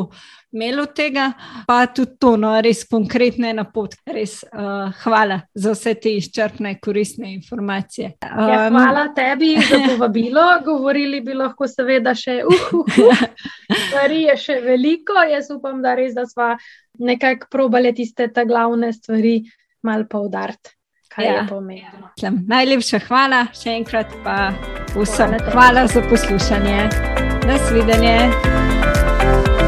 imeli 0.55 0.81
od 0.81 0.93
tega, 0.95 1.25
pa 1.67 1.81
tudi 1.91 2.15
to, 2.19 2.36
no, 2.39 2.53
res 2.63 2.86
konkretne 2.88 3.51
napotke. 3.55 3.99
Res, 4.15 4.38
uh, 4.47 4.91
hvala 5.03 5.41
za 5.55 5.73
vse 5.75 5.95
te 5.99 6.13
izčrpne, 6.15 6.77
koristne 6.83 7.33
informacije. 7.33 8.13
Um, 8.23 8.49
ja, 8.51 8.61
hvala 8.71 9.09
tebi 9.15 9.55
za 9.59 9.81
povabilo. 9.89 10.45
Govorili 10.65 11.19
bi 11.25 11.36
lahko, 11.36 11.67
seveda, 11.67 12.15
še 12.15 12.41
uf, 12.47 12.95
stvari 13.88 14.23
je 14.29 14.38
še 14.47 14.59
veliko. 14.63 15.19
Jaz 15.27 15.51
upam, 15.55 15.83
da 15.83 15.97
res, 15.99 16.15
da 16.15 16.23
smo 16.29 16.53
nekako 16.99 17.47
probali 17.51 17.93
tiste 17.93 18.29
glavne 18.47 18.93
stvari 18.93 19.43
malo 19.81 20.05
poudariti 20.09 20.75
kaj 21.15 21.25
ja. 21.25 21.33
je 21.33 21.47
pomembno. 21.49 22.09
Najlepša 22.47 22.99
hvala, 23.07 23.45
še 23.55 23.77
enkrat 23.79 24.11
pa 24.23 24.51
vsem 24.95 25.37
hvala, 25.37 25.51
hvala 25.53 25.87
za 25.87 26.03
poslušanje. 26.09 26.89
Nasvidenje. 27.47 29.64